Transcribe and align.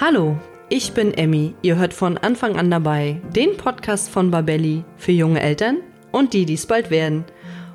Hallo, 0.00 0.38
ich 0.68 0.92
bin 0.92 1.12
Emmy. 1.12 1.54
Ihr 1.60 1.74
hört 1.74 1.92
von 1.92 2.18
Anfang 2.18 2.54
an 2.54 2.70
dabei 2.70 3.20
den 3.34 3.56
Podcast 3.56 4.08
von 4.08 4.30
Babelli 4.30 4.84
für 4.96 5.10
junge 5.10 5.40
Eltern 5.40 5.78
und 6.12 6.34
die, 6.34 6.44
die 6.44 6.54
es 6.54 6.66
bald 6.66 6.92
werden. 6.92 7.24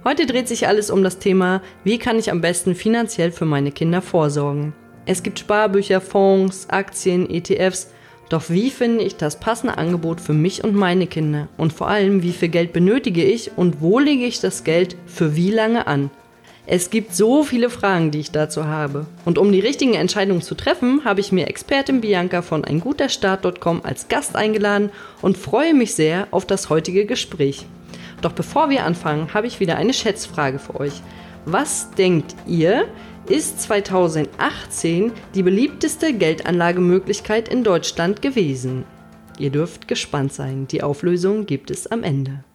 Heute 0.05 0.25
dreht 0.25 0.47
sich 0.47 0.65
alles 0.65 0.89
um 0.89 1.03
das 1.03 1.19
Thema, 1.19 1.61
wie 1.83 1.97
kann 1.97 2.17
ich 2.17 2.31
am 2.31 2.39
besten 2.39 2.75
finanziell 2.75 3.33
für 3.33 3.43
meine 3.43 3.73
Kinder 3.73 4.01
vorsorgen. 4.01 4.71
Es 5.05 5.21
gibt 5.21 5.37
Sparbücher, 5.37 5.99
Fonds, 5.99 6.69
Aktien, 6.69 7.29
ETFs. 7.29 7.91
Doch 8.29 8.49
wie 8.49 8.69
finde 8.69 9.03
ich 9.03 9.17
das 9.17 9.37
passende 9.37 9.77
Angebot 9.77 10.21
für 10.21 10.31
mich 10.31 10.63
und 10.63 10.75
meine 10.75 11.07
Kinder? 11.07 11.49
Und 11.57 11.73
vor 11.73 11.89
allem, 11.89 12.23
wie 12.23 12.31
viel 12.31 12.47
Geld 12.47 12.71
benötige 12.71 13.25
ich 13.25 13.51
und 13.57 13.81
wo 13.81 13.99
lege 13.99 14.23
ich 14.23 14.39
das 14.39 14.63
Geld 14.63 14.95
für 15.07 15.35
wie 15.35 15.51
lange 15.51 15.87
an? 15.87 16.09
Es 16.65 16.89
gibt 16.89 17.13
so 17.13 17.43
viele 17.43 17.69
Fragen, 17.69 18.11
die 18.11 18.19
ich 18.19 18.31
dazu 18.31 18.65
habe. 18.65 19.05
Und 19.25 19.37
um 19.37 19.51
die 19.51 19.59
richtigen 19.59 19.95
Entscheidungen 19.95 20.41
zu 20.41 20.55
treffen, 20.55 21.03
habe 21.03 21.19
ich 21.19 21.33
mir 21.33 21.47
Expertin 21.47 21.99
Bianca 21.99 22.41
von 22.41 22.63
einguterstart.com 22.63 23.81
als 23.83 24.07
Gast 24.07 24.37
eingeladen 24.37 24.89
und 25.21 25.37
freue 25.37 25.73
mich 25.73 25.93
sehr 25.93 26.27
auf 26.31 26.45
das 26.45 26.69
heutige 26.69 27.05
Gespräch. 27.05 27.65
Doch 28.21 28.31
bevor 28.31 28.69
wir 28.69 28.85
anfangen, 28.85 29.33
habe 29.33 29.47
ich 29.47 29.59
wieder 29.59 29.75
eine 29.75 29.93
Schätzfrage 29.93 30.57
für 30.57 30.79
euch. 30.79 31.01
Was 31.45 31.91
denkt 31.91 32.33
ihr, 32.47 32.87
ist 33.27 33.61
2018 33.61 35.11
die 35.35 35.43
beliebteste 35.43 36.13
Geldanlagemöglichkeit 36.13 37.49
in 37.49 37.65
Deutschland 37.65 38.21
gewesen? 38.21 38.85
Ihr 39.37 39.49
dürft 39.49 39.89
gespannt 39.89 40.31
sein. 40.31 40.67
Die 40.69 40.81
Auflösung 40.81 41.45
gibt 41.45 41.71
es 41.71 41.87
am 41.87 42.03
Ende. 42.03 42.45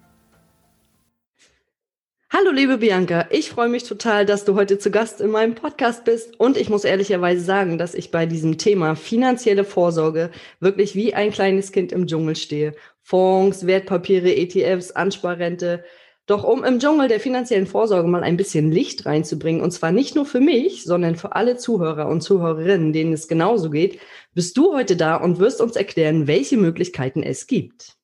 Hallo 2.31 2.51
liebe 2.51 2.77
Bianca, 2.77 3.27
ich 3.31 3.49
freue 3.49 3.71
mich 3.71 3.85
total, 3.85 4.27
dass 4.27 4.45
du 4.45 4.55
heute 4.55 4.79
zu 4.79 4.91
Gast 4.91 5.23
in 5.23 5.31
meinem 5.31 5.55
Podcast 5.55 6.05
bist 6.05 6.39
und 6.39 6.59
ich 6.59 6.69
muss 6.69 6.85
ehrlicherweise 6.85 7.41
sagen, 7.41 7.79
dass 7.79 7.95
ich 7.95 8.11
bei 8.11 8.27
diesem 8.27 8.59
Thema 8.59 8.97
finanzielle 8.97 9.65
Vorsorge 9.65 10.31
wirklich 10.61 10.95
wie 10.95 11.15
ein 11.15 11.31
kleines 11.31 11.73
Kind 11.73 11.91
im 11.91 12.07
Dschungel 12.07 12.37
stehe. 12.37 12.75
Fonds, 13.01 13.67
Wertpapiere, 13.67 14.37
ETFs, 14.37 14.91
Ansparrente. 14.91 15.85
Doch 16.27 16.45
um 16.45 16.65
im 16.65 16.81
Dschungel 16.81 17.09
der 17.09 17.19
finanziellen 17.19 17.67
Vorsorge 17.67 18.09
mal 18.09 18.23
ein 18.23 18.37
bisschen 18.37 18.71
Licht 18.71 19.07
reinzubringen, 19.07 19.63
und 19.63 19.71
zwar 19.71 19.91
nicht 19.91 20.15
nur 20.15 20.27
für 20.27 20.41
mich, 20.41 20.85
sondern 20.85 21.17
für 21.17 21.35
alle 21.35 21.57
Zuhörer 21.57 22.09
und 22.09 22.21
Zuhörerinnen, 22.21 22.93
denen 22.93 23.15
es 23.15 23.29
genauso 23.29 23.71
geht, 23.71 24.01
bist 24.35 24.55
du 24.59 24.75
heute 24.75 24.97
da 24.97 25.17
und 25.17 25.39
wirst 25.39 25.63
uns 25.63 25.77
erklären, 25.77 26.27
welche 26.27 26.59
Möglichkeiten 26.59 27.23
es 27.23 27.47
gibt. 27.47 27.98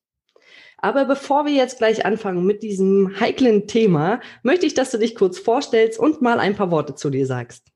Aber 0.85 1.05
bevor 1.05 1.47
wir 1.47 1.53
jetzt 1.53 1.79
gleich 1.79 2.05
anfangen 2.05 2.45
mit 2.45 2.61
diesem 2.61 3.19
heiklen 3.19 3.65
Thema, 3.65 4.19
möchte 4.43 4.67
ich, 4.67 4.75
dass 4.75 4.91
du 4.91 4.99
dich 4.99 5.15
kurz 5.15 5.39
vorstellst 5.39 5.97
und 5.97 6.21
mal 6.21 6.39
ein 6.39 6.55
paar 6.55 6.69
Worte 6.69 6.93
zu 6.93 7.09
dir 7.09 7.25
sagst. 7.25 7.71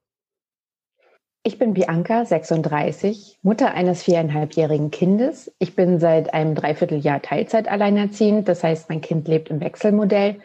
Ich 1.41 1.57
bin 1.57 1.73
Bianca, 1.73 2.23
36, 2.23 3.39
Mutter 3.41 3.73
eines 3.73 4.03
viereinhalbjährigen 4.03 4.91
Kindes. 4.91 5.51
Ich 5.57 5.75
bin 5.75 5.99
seit 5.99 6.35
einem 6.35 6.53
Dreivierteljahr 6.53 7.23
Teilzeit 7.23 7.67
alleinerziehend. 7.67 8.47
Das 8.47 8.63
heißt, 8.63 8.89
mein 8.89 9.01
Kind 9.01 9.27
lebt 9.27 9.49
im 9.49 9.59
Wechselmodell 9.59 10.41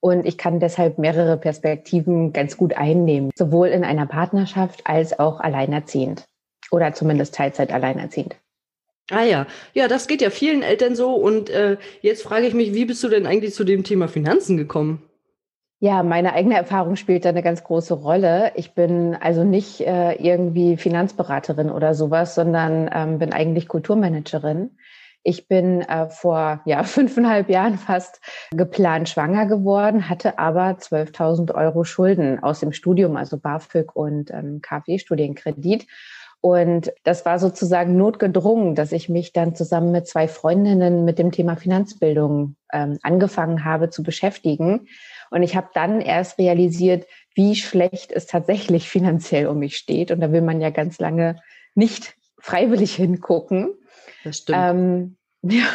und 0.00 0.26
ich 0.26 0.36
kann 0.36 0.58
deshalb 0.58 0.98
mehrere 0.98 1.36
Perspektiven 1.36 2.32
ganz 2.32 2.56
gut 2.56 2.76
einnehmen, 2.76 3.30
sowohl 3.36 3.68
in 3.68 3.84
einer 3.84 4.06
Partnerschaft 4.06 4.88
als 4.88 5.16
auch 5.20 5.38
alleinerziehend 5.38 6.24
oder 6.72 6.92
zumindest 6.94 7.36
Teilzeit 7.36 7.72
alleinerziehend. 7.72 8.34
Ah 9.10 9.24
ja, 9.24 9.46
ja, 9.72 9.88
das 9.88 10.06
geht 10.06 10.20
ja 10.20 10.30
vielen 10.30 10.62
Eltern 10.62 10.94
so. 10.94 11.14
Und 11.14 11.48
äh, 11.50 11.78
jetzt 12.02 12.22
frage 12.22 12.46
ich 12.46 12.54
mich, 12.54 12.74
wie 12.74 12.84
bist 12.84 13.02
du 13.02 13.08
denn 13.08 13.26
eigentlich 13.26 13.54
zu 13.54 13.64
dem 13.64 13.84
Thema 13.84 14.08
Finanzen 14.08 14.56
gekommen? 14.56 15.02
Ja, 15.80 16.02
meine 16.02 16.32
eigene 16.32 16.56
Erfahrung 16.56 16.96
spielt 16.96 17.24
da 17.24 17.28
eine 17.28 17.42
ganz 17.42 17.62
große 17.62 17.94
Rolle. 17.94 18.52
Ich 18.56 18.74
bin 18.74 19.14
also 19.14 19.44
nicht 19.44 19.80
äh, 19.80 20.14
irgendwie 20.14 20.76
Finanzberaterin 20.76 21.70
oder 21.70 21.94
sowas, 21.94 22.34
sondern 22.34 22.90
ähm, 22.92 23.18
bin 23.18 23.32
eigentlich 23.32 23.68
Kulturmanagerin. 23.68 24.76
Ich 25.22 25.46
bin 25.46 25.82
äh, 25.82 26.08
vor 26.08 26.62
ja, 26.64 26.82
fünfeinhalb 26.84 27.48
Jahren 27.48 27.78
fast 27.78 28.20
geplant 28.50 29.08
schwanger 29.08 29.46
geworden, 29.46 30.08
hatte 30.08 30.38
aber 30.38 30.70
12.000 30.70 31.54
Euro 31.54 31.84
Schulden 31.84 32.42
aus 32.42 32.60
dem 32.60 32.72
Studium, 32.72 33.16
also 33.16 33.38
BAföG 33.38 33.94
und 33.94 34.30
ähm, 34.32 34.60
KfW-Studienkredit 34.60 35.86
und 36.40 36.92
das 37.02 37.24
war 37.24 37.38
sozusagen 37.38 37.96
notgedrungen, 37.96 38.74
dass 38.74 38.92
ich 38.92 39.08
mich 39.08 39.32
dann 39.32 39.56
zusammen 39.56 39.90
mit 39.90 40.06
zwei 40.06 40.28
Freundinnen 40.28 41.04
mit 41.04 41.18
dem 41.18 41.32
Thema 41.32 41.56
Finanzbildung 41.56 42.54
ähm, 42.72 42.98
angefangen 43.02 43.64
habe 43.64 43.90
zu 43.90 44.04
beschäftigen. 44.04 44.86
Und 45.30 45.42
ich 45.42 45.56
habe 45.56 45.68
dann 45.74 46.00
erst 46.00 46.38
realisiert, 46.38 47.06
wie 47.34 47.56
schlecht 47.56 48.12
es 48.12 48.26
tatsächlich 48.26 48.88
finanziell 48.88 49.48
um 49.48 49.58
mich 49.58 49.76
steht. 49.76 50.10
Und 50.12 50.20
da 50.20 50.30
will 50.30 50.42
man 50.42 50.60
ja 50.60 50.70
ganz 50.70 51.00
lange 51.00 51.40
nicht 51.74 52.14
freiwillig 52.38 52.94
hingucken. 52.94 53.74
Das 54.22 54.38
stimmt. 54.38 54.58
Ähm, 54.60 55.16
ja, 55.42 55.66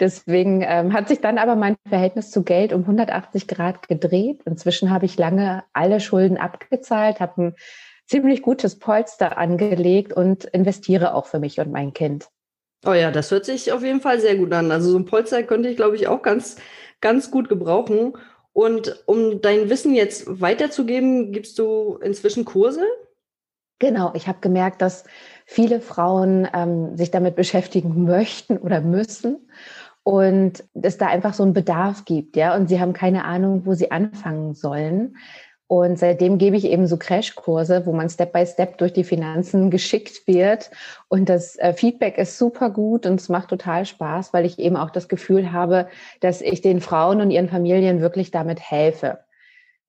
deswegen 0.00 0.64
ähm, 0.66 0.92
hat 0.92 1.08
sich 1.08 1.20
dann 1.20 1.38
aber 1.38 1.54
mein 1.54 1.76
Verhältnis 1.88 2.30
zu 2.30 2.42
Geld 2.42 2.72
um 2.72 2.82
180 2.82 3.46
Grad 3.46 3.88
gedreht. 3.88 4.42
Inzwischen 4.44 4.90
habe 4.90 5.06
ich 5.06 5.16
lange 5.16 5.64
alle 5.72 6.00
Schulden 6.00 6.36
abgezahlt, 6.36 7.20
habe 7.20 7.42
ein 7.42 7.54
ziemlich 8.06 8.42
gutes 8.42 8.78
Polster 8.78 9.38
angelegt 9.38 10.12
und 10.12 10.44
investiere 10.44 11.14
auch 11.14 11.26
für 11.26 11.38
mich 11.38 11.58
und 11.60 11.70
mein 11.70 11.92
Kind. 11.92 12.28
Oh 12.84 12.92
ja, 12.92 13.10
das 13.10 13.30
hört 13.30 13.44
sich 13.44 13.72
auf 13.72 13.82
jeden 13.82 14.00
Fall 14.00 14.20
sehr 14.20 14.36
gut 14.36 14.52
an. 14.52 14.70
Also 14.70 14.90
so 14.90 14.98
ein 14.98 15.06
Polster 15.06 15.42
könnte 15.42 15.68
ich, 15.68 15.76
glaube 15.76 15.96
ich, 15.96 16.06
auch 16.08 16.22
ganz, 16.22 16.56
ganz 17.00 17.30
gut 17.30 17.48
gebrauchen. 17.48 18.16
Und 18.52 19.02
um 19.06 19.40
dein 19.40 19.68
Wissen 19.68 19.94
jetzt 19.94 20.40
weiterzugeben, 20.40 21.32
gibst 21.32 21.58
du 21.58 21.98
inzwischen 22.00 22.44
Kurse? 22.44 22.84
Genau, 23.78 24.12
ich 24.14 24.28
habe 24.28 24.38
gemerkt, 24.40 24.80
dass 24.80 25.04
viele 25.44 25.80
Frauen 25.80 26.48
ähm, 26.54 26.96
sich 26.96 27.10
damit 27.10 27.36
beschäftigen 27.36 28.04
möchten 28.04 28.56
oder 28.56 28.80
müssen 28.80 29.48
und 30.02 30.62
es 30.74 30.98
da 30.98 31.08
einfach 31.08 31.34
so 31.34 31.42
einen 31.42 31.52
Bedarf 31.52 32.04
gibt, 32.04 32.36
ja, 32.36 32.54
und 32.54 32.68
sie 32.68 32.80
haben 32.80 32.92
keine 32.92 33.24
Ahnung, 33.24 33.66
wo 33.66 33.74
sie 33.74 33.90
anfangen 33.90 34.54
sollen. 34.54 35.16
Und 35.68 35.98
seitdem 35.98 36.38
gebe 36.38 36.56
ich 36.56 36.66
eben 36.66 36.86
so 36.86 36.96
Crashkurse, 36.96 37.86
wo 37.86 37.92
man 37.92 38.08
Step 38.08 38.32
by 38.32 38.46
Step 38.46 38.78
durch 38.78 38.92
die 38.92 39.04
Finanzen 39.04 39.70
geschickt 39.70 40.26
wird. 40.26 40.70
Und 41.08 41.28
das 41.28 41.56
äh, 41.56 41.72
Feedback 41.72 42.18
ist 42.18 42.38
super 42.38 42.70
gut 42.70 43.04
und 43.06 43.20
es 43.20 43.28
macht 43.28 43.48
total 43.48 43.84
Spaß, 43.84 44.32
weil 44.32 44.44
ich 44.44 44.58
eben 44.58 44.76
auch 44.76 44.90
das 44.90 45.08
Gefühl 45.08 45.52
habe, 45.52 45.88
dass 46.20 46.40
ich 46.40 46.60
den 46.60 46.80
Frauen 46.80 47.20
und 47.20 47.30
ihren 47.30 47.48
Familien 47.48 48.00
wirklich 48.00 48.30
damit 48.30 48.60
helfe. 48.60 49.18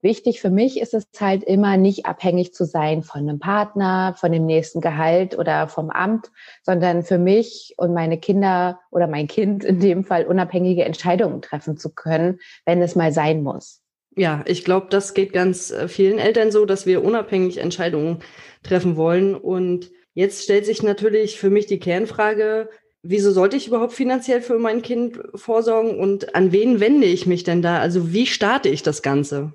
Wichtig 0.02 0.42
für 0.42 0.52
mich 0.52 0.80
ist 0.80 0.94
es 0.94 1.08
halt 1.20 1.44
immer 1.44 1.76
nicht 1.76 2.06
abhängig 2.06 2.54
zu 2.54 2.66
sein 2.66 3.02
von 3.02 3.22
einem 3.22 3.40
Partner, 3.40 4.14
von 4.16 4.32
dem 4.32 4.46
nächsten 4.46 4.80
Gehalt 4.80 5.38
oder 5.38 5.68
vom 5.68 5.90
Amt, 5.90 6.32
sondern 6.62 7.02
für 7.04 7.18
mich 7.18 7.74
und 7.78 7.94
meine 7.94 8.20
Kinder 8.20 8.80
oder 8.92 9.08
mein 9.08 9.28
Kind 9.28 9.64
in 9.64 9.80
dem 9.80 10.04
Fall 10.04 10.26
unabhängige 10.26 10.86
Entscheidungen 10.86 11.42
treffen 11.42 11.78
zu 11.78 11.94
können, 11.94 12.40
wenn 12.66 12.82
es 12.82 12.96
mal 12.96 13.12
sein 13.12 13.42
muss. 13.42 13.82
Ja, 14.18 14.44
ich 14.48 14.66
glaube, 14.66 14.88
das 14.90 15.14
geht 15.14 15.32
ganz 15.32 15.70
äh, 15.70 15.88
vielen 15.88 16.18
Eltern 16.18 16.52
so, 16.52 16.66
dass 16.66 16.88
wir 16.88 17.04
unabhängig 17.04 17.60
Entscheidungen 17.60 18.18
treffen 18.64 18.96
wollen. 18.98 19.36
Und 19.36 19.92
jetzt 20.16 20.44
stellt 20.44 20.66
sich 20.66 20.82
natürlich 20.82 21.40
für 21.40 21.52
mich 21.52 21.68
die 21.68 21.78
Kernfrage, 21.80 22.68
wieso 23.04 23.32
sollte 23.32 23.58
ich 23.58 23.68
überhaupt 23.68 23.94
finanziell 23.94 24.42
für 24.42 24.58
mein 24.58 24.82
Kind 24.82 25.20
vorsorgen 25.36 26.00
und 26.00 26.34
an 26.34 26.52
wen 26.52 26.80
wende 26.80 27.06
ich 27.06 27.28
mich 27.28 27.44
denn 27.44 27.62
da? 27.62 27.78
Also 27.78 28.12
wie 28.12 28.26
starte 28.26 28.70
ich 28.70 28.82
das 28.82 29.04
Ganze? 29.04 29.54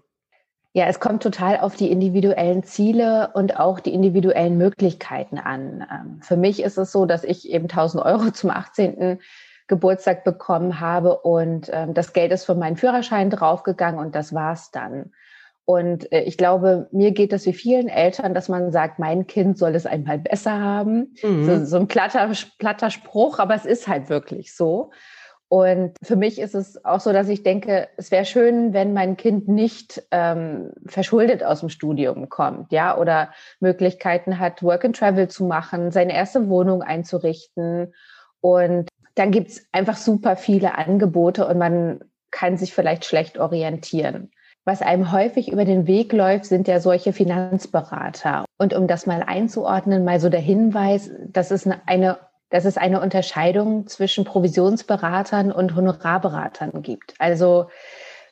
Ja, 0.74 0.86
es 0.86 1.00
kommt 1.00 1.24
total 1.24 1.58
auf 1.58 1.74
die 1.74 1.90
individuellen 1.90 2.62
Ziele 2.62 3.30
und 3.34 3.58
auch 3.58 3.80
die 3.80 3.92
individuellen 3.92 4.56
Möglichkeiten 4.56 5.38
an. 5.38 5.84
Ähm, 5.92 6.20
für 6.22 6.36
mich 6.36 6.62
ist 6.62 6.78
es 6.78 6.92
so, 6.92 7.04
dass 7.04 7.24
ich 7.24 7.50
eben 7.50 7.64
1000 7.64 8.02
Euro 8.04 8.30
zum 8.32 8.50
18. 8.50 9.18
Geburtstag 9.72 10.22
bekommen 10.22 10.80
habe 10.80 11.16
und 11.20 11.70
ähm, 11.72 11.94
das 11.94 12.12
Geld 12.12 12.30
ist 12.30 12.44
für 12.44 12.54
meinen 12.54 12.76
Führerschein 12.76 13.30
draufgegangen 13.30 13.98
und 13.98 14.14
das 14.14 14.34
war's 14.34 14.70
dann. 14.70 15.12
Und 15.64 16.12
äh, 16.12 16.20
ich 16.24 16.36
glaube, 16.36 16.88
mir 16.92 17.12
geht 17.12 17.32
es 17.32 17.46
wie 17.46 17.54
vielen 17.54 17.88
Eltern, 17.88 18.34
dass 18.34 18.50
man 18.50 18.70
sagt, 18.70 18.98
mein 18.98 19.26
Kind 19.26 19.56
soll 19.56 19.74
es 19.74 19.86
einmal 19.86 20.18
besser 20.18 20.60
haben. 20.60 21.14
Mhm. 21.22 21.46
So, 21.46 21.64
so, 21.64 21.76
ein 21.78 21.88
platter, 21.88 22.30
platter 22.58 22.90
Spruch, 22.90 23.38
aber 23.38 23.54
es 23.54 23.64
ist 23.64 23.88
halt 23.88 24.10
wirklich 24.10 24.54
so. 24.54 24.90
Und 25.48 25.96
für 26.02 26.16
mich 26.16 26.38
ist 26.38 26.54
es 26.54 26.84
auch 26.84 27.00
so, 27.00 27.10
dass 27.14 27.30
ich 27.30 27.42
denke, 27.42 27.88
es 27.96 28.10
wäre 28.10 28.26
schön, 28.26 28.74
wenn 28.74 28.92
mein 28.92 29.16
Kind 29.16 29.48
nicht 29.48 30.02
ähm, 30.10 30.72
verschuldet 30.84 31.42
aus 31.44 31.60
dem 31.60 31.70
Studium 31.70 32.28
kommt, 32.28 32.72
ja, 32.72 32.98
oder 32.98 33.32
Möglichkeiten 33.58 34.38
hat, 34.38 34.62
Work 34.62 34.84
and 34.84 34.96
Travel 34.96 35.28
zu 35.28 35.44
machen, 35.44 35.90
seine 35.90 36.12
erste 36.12 36.50
Wohnung 36.50 36.82
einzurichten 36.82 37.94
und 38.42 38.88
dann 39.14 39.30
gibt's 39.30 39.66
einfach 39.72 39.96
super 39.96 40.36
viele 40.36 40.76
Angebote 40.76 41.46
und 41.46 41.58
man 41.58 42.00
kann 42.30 42.56
sich 42.56 42.72
vielleicht 42.72 43.04
schlecht 43.04 43.38
orientieren. 43.38 44.30
Was 44.64 44.80
einem 44.80 45.10
häufig 45.10 45.50
über 45.50 45.64
den 45.64 45.86
Weg 45.86 46.12
läuft, 46.12 46.46
sind 46.46 46.68
ja 46.68 46.78
solche 46.78 47.12
Finanzberater. 47.12 48.44
Und 48.58 48.74
um 48.74 48.86
das 48.86 49.06
mal 49.06 49.22
einzuordnen, 49.22 50.04
mal 50.04 50.20
so 50.20 50.28
der 50.28 50.40
Hinweis, 50.40 51.10
dass 51.26 51.50
es 51.50 51.68
eine, 51.86 52.18
dass 52.48 52.64
es 52.64 52.78
eine 52.78 53.00
Unterscheidung 53.00 53.88
zwischen 53.88 54.24
Provisionsberatern 54.24 55.50
und 55.50 55.74
Honorarberatern 55.74 56.82
gibt. 56.82 57.14
Also 57.18 57.66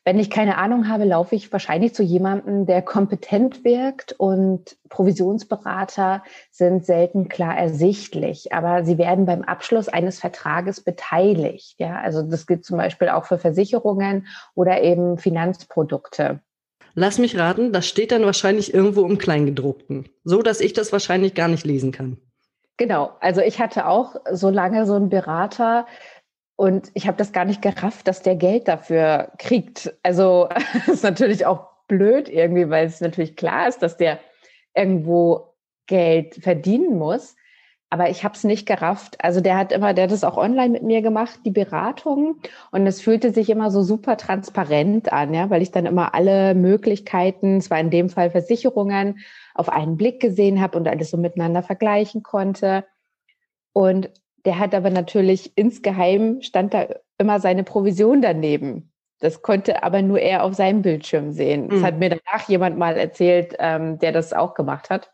Wenn 0.05 0.19
ich 0.19 0.31
keine 0.31 0.56
Ahnung 0.56 0.88
habe, 0.88 1.05
laufe 1.05 1.35
ich 1.35 1.52
wahrscheinlich 1.52 1.94
zu 1.94 2.02
jemandem, 2.02 2.64
der 2.64 2.81
kompetent 2.81 3.64
wirkt 3.64 4.14
und 4.14 4.76
Provisionsberater 4.88 6.25
sind 6.50 6.87
selten 6.87 7.29
klar 7.29 7.56
ersichtlich, 7.56 8.52
aber 8.52 8.85
sie 8.85 8.97
werden 8.97 9.26
beim 9.26 9.43
Abschluss 9.43 9.88
eines 9.88 10.19
Vertrages 10.19 10.81
beteiligt. 10.81 11.75
Ja, 11.79 12.00
also 12.00 12.23
das 12.23 12.47
gilt 12.47 12.64
zum 12.64 12.79
Beispiel 12.79 13.11
auch 13.11 13.26
für 13.26 13.38
Versicherungen 13.38 14.26
oder 14.55 14.81
eben 14.82 15.19
Finanzprodukte. 15.19 16.41
Lass 16.94 17.19
mich 17.19 17.38
raten, 17.38 17.73
das 17.73 17.87
steht 17.87 18.11
dann 18.11 18.25
wahrscheinlich 18.25 18.73
irgendwo 18.73 19.05
im 19.05 19.19
Kleingedruckten, 19.19 20.08
so 20.25 20.43
dass 20.43 20.61
ich 20.61 20.73
das 20.73 20.93
wahrscheinlich 20.93 21.35
gar 21.35 21.49
nicht 21.49 21.64
lesen 21.64 21.93
kann. 21.93 22.17
Genau, 22.79 23.12
also 23.20 23.43
ich 23.43 23.61
hatte 23.61 23.87
auch 23.87 24.17
so 24.32 24.49
lange 24.49 24.87
so 24.87 24.94
einen 24.94 25.11
Berater, 25.11 25.87
und 26.61 26.91
ich 26.93 27.07
habe 27.07 27.17
das 27.17 27.33
gar 27.33 27.47
nicht 27.47 27.62
gerafft, 27.62 28.07
dass 28.07 28.21
der 28.21 28.37
Geld 28.37 28.69
dafür 28.69 29.33
kriegt. 29.39 29.95
Also 30.03 30.47
ist 30.93 31.03
natürlich 31.03 31.47
auch 31.47 31.69
blöd 31.89 32.29
irgendwie, 32.29 32.69
weil 32.69 32.87
es 32.87 33.01
natürlich 33.01 33.35
klar 33.35 33.67
ist, 33.67 33.79
dass 33.79 33.97
der 33.97 34.21
irgendwo 34.75 35.55
Geld 35.87 36.35
verdienen 36.35 36.99
muss. 36.99 37.35
Aber 37.89 38.11
ich 38.11 38.25
habe 38.25 38.35
es 38.35 38.45
nicht 38.45 38.67
gerafft. 38.67 39.25
Also 39.25 39.41
der 39.41 39.57
hat 39.57 39.73
immer, 39.73 39.95
der 39.95 40.05
hat 40.05 40.12
es 40.12 40.23
auch 40.23 40.37
online 40.37 40.69
mit 40.69 40.83
mir 40.83 41.01
gemacht, 41.01 41.41
die 41.47 41.51
Beratung. 41.51 42.43
Und 42.73 42.87
es 42.87 43.01
fühlte 43.01 43.33
sich 43.33 43.49
immer 43.49 43.71
so 43.71 43.81
super 43.81 44.19
transparent 44.19 45.15
an, 45.15 45.33
ja, 45.33 45.49
weil 45.49 45.63
ich 45.63 45.71
dann 45.71 45.87
immer 45.87 46.15
alle 46.15 46.55
Möglichkeiten, 46.55 47.56
es 47.56 47.71
war 47.71 47.81
in 47.81 47.89
dem 47.89 48.11
Fall 48.11 48.31
Versicherungen, 48.31 49.21
auf 49.55 49.71
einen 49.71 49.97
Blick 49.97 50.21
gesehen 50.21 50.61
habe 50.61 50.77
und 50.77 50.87
alles 50.89 51.09
so 51.09 51.17
miteinander 51.17 51.63
vergleichen 51.63 52.23
konnte. 52.23 52.85
Und 53.73 54.11
der 54.45 54.59
hat 54.59 54.75
aber 54.75 54.91
natürlich 54.91 55.57
insgeheim 55.57 56.43
stand 56.43 56.75
da 56.75 56.87
immer 57.19 57.41
seine 57.41 57.65
Provision 57.65 58.23
daneben. 58.23 58.93
Das 59.21 59.43
konnte 59.43 59.83
aber 59.83 60.01
nur 60.01 60.19
er 60.19 60.45
auf 60.45 60.55
seinem 60.55 60.83
Bildschirm 60.83 61.33
sehen. 61.33 61.69
Das 61.69 61.81
mhm. 61.81 61.85
hat 61.85 61.99
mir 61.99 62.09
danach 62.09 62.49
jemand 62.49 62.79
mal 62.79 62.97
erzählt, 62.97 63.55
ähm, 63.59 63.99
der 63.99 64.13
das 64.13 64.33
auch 64.33 64.55
gemacht 64.55 64.89
hat. 64.89 65.11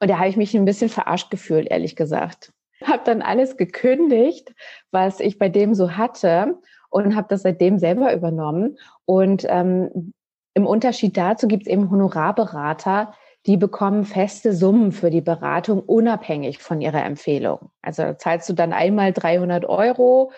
Und 0.00 0.10
da 0.10 0.18
habe 0.18 0.28
ich 0.28 0.36
mich 0.36 0.54
ein 0.54 0.64
bisschen 0.64 0.90
verarscht 0.90 1.30
gefühlt, 1.30 1.70
ehrlich 1.70 1.94
gesagt. 1.94 2.52
Habe 2.82 3.02
dann 3.04 3.22
alles 3.22 3.56
gekündigt, 3.56 4.52
was 4.90 5.20
ich 5.20 5.38
bei 5.38 5.48
dem 5.48 5.74
so 5.74 5.92
hatte 5.92 6.58
und 6.90 7.14
habe 7.14 7.28
das 7.28 7.42
seitdem 7.42 7.78
selber 7.78 8.12
übernommen. 8.12 8.76
Und 9.04 9.46
ähm, 9.48 10.12
im 10.54 10.66
Unterschied 10.66 11.16
dazu 11.16 11.46
gibt 11.46 11.62
es 11.62 11.72
eben 11.72 11.90
Honorarberater, 11.90 13.14
die 13.46 13.56
bekommen 13.56 14.04
feste 14.04 14.54
Summen 14.54 14.92
für 14.92 15.10
die 15.10 15.20
Beratung 15.20 15.80
unabhängig 15.80 16.58
von 16.58 16.80
ihrer 16.80 17.04
Empfehlung. 17.04 17.70
Also 17.82 18.14
zahlst 18.14 18.48
du 18.48 18.54
dann 18.54 18.72
einmal 18.72 19.12
300 19.12 19.66
Euro 19.66 20.32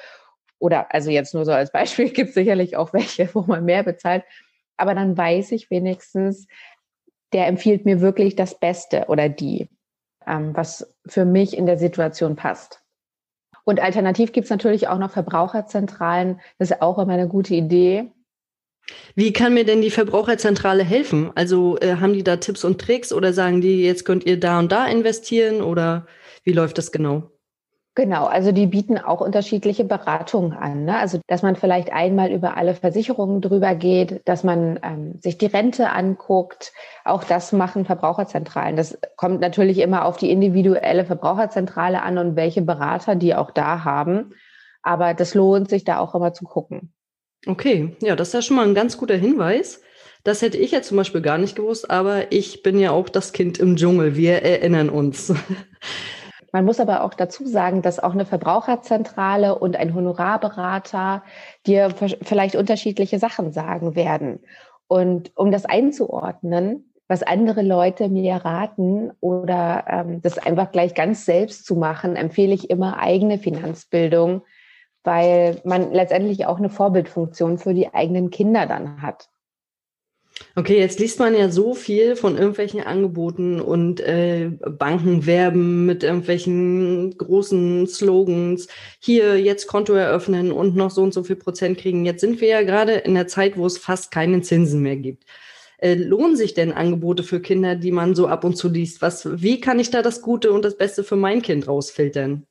oder 0.58 0.92
also 0.92 1.10
jetzt 1.10 1.34
nur 1.34 1.44
so 1.44 1.52
als 1.52 1.70
Beispiel 1.70 2.10
gibt 2.12 2.30
es 2.30 2.34
sicherlich 2.34 2.76
auch 2.76 2.92
welche, 2.92 3.32
wo 3.34 3.42
man 3.42 3.64
mehr 3.64 3.82
bezahlt. 3.82 4.24
Aber 4.76 4.94
dann 4.94 5.16
weiß 5.16 5.52
ich 5.52 5.70
wenigstens, 5.70 6.46
der 7.32 7.46
empfiehlt 7.46 7.84
mir 7.84 8.00
wirklich 8.00 8.36
das 8.36 8.58
Beste 8.58 9.06
oder 9.08 9.28
die, 9.28 9.68
ähm, 10.26 10.54
was 10.56 10.94
für 11.06 11.24
mich 11.24 11.56
in 11.56 11.66
der 11.66 11.78
Situation 11.78 12.36
passt. 12.36 12.82
Und 13.64 13.80
alternativ 13.80 14.32
gibt 14.32 14.44
es 14.44 14.50
natürlich 14.50 14.88
auch 14.88 14.98
noch 14.98 15.10
Verbraucherzentralen. 15.10 16.40
Das 16.58 16.70
ist 16.70 16.82
auch 16.82 16.98
immer 16.98 17.14
eine 17.14 17.28
gute 17.28 17.54
Idee. 17.54 18.12
Wie 19.14 19.32
kann 19.32 19.54
mir 19.54 19.64
denn 19.64 19.82
die 19.82 19.90
Verbraucherzentrale 19.90 20.84
helfen? 20.84 21.30
Also 21.34 21.78
äh, 21.78 21.96
haben 21.96 22.12
die 22.12 22.24
da 22.24 22.36
Tipps 22.36 22.64
und 22.64 22.80
Tricks 22.80 23.12
oder 23.12 23.32
sagen 23.32 23.60
die, 23.60 23.84
jetzt 23.84 24.04
könnt 24.04 24.24
ihr 24.26 24.38
da 24.38 24.58
und 24.58 24.70
da 24.70 24.86
investieren 24.86 25.62
oder 25.62 26.06
wie 26.44 26.52
läuft 26.52 26.78
das 26.78 26.92
genau? 26.92 27.30
Genau, 27.96 28.26
also 28.26 28.52
die 28.52 28.66
bieten 28.66 28.98
auch 28.98 29.22
unterschiedliche 29.22 29.82
Beratungen 29.82 30.52
an. 30.52 30.84
Ne? 30.84 30.98
Also 30.98 31.18
dass 31.28 31.42
man 31.42 31.56
vielleicht 31.56 31.90
einmal 31.90 32.30
über 32.30 32.58
alle 32.58 32.74
Versicherungen 32.74 33.40
drüber 33.40 33.74
geht, 33.74 34.20
dass 34.28 34.44
man 34.44 34.78
ähm, 34.82 35.18
sich 35.22 35.38
die 35.38 35.46
Rente 35.46 35.88
anguckt. 35.88 36.74
Auch 37.06 37.24
das 37.24 37.52
machen 37.52 37.86
Verbraucherzentralen. 37.86 38.76
Das 38.76 38.98
kommt 39.16 39.40
natürlich 39.40 39.78
immer 39.78 40.04
auf 40.04 40.18
die 40.18 40.30
individuelle 40.30 41.06
Verbraucherzentrale 41.06 42.02
an 42.02 42.18
und 42.18 42.36
welche 42.36 42.60
Berater 42.60 43.14
die 43.14 43.34
auch 43.34 43.50
da 43.50 43.82
haben. 43.82 44.34
Aber 44.82 45.14
das 45.14 45.34
lohnt 45.34 45.70
sich 45.70 45.84
da 45.84 45.98
auch 45.98 46.14
immer 46.14 46.34
zu 46.34 46.44
gucken. 46.44 46.92
Okay, 47.44 47.96
ja, 48.00 48.16
das 48.16 48.28
ist 48.28 48.34
ja 48.34 48.42
schon 48.42 48.56
mal 48.56 48.66
ein 48.66 48.74
ganz 48.74 48.96
guter 48.96 49.16
Hinweis. 49.16 49.80
Das 50.24 50.42
hätte 50.42 50.58
ich 50.58 50.72
ja 50.72 50.82
zum 50.82 50.96
Beispiel 50.96 51.20
gar 51.20 51.38
nicht 51.38 51.54
gewusst, 51.54 51.90
aber 51.90 52.32
ich 52.32 52.62
bin 52.62 52.78
ja 52.78 52.90
auch 52.90 53.08
das 53.08 53.32
Kind 53.32 53.58
im 53.58 53.76
Dschungel. 53.76 54.16
Wir 54.16 54.42
erinnern 54.42 54.88
uns. 54.88 55.32
Man 56.52 56.64
muss 56.64 56.80
aber 56.80 57.04
auch 57.04 57.14
dazu 57.14 57.46
sagen, 57.46 57.82
dass 57.82 58.00
auch 58.00 58.12
eine 58.12 58.24
Verbraucherzentrale 58.24 59.58
und 59.58 59.76
ein 59.76 59.94
Honorarberater 59.94 61.22
dir 61.66 61.90
vielleicht 62.22 62.56
unterschiedliche 62.56 63.18
Sachen 63.18 63.52
sagen 63.52 63.94
werden. 63.94 64.40
Und 64.88 65.32
um 65.36 65.52
das 65.52 65.64
einzuordnen, 65.64 66.92
was 67.08 67.22
andere 67.22 67.62
Leute 67.62 68.08
mir 68.08 68.36
raten 68.36 69.12
oder 69.20 69.84
ähm, 69.88 70.22
das 70.22 70.38
einfach 70.38 70.72
gleich 70.72 70.94
ganz 70.94 71.24
selbst 71.24 71.66
zu 71.66 71.76
machen, 71.76 72.16
empfehle 72.16 72.54
ich 72.54 72.70
immer 72.70 72.98
eigene 72.98 73.38
Finanzbildung 73.38 74.42
weil 75.06 75.60
man 75.64 75.92
letztendlich 75.92 76.46
auch 76.46 76.58
eine 76.58 76.68
Vorbildfunktion 76.68 77.58
für 77.58 77.72
die 77.72 77.94
eigenen 77.94 78.30
Kinder 78.30 78.66
dann 78.66 79.00
hat. 79.00 79.28
Okay, 80.54 80.78
jetzt 80.78 81.00
liest 81.00 81.18
man 81.18 81.34
ja 81.34 81.50
so 81.50 81.74
viel 81.74 82.14
von 82.16 82.36
irgendwelchen 82.36 82.82
Angeboten 82.82 83.60
und 83.60 84.00
äh, 84.00 84.50
Banken 84.50 85.24
werben 85.24 85.86
mit 85.86 86.02
irgendwelchen 86.02 87.16
großen 87.16 87.86
Slogans. 87.86 88.68
Hier 89.00 89.40
jetzt 89.40 89.66
Konto 89.66 89.94
eröffnen 89.94 90.52
und 90.52 90.76
noch 90.76 90.90
so 90.90 91.02
und 91.02 91.14
so 91.14 91.22
viel 91.22 91.36
Prozent 91.36 91.78
kriegen. 91.78 92.04
Jetzt 92.04 92.20
sind 92.20 92.40
wir 92.40 92.48
ja 92.48 92.62
gerade 92.62 92.92
in 92.92 93.14
der 93.14 93.28
Zeit, 93.28 93.56
wo 93.56 93.64
es 93.64 93.78
fast 93.78 94.10
keinen 94.10 94.42
Zinsen 94.42 94.82
mehr 94.82 94.96
gibt. 94.96 95.24
Äh, 95.78 95.94
lohnen 95.94 96.36
sich 96.36 96.54
denn 96.54 96.72
Angebote 96.72 97.22
für 97.22 97.40
Kinder, 97.40 97.74
die 97.74 97.92
man 97.92 98.14
so 98.14 98.26
ab 98.26 98.44
und 98.44 98.56
zu 98.56 98.68
liest? 98.68 99.02
Was, 99.02 99.40
wie 99.42 99.60
kann 99.60 99.78
ich 99.78 99.90
da 99.90 100.02
das 100.02 100.22
Gute 100.22 100.52
und 100.52 100.64
das 100.64 100.76
Beste 100.76 101.04
für 101.04 101.16
mein 101.16 101.42
Kind 101.42 101.68
rausfiltern? 101.68 102.46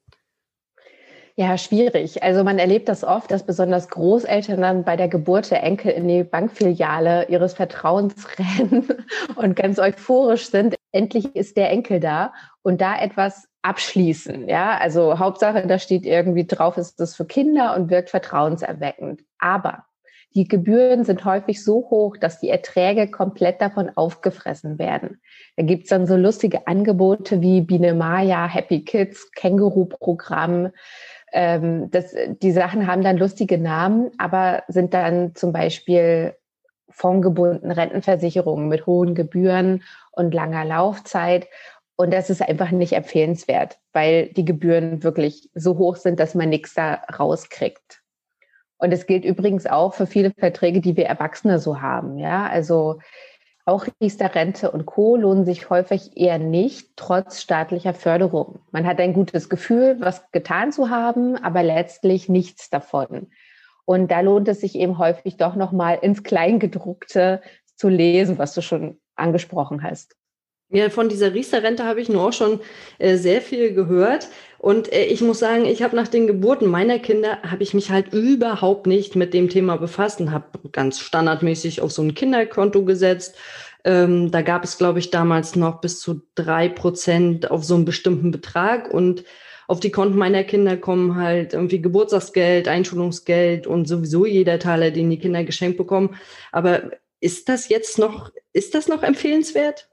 Ja, 1.38 1.58
schwierig. 1.58 2.24
Also 2.24 2.46
man 2.46 2.60
erlebt 2.60 2.88
das 2.88 3.04
oft, 3.04 3.30
dass 3.30 3.46
besonders 3.46 3.90
Großeltern 3.90 4.62
dann 4.62 4.84
bei 4.86 4.96
der 4.96 5.10
Geburt 5.10 5.52
der 5.52 5.64
Enkel 5.64 5.92
in 5.92 6.08
die 6.08 6.24
Bankfiliale 6.24 7.28
ihres 7.28 7.54
Vertrauens 7.54 8.26
rennen 8.40 8.88
und 9.36 9.54
ganz 9.54 9.78
euphorisch 9.78 10.50
sind. 10.50 10.76
Endlich 10.94 11.36
ist 11.36 11.58
der 11.58 11.72
Enkel 11.72 12.00
da 12.00 12.34
und 12.62 12.80
da 12.80 12.98
etwas 12.98 13.50
abschließen. 13.64 14.48
Ja, 14.48 14.78
also 14.78 15.20
Hauptsache, 15.20 15.68
da 15.68 15.78
steht 15.78 16.06
irgendwie 16.06 16.48
drauf, 16.48 16.78
ist 16.78 17.02
das 17.02 17.18
für 17.18 17.26
Kinder 17.26 17.76
und 17.76 17.90
wirkt 17.90 18.12
vertrauenserweckend. 18.12 19.22
Aber 19.38 19.84
die 20.36 20.48
Gebühren 20.48 21.06
sind 21.06 21.24
häufig 21.24 21.64
so 21.64 21.88
hoch, 21.90 22.18
dass 22.18 22.42
die 22.42 22.50
Erträge 22.50 23.10
komplett 23.10 23.62
davon 23.62 23.90
aufgefressen 23.96 24.78
werden. 24.78 25.22
Da 25.56 25.64
gibt's 25.64 25.90
dann 25.90 26.08
so 26.08 26.16
lustige 26.18 26.68
Angebote 26.68 27.42
wie 27.42 27.62
Biene 27.62 27.94
Maya, 27.94 28.46
Happy 28.46 28.84
Kids, 28.84 29.32
Känguru-Programm, 29.32 30.72
ähm, 31.32 31.90
das, 31.92 32.16
die 32.42 32.52
Sachen 32.52 32.88
haben 32.88 33.04
dann 33.04 33.18
lustige 33.18 33.58
Namen, 33.58 34.12
aber 34.18 34.64
sind 34.68 34.94
dann 34.94 35.36
zum 35.36 35.52
Beispiel 35.52 36.36
fondgebundene 36.90 37.76
Rentenversicherungen 37.76 38.68
mit 38.68 38.86
hohen 38.86 39.16
Gebühren 39.16 39.84
und 40.12 40.34
langer 40.34 40.64
Laufzeit. 40.64 41.48
Und 41.98 42.14
das 42.14 42.30
ist 42.30 42.42
einfach 42.42 42.72
nicht 42.72 42.94
empfehlenswert, 42.94 43.80
weil 43.94 44.28
die 44.34 44.46
Gebühren 44.46 45.04
wirklich 45.04 45.50
so 45.54 45.78
hoch 45.78 45.96
sind, 45.96 46.20
dass 46.20 46.36
man 46.36 46.50
nichts 46.50 46.74
da 46.74 47.02
rauskriegt. 47.18 48.02
Und 48.78 48.92
es 48.92 49.06
gilt 49.08 49.24
übrigens 49.24 49.66
auch 49.66 49.94
für 49.94 50.06
viele 50.06 50.32
Verträge, 50.38 50.82
die 50.82 50.98
wir 50.98 51.06
Erwachsene 51.06 51.60
so 51.60 51.82
haben. 51.82 52.18
Ja, 52.18 52.48
also 52.48 53.00
auch 53.66 53.88
Riester-Rente 54.00 54.72
und 54.72 54.86
Co. 54.86 55.16
lohnen 55.16 55.44
sich 55.44 55.70
häufig 55.70 56.16
eher 56.16 56.38
nicht, 56.38 56.92
trotz 56.96 57.42
staatlicher 57.42 57.96
Förderung. 57.96 58.60
Man 58.72 58.86
hat 58.86 59.00
ein 59.00 59.14
gutes 59.14 59.50
Gefühl, 59.50 59.98
was 60.00 60.32
getan 60.32 60.72
zu 60.72 60.92
haben, 60.92 61.36
aber 61.36 61.64
letztlich 61.64 62.30
nichts 62.30 62.70
davon. 62.70 63.32
Und 63.86 64.12
da 64.12 64.22
lohnt 64.22 64.48
es 64.48 64.62
sich 64.62 64.76
eben 64.76 64.98
häufig 64.98 65.38
doch 65.38 65.56
nochmal 65.56 65.98
ins 66.02 66.24
Kleingedruckte 66.24 67.42
zu 67.76 67.90
lesen, 67.90 68.38
was 68.38 68.54
du 68.54 68.62
schon 68.62 69.00
angesprochen 69.16 69.82
hast. 69.84 70.16
Ja, 70.70 70.90
von 70.90 71.10
dieser 71.10 71.34
Riester-Rente 71.34 71.86
habe 71.86 72.02
ich 72.02 72.10
nur 72.10 72.24
auch 72.28 72.34
schon 72.34 72.60
äh, 72.98 73.18
sehr 73.18 73.42
viel 73.42 73.74
gehört. 73.74 74.30
Und 74.58 74.92
äh, 74.92 75.06
ich 75.06 75.22
muss 75.22 75.38
sagen, 75.40 75.66
ich 75.66 75.84
habe 75.84 75.96
nach 75.96 76.08
den 76.08 76.26
Geburten 76.26 76.68
meiner 76.68 76.98
Kinder, 76.98 77.38
habe 77.44 77.62
ich 77.62 77.76
mich 77.76 77.92
halt 77.92 78.14
überhaupt 78.14 78.88
nicht 78.88 79.16
mit 79.16 79.34
dem 79.34 79.48
Thema 79.50 79.78
befasst 79.78 80.20
und 80.22 80.32
habe 80.32 80.60
ganz 80.72 81.00
standardmäßig 81.00 81.82
auf 81.82 81.92
so 81.92 82.02
ein 82.02 82.16
Kinderkonto 82.16 82.84
gesetzt. 82.84 83.36
Ähm, 83.84 84.32
da 84.32 84.42
gab 84.42 84.64
es, 84.64 84.80
glaube 84.80 84.98
ich, 84.98 85.12
damals 85.12 85.56
noch 85.56 85.82
bis 85.82 86.00
zu 86.00 86.24
drei 86.34 86.68
Prozent 86.68 87.52
auf 87.52 87.64
so 87.64 87.76
einen 87.76 87.86
bestimmten 87.86 88.32
Betrag. 88.32 88.92
Und 88.92 89.24
auf 89.68 89.80
die 89.80 89.92
Konten 89.92 90.18
meiner 90.18 90.44
Kinder 90.44 90.78
kommen 90.78 91.16
halt 91.16 91.54
irgendwie 91.54 91.82
Geburtstagsgeld, 91.82 92.68
Einschulungsgeld 92.68 93.68
und 93.68 93.88
sowieso 93.88 94.26
jeder 94.26 94.58
Teiler, 94.58 94.90
den 94.90 95.12
die 95.12 95.20
Kinder 95.20 95.44
geschenkt 95.44 95.78
bekommen. 95.78 96.16
Aber 96.52 96.92
ist 97.20 97.50
das 97.50 97.70
jetzt 97.70 98.00
noch, 98.00 98.32
ist 98.52 98.74
das 98.74 98.88
noch 98.88 99.04
empfehlenswert? 99.04 99.90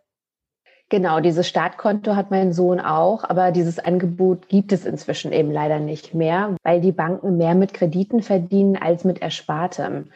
Genau, 0.93 1.21
dieses 1.21 1.49
Startkonto 1.49 2.17
hat 2.17 2.31
mein 2.31 2.53
Sohn 2.53 2.79
auch, 2.79 3.25
aber 3.25 3.51
dieses 3.51 3.79
Angebot 3.79 4.51
gibt 4.51 4.73
es 4.73 4.85
inzwischen 4.85 5.33
eben 5.33 5.51
leider 5.51 5.79
nicht 5.79 6.13
mehr, 6.13 6.55
weil 6.65 6.83
die 6.83 6.93
Banken 6.93 7.39
mehr 7.39 7.55
mit 7.55 7.73
Krediten 7.73 8.21
verdienen 8.21 8.77
als 8.77 9.03
mit 9.03 9.23
Erspartem. 9.23 10.11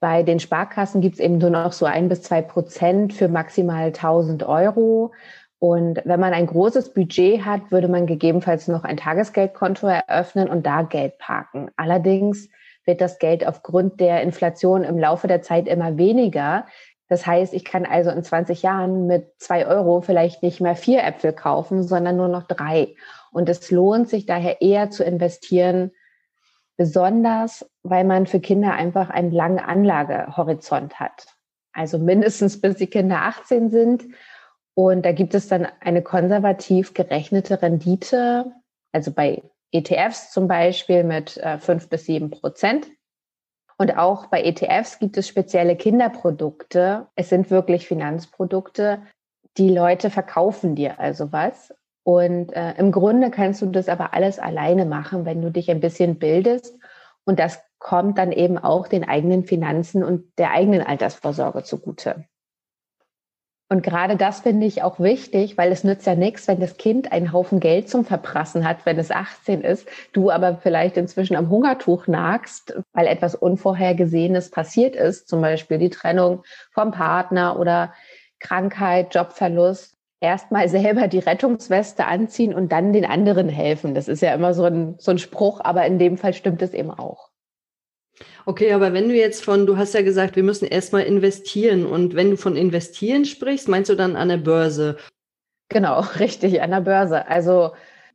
Bei 0.00 0.22
den 0.22 0.38
Sparkassen 0.38 1.00
gibt 1.00 1.14
es 1.14 1.20
eben 1.20 1.38
nur 1.38 1.48
noch 1.48 1.72
so 1.72 1.86
ein 1.86 2.10
bis 2.10 2.20
zwei 2.20 2.42
Prozent 2.42 3.14
für 3.14 3.28
maximal 3.28 3.86
1000 3.86 4.42
Euro. 4.42 5.12
Und 5.58 6.02
wenn 6.04 6.20
man 6.20 6.34
ein 6.34 6.46
großes 6.46 6.92
Budget 6.92 7.46
hat, 7.46 7.70
würde 7.70 7.88
man 7.88 8.04
gegebenenfalls 8.04 8.68
noch 8.68 8.84
ein 8.84 8.98
Tagesgeldkonto 8.98 9.86
eröffnen 9.86 10.50
und 10.50 10.66
da 10.66 10.82
Geld 10.82 11.16
parken. 11.16 11.70
Allerdings 11.78 12.50
wird 12.84 13.00
das 13.00 13.18
Geld 13.18 13.46
aufgrund 13.46 13.98
der 14.00 14.22
Inflation 14.22 14.84
im 14.84 14.98
Laufe 14.98 15.26
der 15.26 15.40
Zeit 15.40 15.68
immer 15.68 15.96
weniger. 15.96 16.66
Das 17.12 17.26
heißt, 17.26 17.52
ich 17.52 17.66
kann 17.66 17.84
also 17.84 18.08
in 18.08 18.24
20 18.24 18.62
Jahren 18.62 19.06
mit 19.06 19.34
zwei 19.36 19.66
Euro 19.66 20.00
vielleicht 20.00 20.42
nicht 20.42 20.62
mehr 20.62 20.74
vier 20.74 21.04
Äpfel 21.04 21.34
kaufen, 21.34 21.82
sondern 21.82 22.16
nur 22.16 22.28
noch 22.28 22.44
drei. 22.44 22.96
Und 23.32 23.50
es 23.50 23.70
lohnt 23.70 24.08
sich 24.08 24.24
daher 24.24 24.62
eher 24.62 24.88
zu 24.88 25.04
investieren, 25.04 25.90
besonders 26.78 27.70
weil 27.82 28.04
man 28.04 28.26
für 28.26 28.40
Kinder 28.40 28.72
einfach 28.72 29.10
einen 29.10 29.30
langen 29.30 29.58
Anlagehorizont 29.58 31.00
hat. 31.00 31.26
Also 31.74 31.98
mindestens 31.98 32.58
bis 32.58 32.76
die 32.76 32.86
Kinder 32.86 33.18
18 33.24 33.68
sind 33.68 34.04
und 34.72 35.04
da 35.04 35.12
gibt 35.12 35.34
es 35.34 35.48
dann 35.48 35.68
eine 35.80 36.00
konservativ 36.00 36.94
gerechnete 36.94 37.60
Rendite, 37.60 38.54
also 38.90 39.12
bei 39.12 39.42
ETFs 39.70 40.30
zum 40.30 40.48
Beispiel 40.48 41.04
mit 41.04 41.36
äh, 41.36 41.58
fünf 41.58 41.90
bis 41.90 42.06
sieben 42.06 42.30
Prozent. 42.30 42.86
Und 43.78 43.96
auch 43.96 44.26
bei 44.26 44.42
ETFs 44.42 44.98
gibt 44.98 45.16
es 45.16 45.28
spezielle 45.28 45.76
Kinderprodukte. 45.76 47.06
Es 47.14 47.28
sind 47.28 47.50
wirklich 47.50 47.86
Finanzprodukte. 47.86 49.02
Die 49.56 49.70
Leute 49.70 50.10
verkaufen 50.10 50.74
dir 50.74 51.00
also 51.00 51.32
was. 51.32 51.74
Und 52.04 52.52
äh, 52.52 52.74
im 52.74 52.90
Grunde 52.90 53.30
kannst 53.30 53.62
du 53.62 53.66
das 53.66 53.88
aber 53.88 54.12
alles 54.14 54.38
alleine 54.38 54.84
machen, 54.84 55.24
wenn 55.24 55.40
du 55.40 55.50
dich 55.50 55.70
ein 55.70 55.80
bisschen 55.80 56.18
bildest. 56.18 56.76
Und 57.24 57.38
das 57.38 57.62
kommt 57.78 58.18
dann 58.18 58.32
eben 58.32 58.58
auch 58.58 58.88
den 58.88 59.04
eigenen 59.08 59.44
Finanzen 59.44 60.02
und 60.02 60.24
der 60.38 60.52
eigenen 60.52 60.82
Altersvorsorge 60.82 61.62
zugute. 61.62 62.24
Und 63.72 63.82
gerade 63.82 64.16
das 64.16 64.40
finde 64.40 64.66
ich 64.66 64.82
auch 64.82 65.00
wichtig, 65.00 65.56
weil 65.56 65.72
es 65.72 65.82
nützt 65.82 66.06
ja 66.06 66.14
nichts, 66.14 66.46
wenn 66.46 66.60
das 66.60 66.76
Kind 66.76 67.10
einen 67.10 67.32
Haufen 67.32 67.58
Geld 67.58 67.88
zum 67.88 68.04
Verprassen 68.04 68.68
hat, 68.68 68.84
wenn 68.84 68.98
es 68.98 69.10
18 69.10 69.62
ist, 69.62 69.88
du 70.12 70.30
aber 70.30 70.58
vielleicht 70.58 70.98
inzwischen 70.98 71.36
am 71.36 71.48
Hungertuch 71.48 72.06
nagst, 72.06 72.78
weil 72.92 73.06
etwas 73.06 73.34
Unvorhergesehenes 73.34 74.50
passiert 74.50 74.94
ist, 74.94 75.26
zum 75.26 75.40
Beispiel 75.40 75.78
die 75.78 75.88
Trennung 75.88 76.42
vom 76.70 76.90
Partner 76.90 77.58
oder 77.58 77.94
Krankheit, 78.40 79.14
Jobverlust. 79.14 79.96
Erstmal 80.20 80.68
selber 80.68 81.08
die 81.08 81.20
Rettungsweste 81.20 82.04
anziehen 82.04 82.52
und 82.52 82.72
dann 82.72 82.92
den 82.92 83.06
anderen 83.06 83.48
helfen. 83.48 83.94
Das 83.94 84.06
ist 84.06 84.20
ja 84.20 84.34
immer 84.34 84.52
so 84.52 84.64
ein, 84.64 84.96
so 84.98 85.12
ein 85.12 85.18
Spruch, 85.18 85.62
aber 85.64 85.86
in 85.86 85.98
dem 85.98 86.18
Fall 86.18 86.34
stimmt 86.34 86.60
es 86.60 86.74
eben 86.74 86.90
auch. 86.90 87.31
Okay, 88.44 88.72
aber 88.72 88.92
wenn 88.92 89.08
du 89.08 89.14
jetzt 89.14 89.44
von, 89.44 89.66
du 89.66 89.76
hast 89.76 89.94
ja 89.94 90.02
gesagt, 90.02 90.36
wir 90.36 90.42
müssen 90.42 90.66
erstmal 90.66 91.02
investieren 91.02 91.86
und 91.86 92.14
wenn 92.14 92.30
du 92.30 92.36
von 92.36 92.56
investieren 92.56 93.24
sprichst, 93.24 93.68
meinst 93.68 93.90
du 93.90 93.94
dann 93.94 94.16
an 94.16 94.28
der 94.28 94.38
Börse? 94.38 94.96
Genau, 95.68 96.00
richtig, 96.18 96.60
an 96.62 96.70
der 96.70 96.80
Börse. 96.80 97.28
Also 97.28 97.72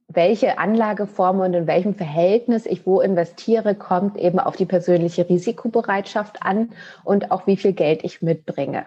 welche 0.07 0.57
Anlageform 0.57 1.41
und 1.41 1.53
in 1.53 1.67
welchem 1.67 1.95
Verhältnis 1.95 2.65
ich 2.65 2.85
wo 2.85 3.01
investiere, 3.01 3.75
kommt 3.75 4.17
eben 4.17 4.39
auf 4.39 4.55
die 4.55 4.65
persönliche 4.65 5.27
Risikobereitschaft 5.27 6.43
an 6.43 6.71
und 7.03 7.31
auch 7.31 7.45
wie 7.45 7.57
viel 7.57 7.73
Geld 7.73 8.03
ich 8.03 8.21
mitbringe. 8.21 8.85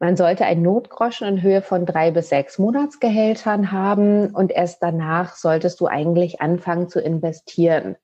Man 0.00 0.16
sollte 0.16 0.44
ein 0.44 0.60
Notgroschen 0.60 1.26
in 1.26 1.42
Höhe 1.42 1.62
von 1.62 1.86
drei 1.86 2.10
bis 2.10 2.28
sechs 2.28 2.58
Monatsgehältern 2.58 3.72
haben 3.72 4.34
und 4.34 4.52
erst 4.52 4.82
danach 4.82 5.34
solltest 5.36 5.80
du 5.80 5.86
eigentlich 5.86 6.42
anfangen 6.42 6.88
zu 6.88 7.00
investieren, 7.00 7.96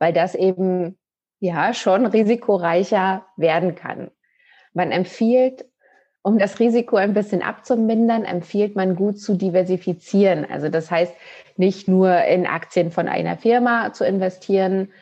weil 0.00 0.12
das 0.12 0.34
eben 0.34 0.98
ja 1.40 1.74
schon 1.74 2.06
risikoreicher 2.06 3.26
werden 3.36 3.74
kann. 3.74 4.10
Man 4.72 4.92
empfiehlt, 4.92 5.64
um 6.22 6.38
das 6.38 6.60
Risiko 6.60 6.96
ein 6.96 7.14
bisschen 7.14 7.42
abzumindern, 7.42 8.24
empfiehlt 8.24 8.76
man 8.76 8.94
gut 8.94 9.18
zu 9.18 9.34
diversifizieren. 9.34 10.46
Also 10.48 10.68
das 10.68 10.90
heißt, 10.90 11.14
nicht 11.56 11.88
nur 11.88 12.24
in 12.24 12.46
Aktien 12.46 12.90
von 12.90 13.08
einer 13.08 13.36
Firma 13.36 13.92
zu 13.92 14.04
investieren, 14.04 14.92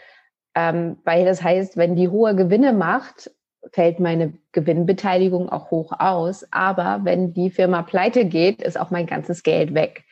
ähm, 0.55 0.99
weil 1.05 1.25
das 1.25 1.43
heißt, 1.43 1.77
wenn 1.77 1.97
die 1.97 2.09
hohe 2.09 2.35
Gewinne 2.37 2.73
macht, 2.73 3.31
fällt 3.73 3.99
meine 4.01 4.33
Gewinnbeteiligung 4.53 5.49
auch 5.49 5.71
hoch 5.71 5.93
aus. 5.99 6.47
Aber 6.53 7.01
wenn 7.03 7.35
die 7.35 7.51
Firma 7.51 7.83
pleite 7.83 8.25
geht, 8.25 8.63
ist 8.63 8.79
auch 8.79 8.91
mein 8.91 9.07
ganzes 9.07 9.43
Geld 9.43 9.75
weg. 9.75 10.05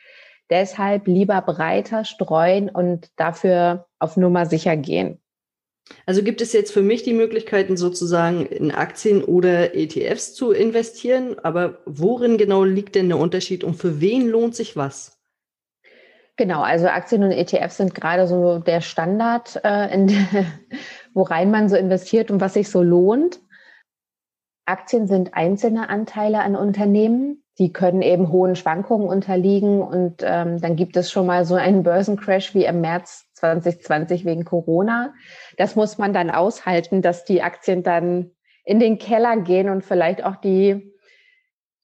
Deshalb 0.49 1.07
lieber 1.07 1.41
breiter 1.41 2.05
streuen 2.05 2.69
und 2.69 3.09
dafür 3.17 3.87
auf 3.99 4.17
Nummer 4.17 4.45
sicher 4.45 4.77
gehen. 4.77 5.19
Also 6.05 6.23
gibt 6.23 6.41
es 6.41 6.53
jetzt 6.53 6.71
für 6.71 6.81
mich 6.81 7.03
die 7.03 7.13
Möglichkeiten, 7.13 7.77
sozusagen 7.77 8.45
in 8.45 8.71
Aktien 8.71 9.23
oder 9.23 9.75
ETFs 9.75 10.33
zu 10.33 10.51
investieren, 10.51 11.37
aber 11.39 11.79
worin 11.85 12.37
genau 12.37 12.63
liegt 12.63 12.95
denn 12.95 13.09
der 13.09 13.17
Unterschied 13.17 13.63
und 13.63 13.75
für 13.75 13.99
wen 14.01 14.27
lohnt 14.27 14.55
sich 14.55 14.75
was? 14.75 15.17
Genau, 16.37 16.61
also 16.61 16.87
Aktien 16.87 17.23
und 17.23 17.31
ETFs 17.31 17.77
sind 17.77 17.95
gerade 17.95 18.27
so 18.27 18.59
der 18.59 18.81
Standard, 18.81 19.59
äh, 19.63 19.93
in 19.93 20.07
worein 21.13 21.49
man 21.49 21.67
so 21.67 21.75
investiert 21.75 22.29
und 22.29 22.39
was 22.39 22.53
sich 22.53 22.69
so 22.69 22.83
lohnt. 22.83 23.39
Aktien 24.65 25.07
sind 25.07 25.33
einzelne 25.33 25.89
Anteile 25.89 26.41
an 26.41 26.55
Unternehmen. 26.55 27.43
Die 27.59 27.73
können 27.73 28.01
eben 28.01 28.31
hohen 28.31 28.55
Schwankungen 28.55 29.07
unterliegen 29.07 29.81
und 29.81 30.21
ähm, 30.23 30.61
dann 30.61 30.75
gibt 30.75 30.95
es 30.95 31.11
schon 31.11 31.25
mal 31.25 31.43
so 31.45 31.55
einen 31.55 31.83
Börsencrash 31.83 32.53
wie 32.53 32.65
im 32.65 32.81
März 32.81 33.25
2020 33.33 34.25
wegen 34.25 34.45
Corona. 34.45 35.13
Das 35.57 35.75
muss 35.75 35.97
man 35.97 36.13
dann 36.13 36.29
aushalten, 36.29 37.01
dass 37.01 37.25
die 37.25 37.41
Aktien 37.41 37.83
dann 37.83 38.31
in 38.63 38.79
den 38.79 38.99
Keller 38.99 39.37
gehen 39.37 39.69
und 39.69 39.83
vielleicht 39.83 40.23
auch 40.23 40.35
die 40.35 40.93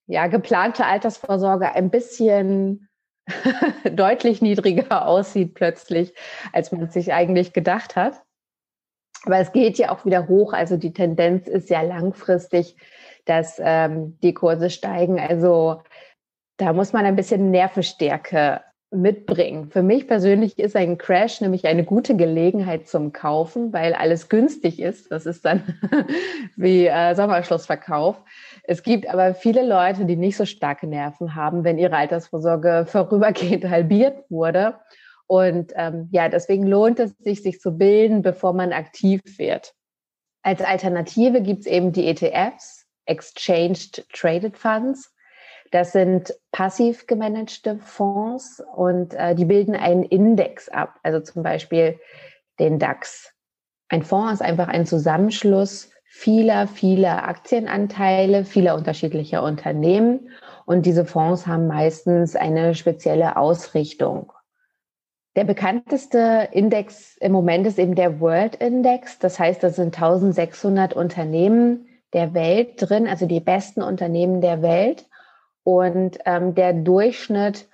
ja, 0.06 0.27
geplante 0.27 0.86
Altersvorsorge 0.86 1.74
ein 1.74 1.89
bisschen 1.89 2.89
deutlich 3.92 4.42
niedriger 4.42 5.08
aussieht 5.08 5.53
plötzlich, 5.53 6.13
als 6.51 6.72
man 6.72 6.89
sich 6.89 7.13
eigentlich 7.13 7.53
gedacht 7.53 7.96
hat. 7.96 8.22
Aber 9.25 9.38
es 9.38 9.53
geht 9.53 9.77
ja 9.77 9.92
auch 9.92 10.06
wieder 10.06 10.27
hoch. 10.27 10.53
Also 10.53 10.75
die 10.75 10.94
Tendenz 10.94 11.48
ist 11.48 11.70
ja 11.70 11.82
langfristig, 11.82 12.75
dass 13.25 13.60
ähm, 13.63 14.18
die 14.22 14.34
Kurse 14.34 14.70
steigen. 14.70 15.20
Also 15.20 15.82
da 16.58 16.74
muss 16.74 16.94
man 16.94 17.06
ein 17.06 17.15
bisschen 17.15 17.51
Nervenstärke 17.51 18.62
mitbringen. 18.94 19.70
Für 19.70 19.82
mich 19.82 20.08
persönlich 20.08 20.60
ist 20.60 20.75
ein 20.75 20.98
Crash 20.98 21.42
nämlich 21.42 21.65
eine 21.65 21.84
gute 21.84 22.15
Gelegenheit 22.15 22.88
zum 22.88 23.12
Kaufen, 23.12 23.74
weil 23.74 23.94
alles 23.94 24.30
günstig 24.30 24.80
ist. 24.80 25.12
Das 25.12 25.25
ist 25.25 25.44
dann 25.46 25.63
wie 26.56 26.86
äh, 26.86 27.15
Sommerschlussverkauf. 27.15 28.22
Es 28.63 28.84
gibt 28.84 29.10
aber 29.10 29.34
viele 29.34 29.68
Leute, 29.68 30.06
die 30.06 30.15
nicht 30.15 30.38
so 30.38 30.46
starke 30.46 30.88
Nerven 30.88 31.36
haben, 31.36 31.63
wenn 31.63 31.77
ihre 31.77 31.96
Altersvorsorge 31.96 32.86
vorübergehend 32.88 33.68
halbiert 33.70 34.24
wurde. 34.30 34.75
Und 35.25 35.74
ähm, 35.75 36.10
ja, 36.12 36.30
deswegen 36.30 36.68
lohnt 36.68 37.00
es 37.00 37.18
sich, 37.18 37.42
sich 37.42 37.60
zu 37.60 37.77
bilden, 37.77 38.22
bevor 38.22 38.53
man 38.53 38.74
aktiv 38.74 39.22
wird. 39.38 39.74
Als 40.44 40.62
Alternative 40.62 41.42
gibt 41.42 41.62
es 41.62 41.65
eben 41.68 41.94
die 41.94 42.08
ETFs, 42.08 42.82
Exchanged 43.05 44.05
Traded 44.13 44.57
Funds. 44.57 45.13
Das 45.72 45.91
sind 45.91 46.33
passiv 46.51 47.07
gemanagte 47.07 47.79
Fonds 47.79 48.63
und 48.75 49.13
äh, 49.15 49.33
die 49.33 49.45
bilden 49.45 49.75
einen 49.75 50.03
Index 50.03 50.69
ab, 50.69 51.00
also 51.01 51.19
zum 51.19 51.41
Beispiel 51.41 52.00
den 52.60 52.77
DAX. 52.77 53.33
Ein 53.89 54.03
Fonds 54.03 54.33
ist 54.33 54.41
einfach 54.41 54.67
ein 54.67 54.86
Zusammenschluss 54.86 55.89
vieler, 56.05 56.67
vieler 56.67 57.27
Aktienanteile, 57.27 58.45
vieler 58.45 58.75
unterschiedlicher 58.75 59.41
Unternehmen. 59.41 60.29
Und 60.65 60.86
diese 60.86 61.05
Fonds 61.05 61.48
haben 61.48 61.67
meistens 61.67 62.36
eine 62.36 62.75
spezielle 62.75 63.36
Ausrichtung. 63.36 64.31
Der 65.36 65.43
bekannteste 65.43 66.50
Index 66.51 67.17
im 67.17 67.31
Moment 67.31 67.65
ist 67.65 67.79
eben 67.79 67.95
der 67.95 68.19
World 68.19 68.55
Index. 68.57 69.17
Das 69.17 69.39
heißt, 69.39 69.63
da 69.63 69.72
sind 69.72 69.95
1600 69.95 70.93
Unternehmen 70.93 71.88
der 72.13 72.34
Welt 72.34 72.75
drin, 72.77 73.08
also 73.08 73.25
die 73.25 73.39
besten 73.39 73.82
Unternehmen 73.82 74.41
der 74.41 74.62
Welt. 74.62 75.05
Und 75.63 76.20
ähm, 76.25 76.55
der 76.55 76.74
Durchschnitt 76.74 77.67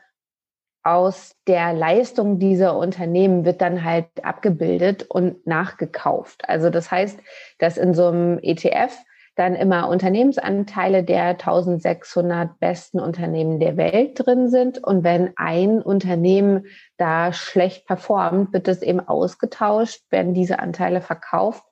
aus 0.83 1.35
der 1.47 1.73
Leistung 1.73 2.39
dieser 2.39 2.77
Unternehmen 2.77 3.45
wird 3.45 3.61
dann 3.61 3.83
halt 3.83 4.07
abgebildet 4.23 5.03
und 5.03 5.45
nachgekauft. 5.45 6.47
Also 6.47 6.69
das 6.69 6.89
heißt, 6.89 7.19
dass 7.57 7.77
in 7.77 7.93
so 7.93 8.07
einem 8.07 8.39
ETF 8.41 8.97
dann 9.35 9.55
immer 9.55 9.87
Unternehmensanteile 9.87 11.03
der 11.03 11.27
1600 11.27 12.59
besten 12.59 12.99
Unternehmen 12.99 13.59
der 13.59 13.77
Welt 13.77 14.13
drin 14.15 14.49
sind. 14.49 14.83
Und 14.83 15.03
wenn 15.03 15.31
ein 15.37 15.81
Unternehmen 15.81 16.65
da 16.97 17.31
schlecht 17.31 17.85
performt, 17.87 18.51
wird 18.51 18.67
es 18.67 18.81
eben 18.81 18.99
ausgetauscht, 18.99 20.01
werden 20.09 20.33
diese 20.33 20.59
Anteile 20.59 20.99
verkauft 21.01 21.63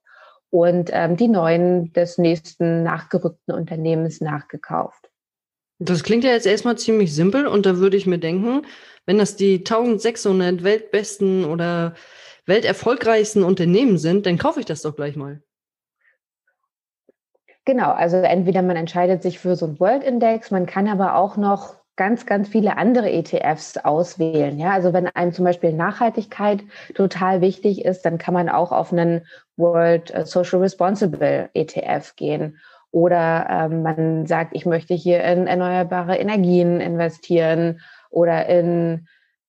und 0.49 0.89
ähm, 0.93 1.17
die 1.17 1.27
neuen 1.27 1.91
des 1.93 2.17
nächsten 2.17 2.83
nachgerückten 2.83 3.53
Unternehmens 3.53 4.21
nachgekauft. 4.21 5.09
Das 5.79 6.03
klingt 6.03 6.23
ja 6.23 6.31
jetzt 6.31 6.47
erstmal 6.47 6.77
ziemlich 6.77 7.13
simpel 7.13 7.45
und 7.45 7.65
da 7.65 7.77
würde 7.77 7.97
ich 7.97 8.07
mir 8.07 8.17
denken, 8.17 8.65
wenn 9.05 9.17
das 9.17 9.35
die 9.35 9.57
1600 9.59 10.63
weltbesten 10.63 11.45
oder 11.45 11.93
welterfolgreichsten 12.45 13.43
Unternehmen 13.43 13.97
sind, 13.97 14.25
dann 14.25 14.37
kaufe 14.37 14.59
ich 14.59 14.65
das 14.65 14.81
doch 14.81 14.95
gleich 14.95 15.15
mal. 15.15 15.41
Genau, 17.65 17.91
also 17.91 18.17
entweder 18.17 18.61
man 18.61 18.77
entscheidet 18.77 19.21
sich 19.21 19.39
für 19.39 19.55
so 19.55 19.65
einen 19.65 19.79
World 19.79 20.03
Index, 20.03 20.51
man 20.51 20.65
kann 20.65 20.87
aber 20.87 21.15
auch 21.15 21.35
noch 21.35 21.76
ganz, 21.97 22.25
ganz 22.25 22.47
viele 22.47 22.77
andere 22.77 23.11
ETFs 23.11 23.77
auswählen. 23.77 24.57
Ja, 24.57 24.71
also 24.71 24.93
wenn 24.93 25.07
einem 25.07 25.33
zum 25.33 25.43
Beispiel 25.43 25.73
Nachhaltigkeit 25.73 26.61
total 26.93 27.41
wichtig 27.41 27.83
ist, 27.83 28.03
dann 28.03 28.17
kann 28.17 28.33
man 28.33 28.47
auch 28.47 28.71
auf 28.71 28.93
einen 28.93 29.25
World 29.57 30.13
Social 30.25 30.59
Responsible 30.59 31.49
ETF 31.53 32.15
gehen. 32.15 32.57
Oder 32.91 33.47
ähm, 33.49 33.81
man 33.81 34.25
sagt, 34.27 34.55
ich 34.55 34.65
möchte 34.65 34.93
hier 34.93 35.23
in 35.23 35.47
erneuerbare 35.47 36.17
Energien 36.17 36.79
investieren 36.79 37.81
oder 38.09 38.47
in 38.47 39.07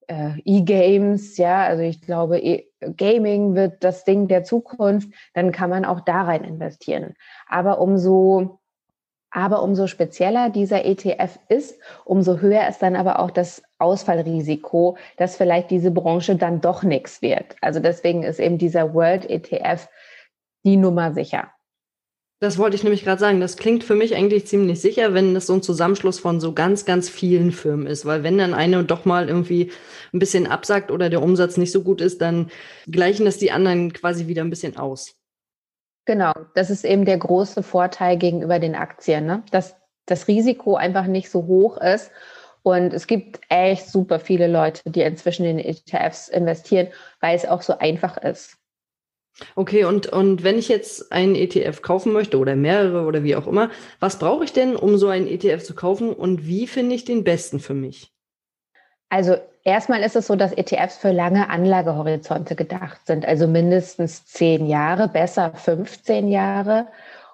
äh, 0.08 0.40
E-Games, 0.44 1.36
ja, 1.36 1.64
also 1.64 1.82
ich 1.82 2.00
glaube, 2.00 2.38
e 2.38 2.64
Gaming 2.96 3.54
wird 3.54 3.82
das 3.82 4.04
Ding 4.04 4.28
der 4.28 4.44
Zukunft, 4.44 5.08
dann 5.34 5.50
kann 5.50 5.68
man 5.68 5.84
auch 5.84 6.00
da 6.00 6.22
rein 6.22 6.44
investieren. 6.44 7.14
Aber 7.48 7.80
umso, 7.80 8.57
aber 9.30 9.62
umso 9.62 9.86
spezieller 9.86 10.50
dieser 10.50 10.84
ETF 10.84 11.38
ist, 11.48 11.78
umso 12.04 12.38
höher 12.38 12.68
ist 12.68 12.80
dann 12.80 12.96
aber 12.96 13.18
auch 13.18 13.30
das 13.30 13.62
Ausfallrisiko, 13.78 14.96
dass 15.16 15.36
vielleicht 15.36 15.70
diese 15.70 15.90
Branche 15.90 16.36
dann 16.36 16.60
doch 16.60 16.82
nichts 16.82 17.22
wird. 17.22 17.56
Also 17.60 17.80
deswegen 17.80 18.22
ist 18.22 18.40
eben 18.40 18.58
dieser 18.58 18.94
World 18.94 19.28
ETF 19.28 19.88
die 20.64 20.76
Nummer 20.76 21.12
sicher. 21.12 21.52
Das 22.40 22.56
wollte 22.56 22.76
ich 22.76 22.84
nämlich 22.84 23.02
gerade 23.02 23.18
sagen. 23.18 23.40
Das 23.40 23.56
klingt 23.56 23.82
für 23.82 23.96
mich 23.96 24.14
eigentlich 24.14 24.46
ziemlich 24.46 24.80
sicher, 24.80 25.12
wenn 25.12 25.34
das 25.34 25.46
so 25.46 25.54
ein 25.54 25.62
Zusammenschluss 25.62 26.20
von 26.20 26.38
so 26.38 26.52
ganz, 26.52 26.84
ganz 26.84 27.08
vielen 27.08 27.50
Firmen 27.50 27.88
ist. 27.88 28.06
Weil 28.06 28.22
wenn 28.22 28.38
dann 28.38 28.54
eine 28.54 28.84
doch 28.84 29.04
mal 29.04 29.28
irgendwie 29.28 29.72
ein 30.12 30.20
bisschen 30.20 30.46
absagt 30.46 30.92
oder 30.92 31.10
der 31.10 31.20
Umsatz 31.20 31.56
nicht 31.56 31.72
so 31.72 31.82
gut 31.82 32.00
ist, 32.00 32.20
dann 32.20 32.50
gleichen 32.88 33.24
das 33.24 33.38
die 33.38 33.50
anderen 33.50 33.92
quasi 33.92 34.28
wieder 34.28 34.42
ein 34.42 34.50
bisschen 34.50 34.76
aus. 34.76 35.17
Genau, 36.08 36.32
das 36.54 36.70
ist 36.70 36.86
eben 36.86 37.04
der 37.04 37.18
große 37.18 37.62
Vorteil 37.62 38.16
gegenüber 38.16 38.58
den 38.58 38.74
Aktien, 38.74 39.26
ne? 39.26 39.42
dass 39.50 39.76
das 40.06 40.26
Risiko 40.26 40.74
einfach 40.74 41.04
nicht 41.04 41.28
so 41.28 41.46
hoch 41.46 41.76
ist. 41.76 42.10
Und 42.62 42.94
es 42.94 43.06
gibt 43.06 43.40
echt 43.50 43.90
super 43.90 44.18
viele 44.18 44.46
Leute, 44.46 44.80
die 44.86 45.02
inzwischen 45.02 45.44
in 45.44 45.58
ETFs 45.58 46.28
investieren, 46.28 46.88
weil 47.20 47.36
es 47.36 47.44
auch 47.44 47.60
so 47.60 47.76
einfach 47.76 48.16
ist. 48.16 48.56
Okay, 49.54 49.84
und, 49.84 50.06
und 50.06 50.44
wenn 50.44 50.58
ich 50.58 50.68
jetzt 50.68 51.12
einen 51.12 51.34
ETF 51.34 51.82
kaufen 51.82 52.14
möchte 52.14 52.38
oder 52.38 52.56
mehrere 52.56 53.04
oder 53.04 53.22
wie 53.22 53.36
auch 53.36 53.46
immer, 53.46 53.70
was 54.00 54.18
brauche 54.18 54.44
ich 54.44 54.54
denn, 54.54 54.76
um 54.76 54.96
so 54.96 55.08
einen 55.08 55.26
ETF 55.26 55.62
zu 55.62 55.74
kaufen 55.74 56.14
und 56.14 56.46
wie 56.46 56.66
finde 56.66 56.94
ich 56.94 57.04
den 57.04 57.22
besten 57.22 57.60
für 57.60 57.74
mich? 57.74 58.14
Also 59.10 59.36
erstmal 59.64 60.02
ist 60.02 60.16
es 60.16 60.26
so, 60.26 60.36
dass 60.36 60.52
ETFs 60.52 60.98
für 60.98 61.12
lange 61.12 61.50
Anlagehorizonte 61.50 62.54
gedacht 62.56 63.06
sind, 63.06 63.26
also 63.26 63.46
mindestens 63.46 64.26
zehn 64.26 64.66
Jahre, 64.66 65.08
besser 65.08 65.52
15 65.54 66.28
Jahre. 66.28 66.88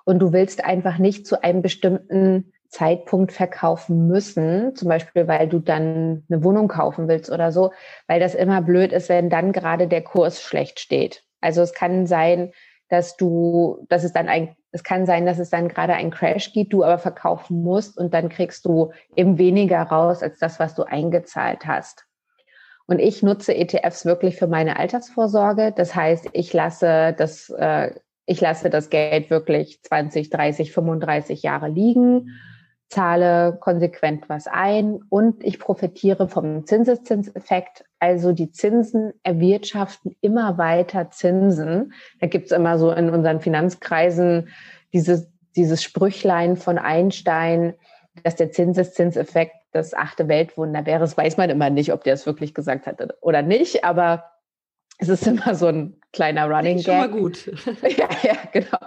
Und 0.05 0.19
du 0.19 0.33
willst 0.33 0.65
einfach 0.65 0.99
nicht 0.99 1.27
zu 1.27 1.43
einem 1.43 1.63
bestimmten 1.63 2.53
Zeitpunkt 2.69 3.33
verkaufen 3.33 4.09
müssen, 4.09 4.75
zum 4.75 4.89
Beispiel 4.89 5.29
weil 5.29 5.49
du 5.49 5.61
dann 5.61 6.25
eine 6.29 6.43
Wohnung 6.43 6.69
kaufen 6.69 7.07
willst 7.09 7.31
oder 7.31 7.53
so, 7.53 7.73
weil 8.09 8.21
das 8.21 8.35
immer 8.35 8.61
blöd 8.63 8.93
ist, 8.93 9.09
wenn 9.09 9.31
dann 9.31 9.53
gerade 9.53 9.87
der 9.87 10.03
Kurs 10.03 10.43
schlecht 10.43 10.81
steht. 10.81 11.23
Also 11.41 11.63
es 11.63 11.73
kann 11.73 12.07
sein, 12.07 12.53
dass 12.89 13.17
du, 13.17 13.87
dass 13.89 14.03
es 14.03 14.13
dann 14.13 14.29
ein, 14.29 14.57
es 14.73 14.83
kann 14.83 15.07
sein, 15.07 15.25
dass 15.25 15.39
es 15.39 15.51
dann 15.51 15.69
gerade 15.69 15.95
einen 15.95 16.11
Crash 16.11 16.53
gibt, 16.53 16.73
du 16.73 16.83
aber 16.83 16.99
verkaufen 16.99 17.63
musst 17.63 17.97
und 17.97 18.13
dann 18.13 18.29
kriegst 18.29 18.65
du 18.65 18.93
eben 19.15 19.39
weniger 19.39 19.83
raus 19.83 20.23
als 20.23 20.39
das, 20.39 20.59
was 20.59 20.75
du 20.75 20.83
eingezahlt 20.83 21.67
hast. 21.67 22.07
Und 22.87 22.99
ich 22.99 23.23
nutze 23.23 23.55
ETFs 23.55 24.05
wirklich 24.05 24.37
für 24.37 24.47
meine 24.47 24.79
Altersvorsorge. 24.79 25.73
Das 25.75 25.95
heißt, 25.95 26.29
ich 26.33 26.53
lasse 26.53 27.15
das, 27.17 27.51
äh, 27.51 27.93
ich 28.27 28.41
lasse 28.41 28.71
das 28.71 28.91
Geld 28.91 29.31
wirklich 29.31 29.83
20, 29.83 30.31
30, 30.31 30.73
35 30.73 31.43
Jahre 31.43 31.69
liegen 31.69 32.31
zahle 32.95 33.57
konsequent 33.61 34.29
was 34.29 34.47
ein 34.47 35.01
und 35.09 35.43
ich 35.43 35.59
profitiere 35.59 36.29
vom 36.29 36.65
Zinseszinseffekt. 36.65 37.85
Also 37.99 38.33
die 38.33 38.53
Zinsen 38.53 39.13
erwirtschaften 39.23 40.15
immer 40.21 40.59
weiter 40.59 41.11
Zinsen. 41.11 41.93
Da 42.21 42.29
gibt's 42.29 42.53
immer 42.53 42.79
so 42.79 42.93
in 42.93 43.11
unseren 43.11 43.41
Finanzkreisen 43.41 44.49
dieses, 44.93 45.29
dieses 45.57 45.83
Sprüchlein 45.83 46.57
von 46.57 46.79
Einstein, 46.79 47.75
dass 48.25 48.35
der 48.35 48.51
Zinseszinseffekt 48.51 49.55
das 49.71 49.95
achte 49.95 50.27
Weltwunder 50.29 50.87
wäre. 50.87 51.01
Das 51.01 51.17
weiß 51.17 51.37
man 51.37 51.51
immer 51.51 51.71
nicht, 51.71 51.93
ob 51.93 52.03
der 52.03 52.15
es 52.15 52.27
wirklich 52.27 52.55
gesagt 52.55 52.87
hat 52.87 53.01
oder 53.21 53.43
nicht, 53.43 53.85
aber 53.85 54.25
es 54.99 55.09
ist 55.09 55.27
immer 55.27 55.55
so 55.55 55.67
ein 55.67 56.01
kleiner 56.13 56.49
Running 56.49 56.77
Gag. 56.77 56.85
Schon 56.85 56.97
mal 56.97 57.11
gut. 57.11 57.47
ja, 57.83 58.09
ja, 58.23 58.37
genau. 58.53 58.79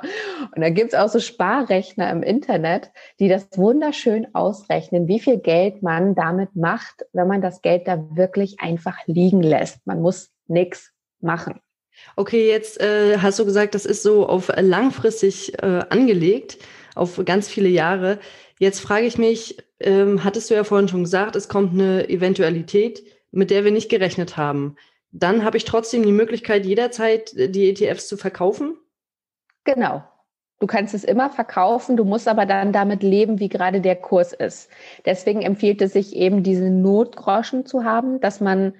Und 0.56 0.62
da 0.62 0.70
gibt 0.70 0.94
es 0.94 1.00
auch 1.00 1.10
so 1.10 1.20
Sparrechner 1.20 2.10
im 2.12 2.24
Internet, 2.24 2.92
die 3.20 3.28
das 3.28 3.48
wunderschön 3.56 4.34
ausrechnen, 4.34 5.08
wie 5.08 5.20
viel 5.20 5.38
Geld 5.38 5.84
man 5.84 6.16
damit 6.16 6.56
macht, 6.56 7.06
wenn 7.14 7.28
man 7.28 7.42
das 7.42 7.62
Geld 7.62 7.88
da 7.88 8.04
wirklich 8.16 8.60
einfach 8.60 8.98
liegen 9.06 9.44
lässt. 9.44 9.86
Man 9.86 10.02
muss 10.02 10.32
nichts 10.48 10.94
machen. 11.20 11.60
Okay, 12.16 12.48
jetzt 12.48 12.80
äh, 12.80 13.18
hast 13.18 13.40
du 13.40 13.46
gesagt, 13.46 13.76
das 13.76 13.86
ist 13.86 14.04
so 14.04 14.28
auf 14.28 14.52
langfristig 14.56 15.62
äh, 15.62 15.84
angelegt, 15.90 16.58
auf 16.96 17.22
ganz 17.26 17.48
viele 17.48 17.70
Jahre. 17.70 18.20
Jetzt 18.60 18.80
frage 18.80 19.06
ich 19.06 19.18
mich, 19.18 19.58
ähm, 19.80 20.24
hattest 20.24 20.50
du 20.50 20.56
ja 20.56 20.64
vorhin 20.64 20.88
schon 20.88 21.04
gesagt, 21.04 21.36
es 21.36 21.48
kommt 21.48 21.74
eine 21.74 22.10
Eventualität, 22.10 23.04
mit 23.32 23.52
der 23.52 23.64
wir 23.64 23.72
nicht 23.72 23.90
gerechnet 23.90 24.38
haben 24.38 24.76
dann 25.12 25.44
habe 25.44 25.58
ich 25.58 25.66
trotzdem 25.66 26.04
die 26.04 26.12
Möglichkeit, 26.12 26.66
jederzeit 26.66 27.34
äh, 27.34 27.50
die 27.50 27.70
ETFs 27.70 28.08
zu 28.08 28.18
verkaufen? 28.18 28.78
Genau. 29.64 30.04
Du 30.60 30.66
kannst 30.66 30.96
es 30.96 31.04
immer 31.04 31.30
verkaufen, 31.30 31.98
du 31.98 32.04
musst 32.04 32.28
aber 32.28 32.48
dann 32.48 32.74
damit 32.74 33.04
leben, 33.04 33.40
wie 33.40 33.50
gerade 33.50 33.80
der 33.80 33.96
Kurs 33.96 34.34
ist. 34.34 34.72
Deswegen 35.06 35.44
empfiehlt 35.44 35.82
es 35.84 35.94
sich 35.94 36.16
eben, 36.16 36.42
diese 36.42 36.72
Notgroschen 36.72 37.66
zu 37.68 37.84
haben, 37.84 38.20
dass 38.22 38.40
man 38.42 38.74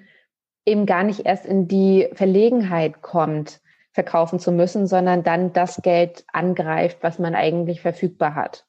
eben 0.66 0.86
gar 0.86 1.04
nicht 1.04 1.24
erst 1.24 1.46
in 1.46 1.68
die 1.68 2.08
Verlegenheit 2.14 3.00
kommt, 3.00 3.60
verkaufen 3.92 4.40
zu 4.40 4.50
müssen, 4.50 4.88
sondern 4.88 5.22
dann 5.22 5.52
das 5.52 5.80
Geld 5.80 6.24
angreift, 6.32 6.98
was 7.02 7.20
man 7.20 7.36
eigentlich 7.36 7.80
verfügbar 7.80 8.34
hat. 8.34 8.66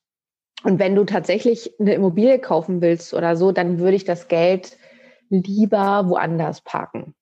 Und 0.63 0.80
wenn 0.80 0.95
du 0.95 1.06
tatsächlich 1.06 1.80
eine 1.80 1.93
Immobilie 1.93 2.39
kaufen 2.39 2.82
willst 2.82 3.13
oder 3.13 3.36
so, 3.36 3.52
dann 3.52 3.80
würde 3.80 3.95
ich 3.95 4.04
das 4.04 4.28
Geld 4.28 4.78
lieber 5.30 6.06
woanders 6.08 6.62
parken. 6.62 7.13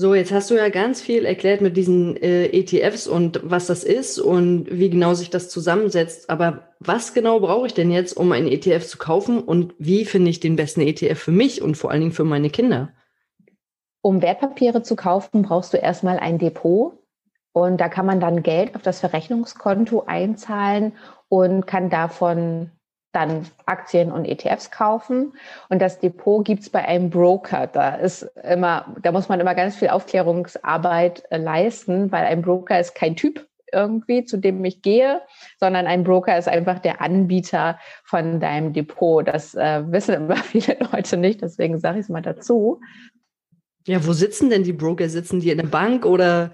So, 0.00 0.14
jetzt 0.14 0.30
hast 0.30 0.48
du 0.48 0.54
ja 0.54 0.68
ganz 0.68 1.00
viel 1.00 1.24
erklärt 1.24 1.60
mit 1.60 1.76
diesen 1.76 2.16
äh, 2.16 2.46
ETFs 2.46 3.08
und 3.08 3.40
was 3.42 3.66
das 3.66 3.82
ist 3.82 4.20
und 4.20 4.68
wie 4.70 4.90
genau 4.90 5.14
sich 5.14 5.28
das 5.28 5.48
zusammensetzt. 5.48 6.30
Aber 6.30 6.68
was 6.78 7.14
genau 7.14 7.40
brauche 7.40 7.66
ich 7.66 7.74
denn 7.74 7.90
jetzt, 7.90 8.16
um 8.16 8.30
einen 8.30 8.46
ETF 8.46 8.86
zu 8.86 8.98
kaufen 8.98 9.42
und 9.42 9.74
wie 9.78 10.04
finde 10.04 10.30
ich 10.30 10.38
den 10.38 10.54
besten 10.54 10.82
ETF 10.82 11.18
für 11.18 11.32
mich 11.32 11.62
und 11.62 11.76
vor 11.76 11.90
allen 11.90 12.02
Dingen 12.02 12.12
für 12.12 12.22
meine 12.22 12.48
Kinder? 12.48 12.90
Um 14.00 14.22
Wertpapiere 14.22 14.84
zu 14.84 14.94
kaufen, 14.94 15.42
brauchst 15.42 15.74
du 15.74 15.78
erstmal 15.78 16.20
ein 16.20 16.38
Depot. 16.38 16.92
Und 17.52 17.80
da 17.80 17.88
kann 17.88 18.06
man 18.06 18.20
dann 18.20 18.44
Geld 18.44 18.76
auf 18.76 18.82
das 18.82 19.00
Verrechnungskonto 19.00 20.04
einzahlen 20.06 20.92
und 21.28 21.66
kann 21.66 21.90
davon 21.90 22.70
dann 23.12 23.46
Aktien 23.66 24.12
und 24.12 24.26
ETFs 24.26 24.70
kaufen. 24.70 25.32
Und 25.68 25.80
das 25.80 25.98
Depot 25.98 26.44
gibt's 26.44 26.70
bei 26.70 26.86
einem 26.86 27.10
Broker. 27.10 27.66
Da 27.66 27.96
ist 27.96 28.22
immer, 28.44 28.94
da 29.02 29.12
muss 29.12 29.28
man 29.28 29.40
immer 29.40 29.54
ganz 29.54 29.76
viel 29.76 29.88
Aufklärungsarbeit 29.88 31.24
äh, 31.30 31.38
leisten, 31.38 32.12
weil 32.12 32.24
ein 32.24 32.42
Broker 32.42 32.78
ist 32.78 32.94
kein 32.94 33.16
Typ 33.16 33.46
irgendwie, 33.72 34.24
zu 34.24 34.38
dem 34.38 34.64
ich 34.64 34.82
gehe, 34.82 35.20
sondern 35.58 35.86
ein 35.86 36.04
Broker 36.04 36.38
ist 36.38 36.48
einfach 36.48 36.78
der 36.78 37.00
Anbieter 37.02 37.78
von 38.04 38.40
deinem 38.40 38.72
Depot. 38.72 39.26
Das 39.26 39.54
äh, 39.54 39.82
wissen 39.90 40.14
immer 40.14 40.36
viele 40.36 40.78
Leute 40.92 41.16
nicht, 41.16 41.42
deswegen 41.42 41.78
sage 41.78 41.98
ich 41.98 42.04
es 42.04 42.08
mal 42.08 42.22
dazu. 42.22 42.80
Ja, 43.86 44.06
wo 44.06 44.12
sitzen 44.12 44.50
denn 44.50 44.64
die 44.64 44.74
Broker? 44.74 45.08
Sitzen 45.08 45.40
die 45.40 45.50
in 45.50 45.58
der 45.58 45.66
Bank 45.66 46.04
oder 46.04 46.52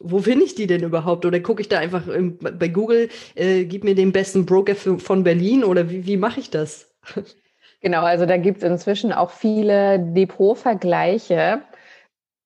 wo 0.00 0.18
finde 0.18 0.44
ich 0.44 0.54
die 0.54 0.66
denn 0.66 0.82
überhaupt? 0.82 1.24
Oder 1.24 1.40
gucke 1.40 1.62
ich 1.62 1.68
da 1.68 1.78
einfach 1.78 2.06
im, 2.08 2.38
bei 2.38 2.68
Google, 2.68 3.08
äh, 3.34 3.64
gib 3.64 3.84
mir 3.84 3.94
den 3.94 4.12
besten 4.12 4.46
Broker 4.46 4.74
für, 4.74 4.98
von 4.98 5.24
Berlin 5.24 5.64
oder 5.64 5.90
wie, 5.90 6.06
wie 6.06 6.16
mache 6.16 6.40
ich 6.40 6.50
das? 6.50 6.94
Genau, 7.82 8.02
also 8.02 8.26
da 8.26 8.36
gibt 8.36 8.58
es 8.58 8.64
inzwischen 8.64 9.12
auch 9.12 9.30
viele 9.30 10.00
Depotvergleiche 10.00 11.62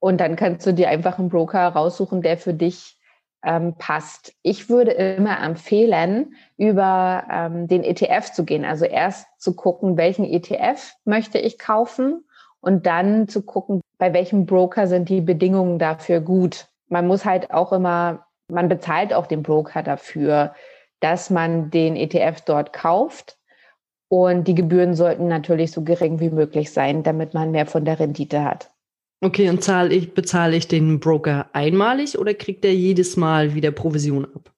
und 0.00 0.20
dann 0.20 0.36
kannst 0.36 0.66
du 0.66 0.74
dir 0.74 0.88
einfach 0.88 1.18
einen 1.18 1.28
Broker 1.28 1.68
raussuchen, 1.68 2.20
der 2.20 2.36
für 2.36 2.52
dich 2.52 2.98
ähm, 3.42 3.74
passt. 3.78 4.34
Ich 4.42 4.68
würde 4.68 4.90
immer 4.90 5.42
empfehlen, 5.42 6.34
über 6.56 7.24
ähm, 7.30 7.68
den 7.68 7.84
ETF 7.84 8.32
zu 8.32 8.44
gehen. 8.44 8.64
Also 8.64 8.84
erst 8.84 9.26
zu 9.38 9.54
gucken, 9.54 9.96
welchen 9.96 10.24
ETF 10.24 10.94
möchte 11.04 11.38
ich 11.38 11.58
kaufen 11.58 12.24
und 12.60 12.86
dann 12.86 13.28
zu 13.28 13.42
gucken, 13.42 13.80
bei 13.98 14.12
welchem 14.12 14.46
Broker 14.46 14.86
sind 14.86 15.08
die 15.08 15.20
Bedingungen 15.20 15.78
dafür 15.78 16.20
gut 16.20 16.66
man 16.90 17.06
muss 17.06 17.24
halt 17.24 17.50
auch 17.50 17.72
immer, 17.72 18.26
man 18.48 18.68
bezahlt 18.68 19.14
auch 19.14 19.26
den 19.26 19.42
Broker 19.42 19.82
dafür, 19.82 20.54
dass 21.00 21.30
man 21.30 21.70
den 21.70 21.96
ETF 21.96 22.42
dort 22.42 22.72
kauft. 22.72 23.38
Und 24.08 24.48
die 24.48 24.56
Gebühren 24.56 24.94
sollten 24.94 25.28
natürlich 25.28 25.70
so 25.70 25.82
gering 25.82 26.18
wie 26.18 26.30
möglich 26.30 26.72
sein, 26.72 27.04
damit 27.04 27.32
man 27.32 27.52
mehr 27.52 27.66
von 27.66 27.84
der 27.84 28.00
Rendite 28.00 28.44
hat. 28.44 28.70
Okay, 29.22 29.48
und 29.48 29.62
zahle 29.62 29.94
ich, 29.94 30.14
bezahle 30.14 30.56
ich 30.56 30.66
den 30.66 30.98
Broker 30.98 31.46
einmalig 31.52 32.18
oder 32.18 32.34
kriegt 32.34 32.64
er 32.64 32.74
jedes 32.74 33.16
Mal 33.16 33.54
wieder 33.54 33.70
Provision 33.70 34.24
ab? 34.24 34.50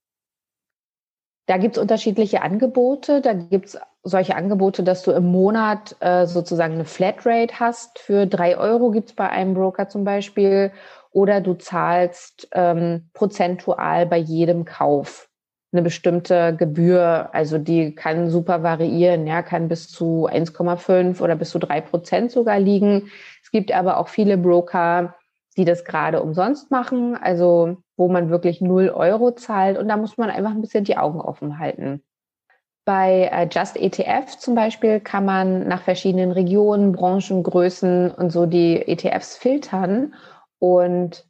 Da 1.46 1.58
gibt 1.58 1.76
es 1.76 1.82
unterschiedliche 1.82 2.40
Angebote. 2.40 3.20
Da 3.20 3.34
gibt 3.34 3.66
es 3.66 3.78
solche 4.04 4.36
Angebote, 4.36 4.84
dass 4.84 5.02
du 5.02 5.10
im 5.10 5.26
Monat 5.26 5.96
äh, 6.00 6.26
sozusagen 6.26 6.74
eine 6.74 6.84
Flatrate 6.84 7.58
hast. 7.58 7.98
Für 7.98 8.26
drei 8.26 8.56
Euro 8.56 8.90
gibt 8.90 9.10
es 9.10 9.14
bei 9.14 9.28
einem 9.28 9.54
Broker 9.54 9.88
zum 9.88 10.04
Beispiel. 10.04 10.70
Oder 11.12 11.40
du 11.40 11.54
zahlst 11.54 12.48
ähm, 12.52 13.10
prozentual 13.12 14.06
bei 14.06 14.16
jedem 14.16 14.64
Kauf 14.64 15.28
eine 15.72 15.82
bestimmte 15.82 16.54
Gebühr. 16.56 17.30
Also 17.32 17.58
die 17.58 17.94
kann 17.94 18.30
super 18.30 18.62
variieren, 18.62 19.26
ja, 19.26 19.42
kann 19.42 19.68
bis 19.68 19.88
zu 19.88 20.28
1,5 20.28 21.20
oder 21.20 21.36
bis 21.36 21.50
zu 21.50 21.58
drei 21.58 21.80
Prozent 21.80 22.30
sogar 22.30 22.58
liegen. 22.58 23.10
Es 23.42 23.50
gibt 23.50 23.72
aber 23.72 23.96
auch 23.98 24.08
viele 24.08 24.36
Broker, 24.36 25.14
die 25.56 25.64
das 25.64 25.84
gerade 25.84 26.22
umsonst 26.22 26.70
machen, 26.70 27.16
also 27.16 27.78
wo 27.96 28.08
man 28.08 28.30
wirklich 28.30 28.60
0 28.60 28.90
Euro 28.90 29.32
zahlt 29.32 29.78
und 29.78 29.88
da 29.88 29.96
muss 29.96 30.16
man 30.16 30.30
einfach 30.30 30.50
ein 30.50 30.60
bisschen 30.62 30.84
die 30.84 30.96
Augen 30.96 31.20
offen 31.20 31.58
halten. 31.58 32.02
Bei 32.84 33.30
äh, 33.32 33.48
Just 33.50 33.76
ETF 33.76 34.38
zum 34.38 34.54
Beispiel 34.54 34.98
kann 34.98 35.24
man 35.24 35.68
nach 35.68 35.82
verschiedenen 35.82 36.32
Regionen, 36.32 36.92
Branchen, 36.92 37.42
Größen 37.42 38.10
und 38.10 38.30
so 38.30 38.46
die 38.46 38.76
ETFs 38.88 39.36
filtern 39.36 40.14
und 40.62 41.26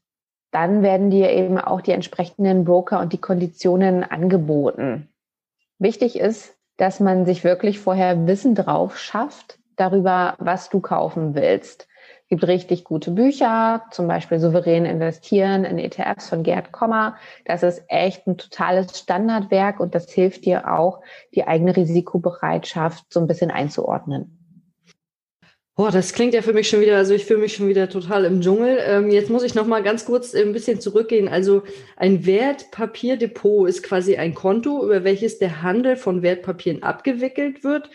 dann 0.50 0.82
werden 0.82 1.08
dir 1.08 1.30
eben 1.30 1.56
auch 1.56 1.80
die 1.80 1.92
entsprechenden 1.92 2.66
Broker 2.66 3.00
und 3.00 3.14
die 3.14 3.20
Konditionen 3.20 4.04
angeboten. 4.04 5.08
Wichtig 5.78 6.18
ist, 6.18 6.54
dass 6.76 7.00
man 7.00 7.24
sich 7.24 7.42
wirklich 7.42 7.80
vorher 7.80 8.26
Wissen 8.26 8.54
drauf 8.54 8.98
schafft 8.98 9.58
darüber, 9.76 10.34
was 10.38 10.68
du 10.68 10.80
kaufen 10.80 11.34
willst. 11.34 11.88
Es 12.24 12.28
gibt 12.28 12.46
richtig 12.46 12.84
gute 12.84 13.10
Bücher, 13.10 13.86
zum 13.90 14.06
Beispiel 14.06 14.38
Souverän 14.38 14.84
investieren 14.84 15.64
in 15.64 15.78
ETFs 15.78 16.28
von 16.28 16.42
Gerd 16.42 16.70
Kommer. 16.70 17.16
Das 17.46 17.62
ist 17.62 17.84
echt 17.88 18.26
ein 18.26 18.36
totales 18.36 18.98
Standardwerk 18.98 19.80
und 19.80 19.94
das 19.94 20.12
hilft 20.12 20.44
dir 20.44 20.70
auch, 20.70 21.00
die 21.34 21.46
eigene 21.46 21.74
Risikobereitschaft 21.74 23.10
so 23.10 23.18
ein 23.20 23.26
bisschen 23.26 23.50
einzuordnen. 23.50 24.41
Boah, 25.74 25.90
das 25.90 26.12
klingt 26.12 26.34
ja 26.34 26.42
für 26.42 26.52
mich 26.52 26.68
schon 26.68 26.82
wieder, 26.82 26.98
also 26.98 27.14
ich 27.14 27.24
fühle 27.24 27.40
mich 27.40 27.54
schon 27.56 27.66
wieder 27.66 27.88
total 27.88 28.26
im 28.26 28.42
Dschungel. 28.42 28.78
Ähm, 28.86 29.10
jetzt 29.10 29.30
muss 29.30 29.42
ich 29.42 29.54
noch 29.54 29.66
mal 29.66 29.82
ganz 29.82 30.04
kurz 30.04 30.34
ein 30.34 30.52
bisschen 30.52 30.80
zurückgehen. 30.82 31.28
Also 31.28 31.62
ein 31.96 32.26
Wertpapierdepot 32.26 33.70
ist 33.70 33.82
quasi 33.82 34.16
ein 34.16 34.34
Konto, 34.34 34.84
über 34.84 35.02
welches 35.02 35.38
der 35.38 35.62
Handel 35.62 35.96
von 35.96 36.20
Wertpapieren 36.20 36.82
abgewickelt 36.82 37.64
wird. 37.64 37.88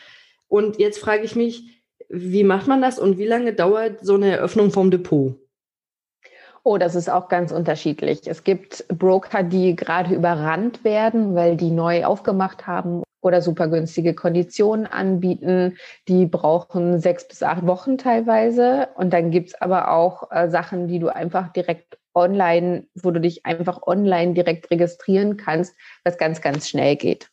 Und 0.48 0.80
jetzt 0.80 0.98
frage 0.98 1.24
ich 1.24 1.36
mich, 1.36 1.84
wie 2.10 2.44
macht 2.44 2.68
man 2.68 2.82
das 2.82 2.98
und 2.98 3.20
wie 3.20 3.28
lange 3.28 3.54
dauert 3.54 4.04
so 4.04 4.16
eine 4.16 4.32
Eröffnung 4.32 4.72
vom 4.72 4.90
Depot? 4.90 5.36
Oh, 6.64 6.80
das 6.80 6.96
ist 6.96 7.10
auch 7.10 7.30
ganz 7.30 7.52
unterschiedlich. 7.52 8.22
Es 8.26 8.44
gibt 8.44 8.88
Broker, 8.88 9.44
die 9.44 9.76
gerade 9.76 10.16
überrannt 10.16 10.84
werden, 10.84 11.36
weil 11.36 11.56
die 11.56 11.70
neu 11.70 12.06
aufgemacht 12.06 12.66
haben 12.66 13.04
oder 13.22 13.42
super 13.42 13.68
günstige 13.68 14.14
Konditionen 14.14 14.86
anbieten. 14.88 15.78
Die 16.08 16.26
brauchen 16.26 17.00
sechs 17.00 17.28
bis 17.28 17.44
acht 17.44 17.66
Wochen 17.66 17.98
teilweise. 17.98 18.90
Und 18.96 19.12
dann 19.12 19.32
gibt 19.32 19.50
es 19.50 19.62
aber 19.62 19.92
auch 19.92 20.32
äh, 20.32 20.50
Sachen, 20.50 20.88
die 20.88 21.00
du 21.00 21.10
einfach 21.10 21.52
direkt 21.52 21.98
online, 22.14 22.88
wo 22.96 23.12
du 23.12 23.22
dich 23.22 23.46
einfach 23.46 23.84
online 23.84 24.34
direkt 24.34 24.72
registrieren 24.72 25.38
kannst, 25.38 25.76
was 26.04 26.18
ganz, 26.18 26.42
ganz 26.42 26.68
schnell 26.68 26.96
geht. 26.96 27.30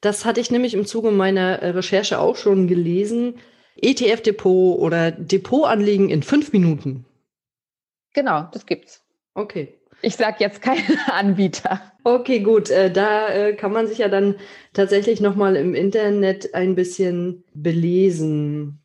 Das 0.00 0.24
hatte 0.24 0.40
ich 0.40 0.50
nämlich 0.50 0.74
im 0.74 0.86
Zuge 0.86 1.10
meiner 1.10 1.60
äh, 1.60 1.70
Recherche 1.70 2.18
auch 2.18 2.36
schon 2.36 2.66
gelesen. 2.66 3.38
ETF-Depot 3.80 4.78
oder 4.78 5.10
Depotanlegen 5.10 6.10
in 6.10 6.22
fünf 6.22 6.52
Minuten. 6.52 7.04
Genau, 8.14 8.48
das 8.52 8.66
gibt's. 8.66 9.02
Okay. 9.34 9.78
Ich 10.02 10.16
sage 10.16 10.36
jetzt 10.40 10.60
keinen 10.60 10.98
Anbieter. 11.06 11.80
Okay, 12.04 12.40
gut. 12.40 12.70
Äh, 12.70 12.90
da 12.90 13.28
äh, 13.28 13.54
kann 13.54 13.72
man 13.72 13.86
sich 13.86 13.98
ja 13.98 14.08
dann 14.08 14.34
tatsächlich 14.72 15.20
nochmal 15.20 15.56
im 15.56 15.74
Internet 15.74 16.54
ein 16.54 16.74
bisschen 16.74 17.44
belesen. 17.54 18.80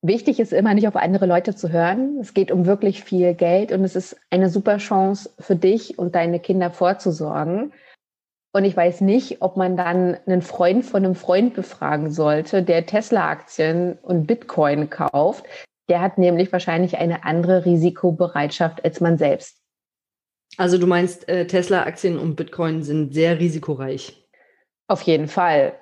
Wichtig 0.00 0.40
ist 0.40 0.52
immer 0.52 0.74
nicht 0.74 0.88
auf 0.88 0.96
andere 0.96 1.26
Leute 1.26 1.54
zu 1.54 1.70
hören. 1.70 2.18
Es 2.20 2.34
geht 2.34 2.50
um 2.50 2.66
wirklich 2.66 3.04
viel 3.04 3.34
Geld 3.34 3.72
und 3.72 3.84
es 3.84 3.96
ist 3.96 4.16
eine 4.30 4.50
super 4.50 4.78
Chance 4.78 5.30
für 5.38 5.56
dich 5.56 5.98
und 5.98 6.14
deine 6.14 6.40
Kinder 6.40 6.70
vorzusorgen. 6.70 7.72
Und 8.52 8.64
ich 8.64 8.76
weiß 8.76 9.00
nicht, 9.00 9.42
ob 9.42 9.56
man 9.56 9.76
dann 9.76 10.16
einen 10.26 10.42
Freund 10.42 10.84
von 10.84 11.04
einem 11.04 11.14
Freund 11.14 11.54
befragen 11.54 12.10
sollte, 12.10 12.62
der 12.62 12.86
Tesla-Aktien 12.86 13.98
und 14.02 14.26
Bitcoin 14.26 14.90
kauft. 14.90 15.44
Der 15.88 16.00
hat 16.00 16.18
nämlich 16.18 16.52
wahrscheinlich 16.52 16.98
eine 16.98 17.24
andere 17.24 17.64
Risikobereitschaft 17.64 18.84
als 18.84 19.00
man 19.00 19.18
selbst. 19.18 19.63
Also 20.56 20.78
du 20.78 20.86
meinst, 20.86 21.28
äh, 21.28 21.46
Tesla-Aktien 21.46 22.18
und 22.18 22.36
Bitcoin 22.36 22.82
sind 22.82 23.12
sehr 23.12 23.38
risikoreich? 23.38 24.24
Auf 24.86 25.02
jeden 25.02 25.28
Fall. 25.28 25.78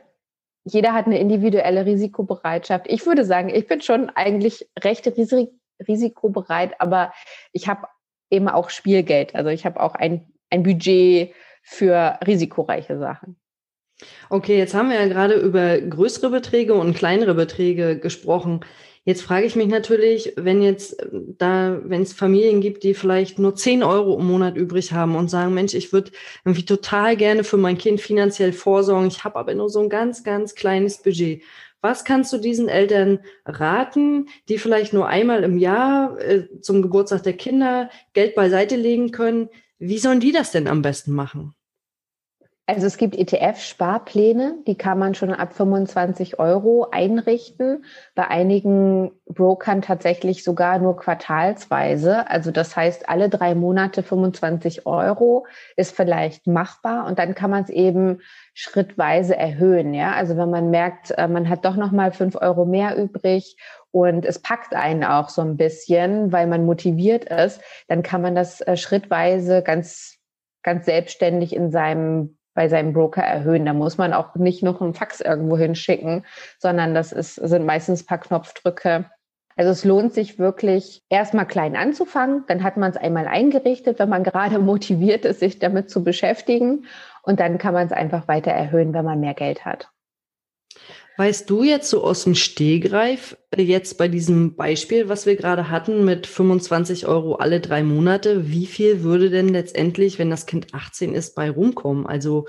Jeder 0.65 0.95
hat 0.95 1.07
eine 1.07 1.19
individuelle 1.19 1.85
Risikobereitschaft. 1.85 2.87
Ich 2.89 3.05
würde 3.05 3.25
sagen, 3.25 3.49
ich 3.49 3.67
bin 3.67 3.81
schon 3.81 4.11
eigentlich 4.11 4.69
recht 4.83 5.07
ris 5.07 5.35
risikobereit, 5.89 6.81
aber 6.81 7.13
ich 7.53 7.67
habe 7.67 7.89
eben 8.31 8.49
auch 8.49 8.71
Spielgeld. 8.71 9.35
Also 9.35 9.51
ich 9.51 9.67
habe 9.67 9.81
auch 9.81 9.95
ein, 9.95 10.33
ein 10.51 10.63
Budget 10.63 11.35
für 11.63 12.19
risikoreiche 12.25 12.99
Sachen. 12.99 13.37
Okay, 14.31 14.59
jetzt 14.59 14.75
haben 14.75 14.91
wir 14.91 15.01
ja 15.01 15.09
gerade 15.09 15.35
über 15.35 15.79
größere 15.79 16.31
Beträge 16.31 16.75
und 16.75 16.95
kleinere 16.95 17.35
Beträge 17.35 17.99
gesprochen. 17.99 18.65
Jetzt 19.05 19.23
frage 19.23 19.47
ich 19.47 19.57
mich 19.57 19.67
natürlich, 19.67 20.33
wenn 20.37 20.63
jetzt 20.63 21.01
äh, 21.01 21.09
da, 21.39 21.81
wenn 21.85 22.03
es 22.03 22.13
Familien 22.13 22.61
gibt, 22.61 22.85
die 22.85 22.95
vielleicht 22.95 23.39
nur 23.39 23.57
10 23.57 23.83
Euro 23.83 24.19
im 24.19 24.27
Monat 24.27 24.57
übrig 24.57 24.93
haben 24.93 25.17
und 25.17 25.29
sagen, 25.29 25.55
Mensch, 25.55 25.75
ich 25.75 25.93
würde 25.93 26.13
irgendwie 26.45 26.65
total 26.65 27.17
gerne 27.17 27.43
für 27.43 27.57
mein 27.57 27.79
Kind 27.79 28.01
finanziell 28.01 28.53
vorsorgen, 28.53 29.09
ich 29.09 29.25
habe 29.25 29.37
aber 29.39 29.55
nur 29.55 29.71
so 29.71 29.81
ein 29.81 29.89
ganz, 29.89 30.23
ganz 30.23 30.55
kleines 30.55 31.03
Budget. 31.03 31.43
Was 31.81 32.05
kannst 32.05 32.33
du 32.33 32.39
diesen 32.39 32.69
Eltern 32.69 33.19
raten, 33.45 34.29
die 34.49 34.59
vielleicht 34.59 34.93
nur 34.93 35.09
einmal 35.09 35.43
im 35.43 35.59
Jahr 35.59 36.17
äh, 36.21 36.47
zum 36.61 36.81
Geburtstag 36.81 37.25
der 37.25 37.33
Kinder 37.33 37.91
Geld 38.13 38.37
beiseite 38.37 38.77
legen 38.77 39.11
können? 39.11 39.49
Wie 39.81 39.99
sollen 39.99 40.21
die 40.21 40.31
das 40.31 40.53
denn 40.53 40.69
am 40.69 40.81
besten 40.81 41.13
machen? 41.13 41.57
Also 42.65 42.87
es 42.87 42.97
gibt 42.97 43.17
ETF-Sparpläne, 43.17 44.59
die 44.69 44.77
kann 44.77 44.97
man 44.97 45.17
schon 45.17 45.35
ab 45.35 45.53
25 45.53 46.39
Euro 46.39 46.87
einrichten. 46.93 47.85
Bei 48.15 48.29
einigen 48.29 49.11
Brokern 49.27 49.83
tatsächlich 49.83 50.45
sogar 50.45 50.79
nur 50.79 50.97
quartalsweise. 50.97 52.31
Also 52.31 52.53
das 52.53 52.77
heißt, 52.77 53.09
alle 53.09 53.29
drei 53.29 53.57
Monate 53.57 54.05
25 54.05 54.87
Euro 54.87 55.45
ist 55.77 55.97
vielleicht 55.97 56.47
machbar 56.47 57.07
und 57.07 57.19
dann 57.19 57.35
kann 57.35 57.51
man 57.51 57.65
es 57.65 57.69
eben 57.69 58.21
schrittweise 58.55 59.37
erhöhen. 59.37 59.93
Ja, 59.93 60.13
also 60.13 60.37
wenn 60.37 60.51
man 60.51 60.71
merkt, 60.71 61.11
äh, 61.11 61.27
man 61.27 61.49
hat 61.49 61.65
doch 61.65 61.75
noch 61.75 61.91
mal 61.91 62.13
fünf 62.13 62.37
Euro 62.37 62.65
mehr 62.65 62.97
übrig 62.97 63.57
und 63.91 64.25
es 64.25 64.39
packt 64.41 64.73
einen 64.77 65.03
auch 65.03 65.31
so 65.31 65.43
ein 65.43 65.57
bisschen, 65.57 66.31
weil 66.31 66.47
man 66.47 66.65
motiviert 66.65 67.25
ist, 67.25 67.61
dann 67.89 68.05
kann 68.05 68.23
man 68.23 68.37
das 68.37 68.61
äh, 68.61 68.77
schrittweise 68.77 69.63
ganz 69.63 70.21
ganz 70.63 70.87
selbstständig 70.87 71.57
in 71.57 71.73
seinem 71.73 72.39
bei 72.55 72.69
seinem 72.69 72.93
Broker 72.93 73.23
erhöhen. 73.23 73.65
Da 73.65 73.73
muss 73.73 73.99
man 73.99 74.13
auch 74.13 74.35
nicht 74.35 74.63
noch 74.63 74.81
einen 74.81 74.95
Fax 74.95 75.21
irgendwo 75.21 75.57
hinschicken, 75.57 76.25
sondern 76.59 76.95
das 76.95 77.13
ist, 77.13 77.37
sind 77.37 77.67
meistens 77.67 78.03
ein 78.03 78.07
paar 78.07 78.19
Knopfdrücke. 78.19 79.07
Also 79.57 79.71
es 79.71 79.85
lohnt 79.85 80.15
sich 80.15 80.39
wirklich, 80.39 81.03
erstmal 81.09 81.47
klein 81.47 81.77
anzufangen. 81.77 82.45
Dann 82.49 82.63
hat 82.63 82.77
man 82.77 82.91
es 82.91 82.97
einmal 82.97 83.29
eingerichtet, 83.29 83.99
wenn 83.99 84.09
man 84.09 84.25
gerade 84.25 84.59
motiviert 84.61 85.25
ist, 85.25 85.41
sich 85.41 85.59
damit 85.59 85.91
zu 85.91 86.03
beschäftigen. 86.03 86.87
Und 87.23 87.41
dann 87.41 87.59
kann 87.59 87.75
man 87.75 87.87
es 87.87 87.93
einfach 87.93 88.29
weiter 88.29 88.51
erhöhen, 88.51 88.95
wenn 88.95 89.05
man 89.05 89.21
mehr 89.21 89.35
Geld 89.35 89.65
hat. 89.65 89.92
Weißt 91.19 91.51
du 91.51 91.63
jetzt 91.63 91.91
so 91.91 92.05
aus 92.05 92.25
dem 92.25 92.35
Stehgreif, 92.35 93.37
jetzt 93.55 93.99
bei 93.99 94.09
diesem 94.09 94.57
Beispiel, 94.57 95.11
was 95.11 95.27
wir 95.27 95.37
gerade 95.37 95.69
hatten, 95.69 96.07
mit 96.07 96.27
25 96.27 97.07
Euro 97.07 97.35
alle 97.35 97.61
drei 97.61 97.83
Monate, 97.83 98.49
wie 98.49 98.65
viel 98.65 99.03
würde 99.03 99.29
denn 99.29 99.49
letztendlich, 99.49 100.19
wenn 100.19 100.31
das 100.31 100.47
Kind 100.47 100.73
18 100.73 101.15
ist, 101.15 101.35
bei 101.35 101.51
rumkommen? 101.51 102.07
Also 102.07 102.47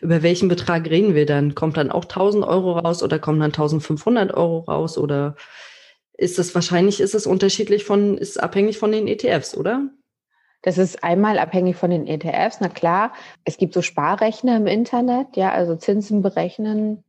über 0.00 0.22
welchen 0.22 0.48
Betrag 0.48 0.88
reden 0.88 1.14
wir 1.14 1.26
dann? 1.26 1.54
Kommt 1.54 1.76
dann 1.76 1.90
auch 1.90 2.04
1000 2.04 2.44
Euro 2.46 2.78
raus 2.78 3.02
oder 3.02 3.18
kommen 3.18 3.40
dann 3.40 3.50
1500 3.50 4.32
Euro 4.32 4.60
raus? 4.60 4.96
Oder 4.96 5.36
ist 6.14 6.38
das 6.38 6.54
wahrscheinlich, 6.54 7.00
ist 7.00 7.14
es 7.14 7.26
unterschiedlich 7.26 7.84
von, 7.84 8.16
ist 8.16 8.42
abhängig 8.42 8.78
von 8.78 8.92
den 8.92 9.08
ETFs, 9.08 9.54
oder? 9.54 9.90
Das 10.62 10.78
ist 10.78 11.04
einmal 11.04 11.38
abhängig 11.38 11.76
von 11.76 11.90
den 11.90 12.06
ETFs. 12.06 12.60
Na 12.60 12.70
klar, 12.70 13.12
es 13.44 13.58
gibt 13.58 13.74
so 13.74 13.82
Sparrechner 13.82 14.56
im 14.56 14.66
Internet, 14.66 15.36
ja, 15.36 15.52
also 15.52 15.76
Zinsen 15.76 16.22
berechnen 16.22 17.04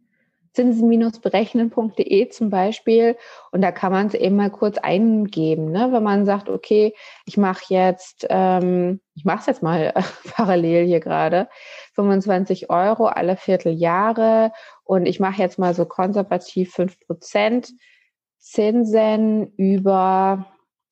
zinsen-berechnen.de 0.57 2.29
zum 2.29 2.49
Beispiel. 2.49 3.15
Und 3.51 3.61
da 3.61 3.71
kann 3.71 3.91
man 3.91 4.07
es 4.07 4.15
eben 4.15 4.35
mal 4.35 4.49
kurz 4.49 4.77
eingeben, 4.79 5.71
ne? 5.71 5.89
wenn 5.91 6.03
man 6.03 6.25
sagt, 6.25 6.49
okay, 6.49 6.93
ich 7.25 7.37
mache 7.37 7.65
jetzt, 7.69 8.25
ähm, 8.29 8.99
ich 9.13 9.23
mache 9.23 9.39
es 9.39 9.45
jetzt 9.45 9.63
mal 9.63 9.93
parallel 10.35 10.85
hier 10.85 10.99
gerade, 10.99 11.47
25 11.93 12.69
Euro 12.69 13.05
alle 13.05 13.37
Vierteljahre 13.37 14.51
und 14.83 15.05
ich 15.05 15.19
mache 15.19 15.41
jetzt 15.41 15.59
mal 15.59 15.73
so 15.75 15.85
konservativ 15.85 16.73
5 16.73 16.99
Prozent 17.01 17.73
Zinsen 18.39 19.53
über, 19.57 20.45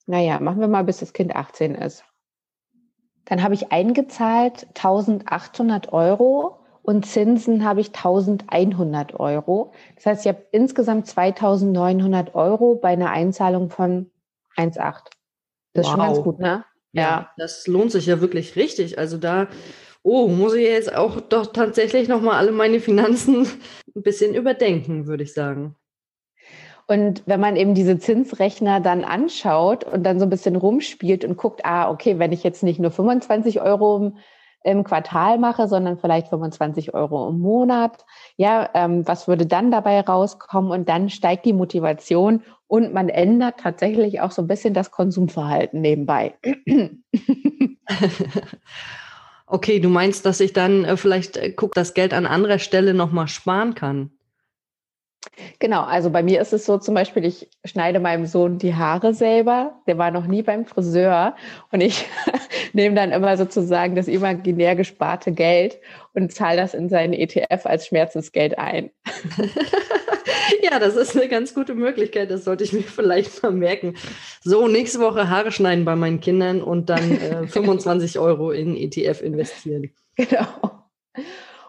naja, 0.06 0.40
machen 0.40 0.60
wir 0.60 0.68
mal, 0.68 0.84
bis 0.84 0.98
das 0.98 1.14
Kind 1.14 1.36
18 1.36 1.76
ist. 1.76 2.04
Dann 3.26 3.42
habe 3.42 3.56
ich 3.56 3.72
eingezahlt 3.72 4.68
1800 4.76 5.92
Euro 5.94 6.60
und 6.86 7.06
Zinsen 7.06 7.66
habe 7.66 7.82
ich 7.82 7.88
1100 7.88 9.20
Euro. 9.20 9.74
Das 9.96 10.06
heißt, 10.06 10.26
ich 10.26 10.30
habe 10.30 10.46
insgesamt 10.52 11.08
2900 11.08 12.36
Euro 12.36 12.76
bei 12.76 12.90
einer 12.90 13.10
Einzahlung 13.10 13.70
von 13.70 14.12
1,8. 14.56 14.78
Das 14.78 15.04
wow. 15.74 15.80
ist 15.84 15.90
schon 15.90 16.00
ganz 16.00 16.22
gut, 16.22 16.40
ne? 16.40 16.66
Ja. 16.94 17.02
ja, 17.02 17.32
das 17.38 17.68
lohnt 17.68 17.92
sich 17.92 18.06
ja 18.06 18.22
wirklich 18.22 18.56
richtig. 18.56 18.98
Also 18.98 19.18
da, 19.18 19.48
oh, 20.04 20.28
muss 20.28 20.54
ich 20.54 20.64
jetzt 20.64 20.96
auch 20.96 21.20
doch 21.20 21.48
tatsächlich 21.48 22.08
nochmal 22.08 22.36
alle 22.36 22.52
meine 22.54 22.80
Finanzen 22.80 23.48
ein 23.96 24.02
bisschen 24.02 24.34
überdenken, 24.34 25.08
würde 25.08 25.24
ich 25.24 25.34
sagen. 25.34 25.76
Und 26.88 27.24
wenn 27.26 27.40
man 27.40 27.56
eben 27.56 27.74
diese 27.74 27.98
Zinsrechner 27.98 28.80
dann 28.80 29.04
anschaut 29.04 29.84
und 29.84 30.04
dann 30.04 30.20
so 30.20 30.26
ein 30.26 30.30
bisschen 30.30 30.56
rumspielt 30.56 31.26
und 31.26 31.36
guckt, 31.36 31.66
ah, 31.66 31.90
okay, 31.90 32.20
wenn 32.20 32.32
ich 32.32 32.44
jetzt 32.44 32.62
nicht 32.62 32.80
nur 32.80 32.92
25 32.92 33.60
Euro 33.60 34.14
im 34.66 34.84
Quartal 34.84 35.38
mache, 35.38 35.68
sondern 35.68 36.00
vielleicht 36.00 36.30
25 36.30 36.94
Euro 36.94 37.30
im 37.30 37.40
Monat, 37.40 38.04
ja, 38.36 38.70
ähm, 38.74 39.08
was 39.08 39.28
würde 39.28 39.46
dann 39.46 39.70
dabei 39.70 40.02
rauskommen? 40.02 40.72
Und 40.72 40.90
dann 40.90 41.10
steigt 41.10 41.46
die 41.46 41.54
Motivation 41.54 42.42
und 42.68 42.92
man 42.94 43.10
ändert 43.10 43.60
tatsächlich 43.60 44.22
auch 44.22 44.32
so 44.32 44.42
ein 44.42 44.48
bisschen 44.48 44.74
das 44.74 44.90
Konsumverhalten 44.90 45.82
nebenbei. 45.82 46.34
okay, 49.46 49.80
du 49.80 49.90
meinst, 49.90 50.26
dass 50.26 50.40
ich 50.40 50.52
dann 50.52 50.84
äh, 50.84 50.98
vielleicht 50.98 51.38
äh, 51.38 51.52
guck, 51.52 51.76
das 51.76 51.94
Geld 51.94 52.14
an 52.14 52.26
anderer 52.26 52.58
Stelle 52.58 52.96
nochmal 52.96 53.28
sparen 53.28 53.76
kann? 53.76 54.15
Genau, 55.60 55.82
also 55.84 56.10
bei 56.10 56.24
mir 56.24 56.42
ist 56.42 56.54
es 56.54 56.66
so 56.66 56.78
zum 56.78 56.96
Beispiel, 56.96 57.26
ich 57.26 57.50
schneide 57.64 58.00
meinem 58.00 58.26
Sohn 58.26 58.58
die 58.58 58.76
Haare 58.76 59.14
selber. 59.14 59.82
Der 59.88 59.98
war 59.98 60.12
noch 60.12 60.28
nie 60.28 60.42
beim 60.42 60.66
Friseur 60.66 61.36
und 61.72 61.82
ich 61.82 62.06
nehme 62.74 62.96
dann 62.96 63.12
immer 63.12 63.38
sozusagen 63.38 63.96
das 63.96 64.08
imaginär 64.08 64.76
gesparte 64.76 65.32
Geld 65.32 65.80
und 66.14 66.32
zahle 66.34 66.58
das 66.58 66.74
in 66.74 66.90
seinen 66.90 67.14
ETF 67.14 67.66
als 67.66 67.88
Schmerzensgeld 67.88 68.58
ein. 68.58 68.92
ja, 70.62 70.80
das 70.80 70.96
ist 70.96 71.16
eine 71.16 71.28
ganz 71.28 71.54
gute 71.54 71.76
Möglichkeit. 71.76 72.32
Das 72.32 72.44
sollte 72.44 72.64
ich 72.64 72.74
mir 72.74 72.84
vielleicht 72.84 73.42
mal 73.44 73.52
merken. 73.52 73.96
So, 74.44 74.68
nächste 74.68 75.00
Woche 75.00 75.30
Haare 75.30 75.52
schneiden 75.52 75.86
bei 75.86 75.96
meinen 75.96 76.20
Kindern 76.20 76.62
und 76.62 76.90
dann 76.90 77.20
äh, 77.20 77.48
25 77.48 78.20
Euro 78.20 78.52
in 78.52 78.76
ETF 78.76 79.22
investieren. 79.22 79.92
Genau. 80.16 80.86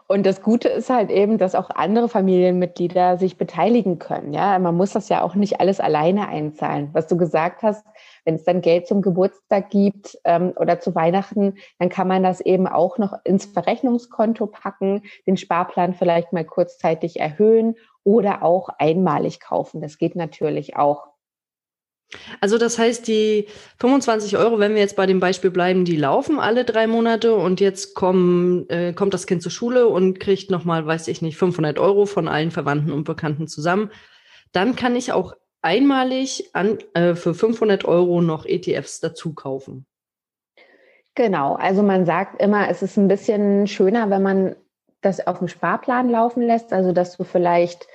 Und 0.09 0.25
das 0.25 0.41
Gute 0.41 0.69
ist 0.69 0.89
halt 0.89 1.11
eben, 1.11 1.37
dass 1.37 1.57
auch 1.57 1.69
andere 1.71 2.09
Familienmitglieder 2.09 3.19
sich 3.19 3.37
beteiligen 3.37 3.99
können. 3.99 4.33
Ja, 4.33 4.57
man 4.61 4.77
muss 4.77 4.93
das 4.93 5.09
ja 5.09 5.23
auch 5.23 5.35
nicht 5.35 5.61
alles 5.61 5.81
alleine 5.81 6.29
einzahlen. 6.29 6.91
Was 6.93 7.09
du 7.09 7.17
gesagt 7.17 7.65
hast, 7.65 7.85
wenn 8.25 8.37
es 8.37 8.45
dann 8.45 8.61
Geld 8.61 8.87
zum 8.87 9.03
Geburtstag 9.03 9.69
gibt 9.71 10.17
ähm, 10.25 10.53
oder 10.57 10.79
zu 10.79 10.95
Weihnachten, 10.95 11.57
dann 11.81 11.89
kann 11.89 12.07
man 12.07 12.23
das 12.23 12.41
eben 12.41 12.69
auch 12.69 12.99
noch 12.99 13.15
ins 13.25 13.47
Verrechnungskonto 13.47 14.47
packen, 14.47 15.03
den 15.27 15.37
Sparplan 15.37 15.95
vielleicht 15.95 16.33
mal 16.33 16.45
kurzzeitig 16.45 17.19
erhöhen 17.19 17.75
oder 18.05 18.45
auch 18.45 18.69
einmalig 18.79 19.41
kaufen. 19.41 19.81
Das 19.81 19.99
geht 19.99 20.15
natürlich 20.15 20.77
auch. 20.77 21.09
Also 22.41 22.57
das 22.57 22.79
heißt, 22.79 23.09
die 23.09 23.49
25 23.81 24.37
Euro, 24.37 24.59
wenn 24.59 24.75
wir 24.75 24.81
jetzt 24.81 24.97
bei 24.97 25.07
dem 25.07 25.21
Beispiel 25.21 25.51
bleiben, 25.51 25.85
die 25.85 25.97
laufen 25.97 26.39
alle 26.39 26.65
drei 26.65 26.87
Monate 26.87 27.35
und 27.35 27.61
jetzt 27.61 27.95
kommen, 27.95 28.69
äh, 28.69 28.93
kommt 28.93 29.13
das 29.13 29.27
Kind 29.27 29.43
zur 29.43 29.51
Schule 29.51 29.89
und 29.89 30.21
kriegt 30.21 30.51
nochmal, 30.51 30.87
weiß 30.87 31.09
ich 31.09 31.21
nicht, 31.21 31.37
500 31.37 31.79
Euro 31.79 32.07
von 32.07 32.29
allen 32.29 32.51
Verwandten 32.51 32.93
und 32.93 33.05
Bekannten 33.05 33.49
zusammen. 33.49 33.91
Dann 34.53 34.77
kann 34.77 34.95
ich 34.95 35.13
auch 35.13 35.35
einmalig 35.63 36.51
an, 36.53 36.79
äh, 36.95 37.15
für 37.15 37.35
500 37.35 37.85
Euro 37.85 38.21
noch 38.23 38.47
ETFs 38.47 39.01
dazu 39.01 39.35
kaufen. 39.35 39.87
Genau, 41.17 41.55
also 41.55 41.83
man 41.83 42.05
sagt 42.07 42.41
immer, 42.41 42.69
es 42.69 42.83
ist 42.83 42.97
ein 42.99 43.09
bisschen 43.09 43.67
schöner, 43.67 44.11
wenn 44.11 44.23
man 44.23 44.55
das 45.01 45.27
auf 45.27 45.39
dem 45.39 45.49
Sparplan 45.49 46.09
laufen 46.09 46.43
lässt, 46.43 46.73
also 46.73 46.93
dass 46.93 47.17
du 47.17 47.25
vielleicht 47.25 47.87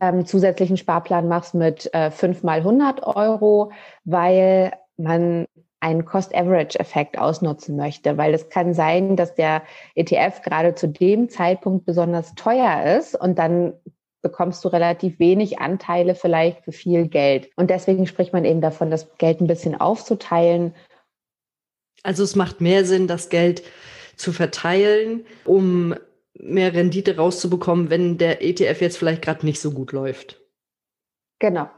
ähm, 0.00 0.26
zusätzlichen 0.26 0.76
Sparplan 0.76 1.28
machst 1.28 1.54
mit 1.54 1.92
äh, 1.94 2.10
5 2.10 2.42
mal 2.42 2.58
100 2.58 3.02
Euro, 3.04 3.72
weil 4.04 4.72
man 4.96 5.46
einen 5.80 6.04
Cost-Average-Effekt 6.04 7.18
ausnutzen 7.18 7.76
möchte, 7.76 8.16
weil 8.16 8.34
es 8.34 8.48
kann 8.48 8.74
sein, 8.74 9.16
dass 9.16 9.34
der 9.34 9.62
ETF 9.94 10.42
gerade 10.42 10.74
zu 10.74 10.88
dem 10.88 11.28
Zeitpunkt 11.28 11.84
besonders 11.84 12.34
teuer 12.34 12.98
ist 12.98 13.14
und 13.14 13.38
dann 13.38 13.74
bekommst 14.22 14.64
du 14.64 14.68
relativ 14.68 15.18
wenig 15.20 15.60
Anteile 15.60 16.14
vielleicht 16.14 16.64
für 16.64 16.72
viel 16.72 17.06
Geld. 17.06 17.50
Und 17.54 17.70
deswegen 17.70 18.06
spricht 18.06 18.32
man 18.32 18.44
eben 18.44 18.60
davon, 18.60 18.90
das 18.90 19.16
Geld 19.18 19.40
ein 19.40 19.46
bisschen 19.46 19.78
aufzuteilen. 19.80 20.74
Also 22.02 22.24
es 22.24 22.34
macht 22.34 22.60
mehr 22.60 22.84
Sinn, 22.84 23.06
das 23.06 23.28
Geld 23.28 23.62
zu 24.16 24.32
verteilen, 24.32 25.26
um 25.44 25.94
mehr 26.38 26.74
Rendite 26.74 27.16
rauszubekommen, 27.16 27.90
wenn 27.90 28.18
der 28.18 28.42
ETF 28.42 28.80
jetzt 28.80 28.98
vielleicht 28.98 29.22
gerade 29.22 29.46
nicht 29.46 29.60
so 29.60 29.70
gut 29.70 29.92
läuft. 29.92 30.40
Genau. 31.38 31.68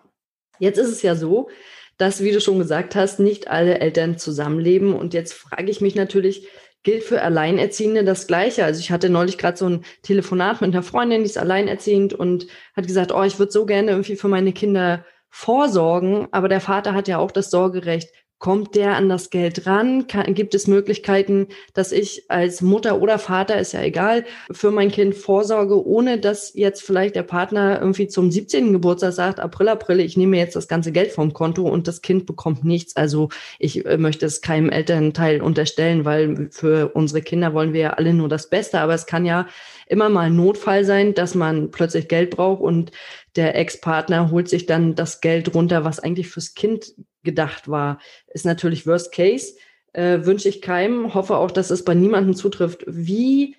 Jetzt 0.58 0.78
ist 0.78 0.88
es 0.88 1.02
ja 1.02 1.14
so, 1.14 1.48
dass, 1.96 2.22
wie 2.22 2.32
du 2.32 2.40
schon 2.40 2.58
gesagt 2.58 2.94
hast, 2.94 3.20
nicht 3.20 3.48
alle 3.48 3.80
Eltern 3.80 4.18
zusammenleben. 4.18 4.94
Und 4.94 5.14
jetzt 5.14 5.32
frage 5.32 5.70
ich 5.70 5.80
mich 5.80 5.94
natürlich, 5.94 6.48
gilt 6.82 7.02
für 7.02 7.22
Alleinerziehende 7.22 8.04
das 8.04 8.26
Gleiche? 8.26 8.64
Also 8.64 8.80
ich 8.80 8.90
hatte 8.90 9.10
neulich 9.10 9.38
gerade 9.38 9.56
so 9.56 9.68
ein 9.68 9.84
Telefonat 10.02 10.60
mit 10.60 10.72
einer 10.72 10.82
Freundin, 10.82 11.20
die 11.20 11.26
ist 11.26 11.38
alleinerziehend 11.38 12.14
und 12.14 12.46
hat 12.74 12.86
gesagt, 12.86 13.12
oh, 13.12 13.22
ich 13.24 13.38
würde 13.38 13.52
so 13.52 13.66
gerne 13.66 13.90
irgendwie 13.90 14.16
für 14.16 14.28
meine 14.28 14.52
Kinder 14.52 15.04
vorsorgen, 15.28 16.28
aber 16.30 16.48
der 16.48 16.60
Vater 16.60 16.94
hat 16.94 17.08
ja 17.08 17.18
auch 17.18 17.30
das 17.30 17.50
Sorgerecht. 17.50 18.10
Kommt 18.38 18.76
der 18.76 18.94
an 18.94 19.08
das 19.08 19.30
Geld 19.30 19.66
ran? 19.66 20.06
Kann, 20.06 20.32
gibt 20.32 20.54
es 20.54 20.68
Möglichkeiten, 20.68 21.48
dass 21.74 21.90
ich 21.90 22.24
als 22.28 22.62
Mutter 22.62 23.02
oder 23.02 23.18
Vater, 23.18 23.58
ist 23.58 23.72
ja 23.72 23.82
egal, 23.82 24.24
für 24.52 24.70
mein 24.70 24.92
Kind 24.92 25.16
vorsorge, 25.16 25.84
ohne 25.84 26.18
dass 26.18 26.54
jetzt 26.54 26.82
vielleicht 26.82 27.16
der 27.16 27.24
Partner 27.24 27.80
irgendwie 27.80 28.06
zum 28.06 28.30
17. 28.30 28.72
Geburtstag 28.72 29.12
sagt, 29.12 29.40
April, 29.40 29.68
April, 29.68 29.98
ich 29.98 30.16
nehme 30.16 30.38
jetzt 30.38 30.54
das 30.54 30.68
ganze 30.68 30.92
Geld 30.92 31.10
vom 31.10 31.32
Konto 31.32 31.62
und 31.62 31.88
das 31.88 32.00
Kind 32.00 32.26
bekommt 32.26 32.64
nichts. 32.64 32.94
Also 32.94 33.28
ich 33.58 33.84
äh, 33.84 33.98
möchte 33.98 34.26
es 34.26 34.40
keinem 34.40 34.70
Elternteil 34.70 35.42
unterstellen, 35.42 36.04
weil 36.04 36.48
für 36.52 36.92
unsere 36.94 37.22
Kinder 37.22 37.54
wollen 37.54 37.72
wir 37.72 37.80
ja 37.80 37.90
alle 37.94 38.14
nur 38.14 38.28
das 38.28 38.48
Beste. 38.48 38.78
Aber 38.78 38.94
es 38.94 39.06
kann 39.06 39.26
ja 39.26 39.48
immer 39.88 40.10
mal 40.10 40.26
ein 40.26 40.36
Notfall 40.36 40.84
sein, 40.84 41.12
dass 41.12 41.34
man 41.34 41.72
plötzlich 41.72 42.06
Geld 42.06 42.30
braucht 42.30 42.62
und 42.62 42.92
der 43.34 43.56
Ex-Partner 43.56 44.30
holt 44.30 44.48
sich 44.48 44.66
dann 44.66 44.94
das 44.94 45.20
Geld 45.20 45.54
runter, 45.54 45.84
was 45.84 45.98
eigentlich 46.00 46.28
fürs 46.28 46.54
Kind 46.54 46.94
gedacht 47.28 47.68
war. 47.68 47.98
Ist 48.28 48.46
natürlich 48.46 48.86
Worst 48.86 49.12
Case, 49.12 49.54
äh, 49.92 50.24
wünsche 50.24 50.48
ich 50.48 50.62
keinem, 50.62 51.12
hoffe 51.12 51.36
auch, 51.36 51.50
dass 51.50 51.70
es 51.70 51.84
bei 51.84 51.94
niemandem 51.94 52.34
zutrifft. 52.34 52.84
Wie 52.86 53.56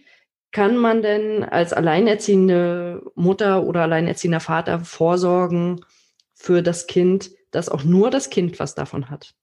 kann 0.51 0.77
man 0.77 1.03
denn 1.03 1.43
als 1.43 1.73
alleinerziehende 1.73 3.03
Mutter 3.13 3.63
oder 3.63 3.83
alleinerziehender 3.83 4.39
Vater 4.39 4.79
vorsorgen 4.79 5.85
für 6.33 6.63
das 6.63 6.87
Kind, 6.87 7.31
dass 7.51 7.69
auch 7.69 7.83
nur 7.83 8.09
das 8.09 8.29
Kind 8.31 8.59
was 8.59 8.73
davon 8.73 9.09
hat? 9.11 9.35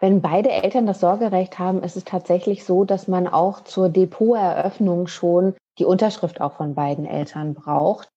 Wenn 0.00 0.20
beide 0.20 0.50
Eltern 0.50 0.86
das 0.86 1.00
Sorgerecht 1.00 1.58
haben, 1.58 1.82
ist 1.82 1.96
es 1.96 2.04
tatsächlich 2.04 2.64
so, 2.64 2.84
dass 2.84 3.08
man 3.08 3.28
auch 3.28 3.62
zur 3.62 3.88
Depoteröffnung 3.88 5.06
schon 5.06 5.54
die 5.78 5.84
Unterschrift 5.84 6.40
auch 6.40 6.56
von 6.56 6.74
beiden 6.74 7.06
Eltern 7.06 7.54
braucht. 7.54 8.08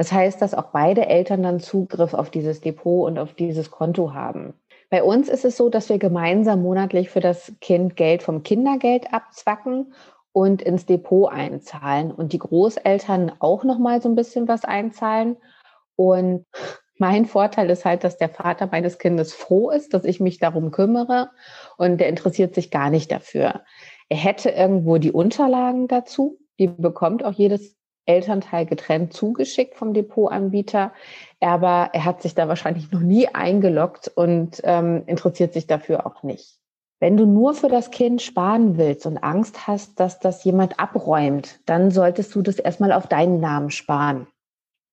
Das 0.00 0.12
heißt, 0.12 0.40
dass 0.40 0.54
auch 0.54 0.68
beide 0.72 1.08
Eltern 1.08 1.42
dann 1.42 1.60
Zugriff 1.60 2.14
auf 2.14 2.30
dieses 2.30 2.62
Depot 2.62 3.06
und 3.06 3.18
auf 3.18 3.34
dieses 3.34 3.70
Konto 3.70 4.14
haben. 4.14 4.54
Bei 4.88 5.02
uns 5.02 5.28
ist 5.28 5.44
es 5.44 5.58
so, 5.58 5.68
dass 5.68 5.90
wir 5.90 5.98
gemeinsam 5.98 6.62
monatlich 6.62 7.10
für 7.10 7.20
das 7.20 7.52
Kind 7.60 7.96
Geld 7.96 8.22
vom 8.22 8.42
Kindergeld 8.42 9.12
abzwacken 9.12 9.92
und 10.32 10.62
ins 10.62 10.86
Depot 10.86 11.30
einzahlen 11.30 12.12
und 12.12 12.32
die 12.32 12.38
Großeltern 12.38 13.32
auch 13.40 13.62
noch 13.62 13.78
mal 13.78 14.00
so 14.00 14.08
ein 14.08 14.14
bisschen 14.14 14.48
was 14.48 14.64
einzahlen 14.64 15.36
und 15.96 16.46
mein 16.96 17.26
Vorteil 17.26 17.68
ist 17.68 17.84
halt, 17.84 18.02
dass 18.02 18.16
der 18.16 18.30
Vater 18.30 18.70
meines 18.72 18.96
Kindes 18.96 19.34
froh 19.34 19.68
ist, 19.68 19.92
dass 19.92 20.04
ich 20.04 20.18
mich 20.18 20.38
darum 20.38 20.70
kümmere 20.70 21.28
und 21.76 21.98
der 21.98 22.08
interessiert 22.08 22.54
sich 22.54 22.70
gar 22.70 22.88
nicht 22.88 23.12
dafür. 23.12 23.64
Er 24.08 24.16
hätte 24.16 24.48
irgendwo 24.48 24.96
die 24.96 25.12
Unterlagen 25.12 25.88
dazu, 25.88 26.38
die 26.58 26.68
bekommt 26.68 27.22
auch 27.22 27.32
jedes 27.32 27.79
Elternteil 28.10 28.66
getrennt 28.66 29.12
zugeschickt 29.12 29.76
vom 29.76 29.94
Depotanbieter. 29.94 30.92
Aber 31.40 31.90
er 31.92 32.04
hat 32.04 32.22
sich 32.22 32.34
da 32.34 32.48
wahrscheinlich 32.48 32.90
noch 32.90 33.00
nie 33.00 33.28
eingeloggt 33.28 34.08
und 34.14 34.60
ähm, 34.64 35.04
interessiert 35.06 35.52
sich 35.52 35.66
dafür 35.66 36.06
auch 36.06 36.22
nicht. 36.22 36.58
Wenn 36.98 37.16
du 37.16 37.24
nur 37.24 37.54
für 37.54 37.68
das 37.68 37.90
Kind 37.90 38.20
sparen 38.20 38.76
willst 38.76 39.06
und 39.06 39.18
Angst 39.18 39.66
hast, 39.66 39.98
dass 40.00 40.18
das 40.18 40.44
jemand 40.44 40.78
abräumt, 40.78 41.60
dann 41.64 41.90
solltest 41.90 42.34
du 42.34 42.42
das 42.42 42.58
erstmal 42.58 42.92
auf 42.92 43.06
deinen 43.06 43.40
Namen 43.40 43.70
sparen. 43.70 44.26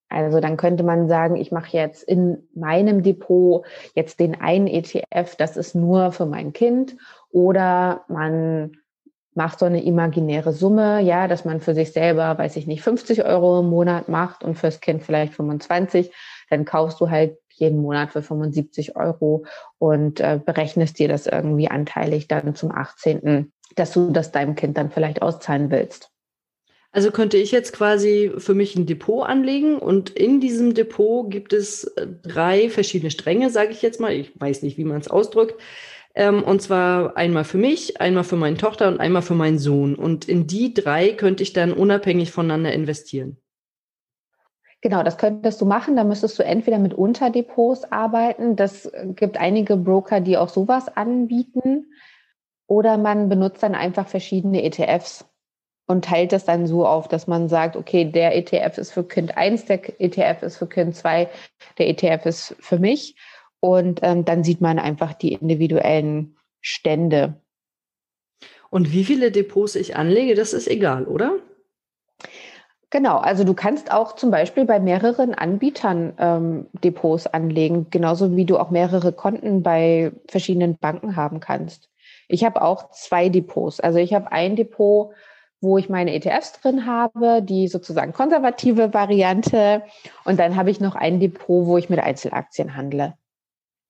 Also 0.09 0.39
dann 0.39 0.55
könnte 0.55 0.83
man 0.83 1.09
sagen, 1.09 1.35
ich 1.35 1.51
mache 1.51 1.75
jetzt 1.75 2.03
in 2.03 2.47
meinem 2.55 3.03
Depot 3.03 3.65
jetzt 3.93 4.21
den 4.21 4.39
einen 4.39 4.67
ETF, 4.67 5.35
das 5.37 5.57
ist 5.57 5.75
nur 5.75 6.13
für 6.13 6.25
mein 6.25 6.53
Kind. 6.53 6.95
Oder 7.29 8.05
man 8.07 8.77
macht 9.37 9.59
so 9.59 9.65
eine 9.65 9.83
imaginäre 9.83 10.51
Summe, 10.51 10.99
ja, 11.01 11.27
dass 11.27 11.45
man 11.45 11.61
für 11.61 11.75
sich 11.75 11.93
selber, 11.93 12.37
weiß 12.37 12.55
ich 12.55 12.65
nicht, 12.65 12.81
50 12.81 13.23
Euro 13.23 13.59
im 13.59 13.69
Monat 13.69 14.09
macht 14.09 14.43
und 14.43 14.55
fürs 14.55 14.81
Kind 14.81 15.03
vielleicht 15.03 15.35
25, 15.35 16.11
dann 16.49 16.65
kaufst 16.65 16.99
du 16.99 17.11
halt 17.11 17.37
jeden 17.49 17.79
Monat 17.79 18.11
für 18.11 18.23
75 18.23 18.95
Euro 18.95 19.45
und 19.77 20.19
äh, 20.19 20.39
berechnest 20.43 20.97
dir 20.97 21.07
das 21.07 21.27
irgendwie 21.27 21.69
anteilig 21.69 22.27
dann 22.27 22.55
zum 22.55 22.71
18., 22.71 23.51
dass 23.75 23.93
du 23.93 24.11
das 24.11 24.31
deinem 24.31 24.55
Kind 24.55 24.75
dann 24.75 24.89
vielleicht 24.89 25.21
auszahlen 25.21 25.69
willst. 25.69 26.09
Also 26.91 27.11
könnte 27.11 27.37
ich 27.37 27.51
jetzt 27.51 27.73
quasi 27.73 28.31
für 28.37 28.55
mich 28.55 28.75
ein 28.75 28.87
Depot 28.87 29.27
anlegen 29.27 29.77
und 29.77 30.09
in 30.09 30.39
diesem 30.39 30.73
Depot 30.73 31.29
gibt 31.29 31.53
es 31.53 31.83
äh, 31.83 32.07
drei 32.23 32.71
verschiedene 32.71 33.11
Stränge, 33.11 33.51
sage 33.51 33.71
ich 33.71 33.83
jetzt 33.83 33.99
mal. 33.99 34.13
Ich 34.13 34.31
weiß 34.39 34.63
nicht, 34.63 34.79
wie 34.79 34.85
man 34.85 34.99
es 34.99 35.09
ausdrückt. 35.09 35.61
Ähm, 36.17 36.41
und 36.41 36.63
zwar 36.63 37.15
einmal 37.15 37.43
für 37.43 37.59
mich, 37.59 38.01
einmal 38.01 38.23
für 38.23 38.37
meine 38.37 38.57
Tochter 38.57 38.87
und 38.87 38.99
einmal 38.99 39.21
für 39.21 39.35
meinen 39.35 39.59
Sohn. 39.59 39.93
Und 39.93 40.27
in 40.27 40.47
die 40.47 40.73
drei 40.73 41.09
könnte 41.09 41.43
ich 41.43 41.53
dann 41.53 41.71
unabhängig 41.71 42.31
voneinander 42.31 42.73
investieren. 42.73 43.37
Genau, 44.81 45.03
das 45.03 45.19
könntest 45.19 45.61
du 45.61 45.65
machen. 45.65 45.95
Da 45.95 46.03
müsstest 46.03 46.39
du 46.39 46.43
entweder 46.43 46.79
mit 46.79 46.95
Unterdepots 46.95 47.91
arbeiten. 47.91 48.55
Das 48.55 48.91
gibt 49.15 49.37
einige 49.37 49.77
Broker, 49.77 50.19
die 50.19 50.37
auch 50.37 50.49
sowas 50.49 50.87
anbieten. 50.87 51.93
Oder 52.65 52.97
man 52.97 53.29
benutzt 53.29 53.61
dann 53.61 53.75
einfach 53.75 54.07
verschiedene 54.07 54.63
ETFs 54.63 55.23
und 55.85 56.03
teilt 56.03 56.31
das 56.31 56.45
dann 56.45 56.65
so 56.65 56.87
auf, 56.87 57.07
dass 57.07 57.27
man 57.27 57.47
sagt, 57.47 57.75
okay, 57.75 58.05
der 58.05 58.35
ETF 58.35 58.79
ist 58.79 58.91
für 58.91 59.03
Kind 59.03 59.37
1, 59.37 59.65
der 59.65 60.01
ETF 60.01 60.41
ist 60.41 60.57
für 60.57 60.67
Kind 60.67 60.95
2, 60.95 61.29
der 61.77 61.87
ETF 61.89 62.25
ist 62.25 62.55
für 62.59 62.79
mich. 62.79 63.15
Und 63.59 63.99
ähm, 64.03 64.25
dann 64.25 64.43
sieht 64.43 64.61
man 64.61 64.79
einfach 64.79 65.13
die 65.13 65.33
individuellen 65.33 66.37
Stände. 66.61 67.41
Und 68.69 68.91
wie 68.91 69.05
viele 69.05 69.31
Depots 69.31 69.75
ich 69.75 69.95
anlege, 69.95 70.35
das 70.35 70.53
ist 70.53 70.67
egal, 70.67 71.05
oder? 71.05 71.39
Genau, 72.89 73.17
also 73.17 73.43
du 73.43 73.53
kannst 73.53 73.91
auch 73.91 74.15
zum 74.15 74.31
Beispiel 74.31 74.63
bei 74.63 74.79
mehreren 74.79 75.33
Anbietern 75.33 76.13
ähm, 76.17 76.67
Depots 76.83 77.27
anlegen, 77.27 77.87
genauso 77.89 78.35
wie 78.37 78.45
du 78.45 78.57
auch 78.57 78.69
mehrere 78.69 79.11
Konten 79.11 79.61
bei 79.61 80.13
verschiedenen 80.27 80.77
Banken 80.77 81.17
haben 81.17 81.41
kannst. 81.41 81.89
Ich 82.29 82.45
habe 82.45 82.61
auch 82.61 82.91
zwei 82.91 83.27
Depots. 83.27 83.81
Also 83.81 83.99
ich 83.99 84.13
habe 84.13 84.31
ein 84.31 84.55
Depot, 84.55 85.11
wo 85.59 85.77
ich 85.77 85.89
meine 85.89 86.13
ETFs 86.13 86.53
drin 86.53 86.85
habe, 86.85 87.41
die 87.41 87.67
sozusagen 87.67 88.13
konservative 88.13 88.93
Variante. 88.93 89.83
Und 90.23 90.39
dann 90.39 90.55
habe 90.55 90.71
ich 90.71 90.79
noch 90.79 90.95
ein 90.95 91.19
Depot, 91.19 91.65
wo 91.65 91.77
ich 91.77 91.89
mit 91.89 91.99
Einzelaktien 91.99 92.75
handle. 92.75 93.15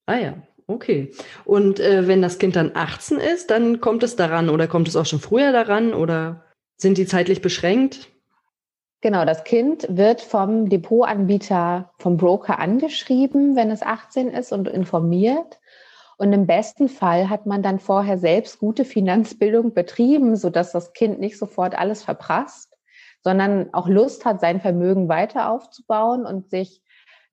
Ah 0.08 0.17
ja, 0.17 0.34
okay. 0.67 1.12
Und 1.46 1.80
äh, 1.80 2.08
wenn 2.08 2.22
das 2.22 2.39
Kind 2.39 2.56
dann 2.56 2.72
18 2.74 3.17
ist, 3.17 3.52
dann 3.52 3.82
kommt 3.82 4.04
es 4.04 4.15
daran 4.15 4.50
oder 4.50 4.67
kommt 4.67 4.88
es 4.88 4.96
auch 4.96 5.06
schon 5.06 5.20
früher 5.20 5.52
daran 5.52 5.93
oder 5.93 6.46
sind 6.78 6.98
die 6.98 7.06
zeitlich 7.06 7.41
beschränkt? 7.41 8.10
Genau, 9.02 9.26
das 9.26 9.43
Kind 9.43 9.86
wird 9.89 10.22
vom 10.22 10.70
Depotanbieter, 10.70 11.91
vom 12.00 12.17
Broker 12.17 12.58
angeschrieben, 12.58 13.56
wenn 13.56 13.70
es 13.70 13.84
18 13.84 14.30
ist 14.30 14.52
und 14.52 14.67
informiert. 14.67 15.60
Und 16.17 16.34
im 16.34 16.48
besten 16.48 16.88
Fall 16.88 17.30
hat 17.30 17.46
man 17.46 17.62
dann 17.62 17.80
vorher 17.80 18.17
selbst 18.17 18.60
gute 18.60 18.86
Finanzbildung 18.86 19.74
betrieben, 19.74 20.36
sodass 20.36 20.72
das 20.72 20.93
Kind 20.93 21.20
nicht 21.20 21.38
sofort 21.38 21.78
alles 21.78 22.04
verprasst, 22.04 22.76
sondern 23.24 23.72
auch 23.74 23.88
Lust 23.88 24.26
hat, 24.26 24.39
sein 24.39 24.62
Vermögen 24.62 25.10
weiter 25.10 25.52
aufzubauen 25.52 26.26
und 26.26 26.50
sich 26.50 26.82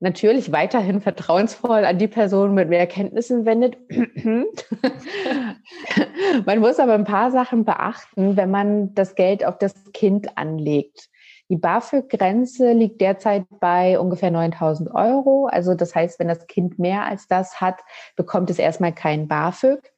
natürlich 0.00 0.52
weiterhin 0.52 1.00
vertrauensvoll 1.00 1.84
an 1.84 1.98
die 1.98 2.08
Person 2.08 2.54
mit 2.54 2.68
mehr 2.68 2.86
Kenntnissen 2.86 3.46
wendet. 3.46 3.78
man 6.46 6.58
muss 6.58 6.78
aber 6.78 6.94
ein 6.94 7.04
paar 7.04 7.30
Sachen 7.30 7.64
beachten, 7.64 8.36
wenn 8.36 8.50
man 8.50 8.94
das 8.94 9.14
Geld 9.14 9.44
auf 9.44 9.58
das 9.58 9.74
Kind 9.92 10.36
anlegt. 10.36 11.08
Die 11.50 11.56
BAföG-Grenze 11.56 12.72
liegt 12.72 13.00
derzeit 13.00 13.44
bei 13.60 13.98
ungefähr 13.98 14.30
9000 14.30 14.94
Euro. 14.94 15.46
Also 15.46 15.74
das 15.74 15.94
heißt, 15.94 16.18
wenn 16.18 16.28
das 16.28 16.46
Kind 16.46 16.78
mehr 16.78 17.04
als 17.04 17.26
das 17.26 17.60
hat, 17.60 17.80
bekommt 18.16 18.50
es 18.50 18.58
erstmal 18.58 18.94
kein 18.94 19.28
BAföG. 19.28 19.92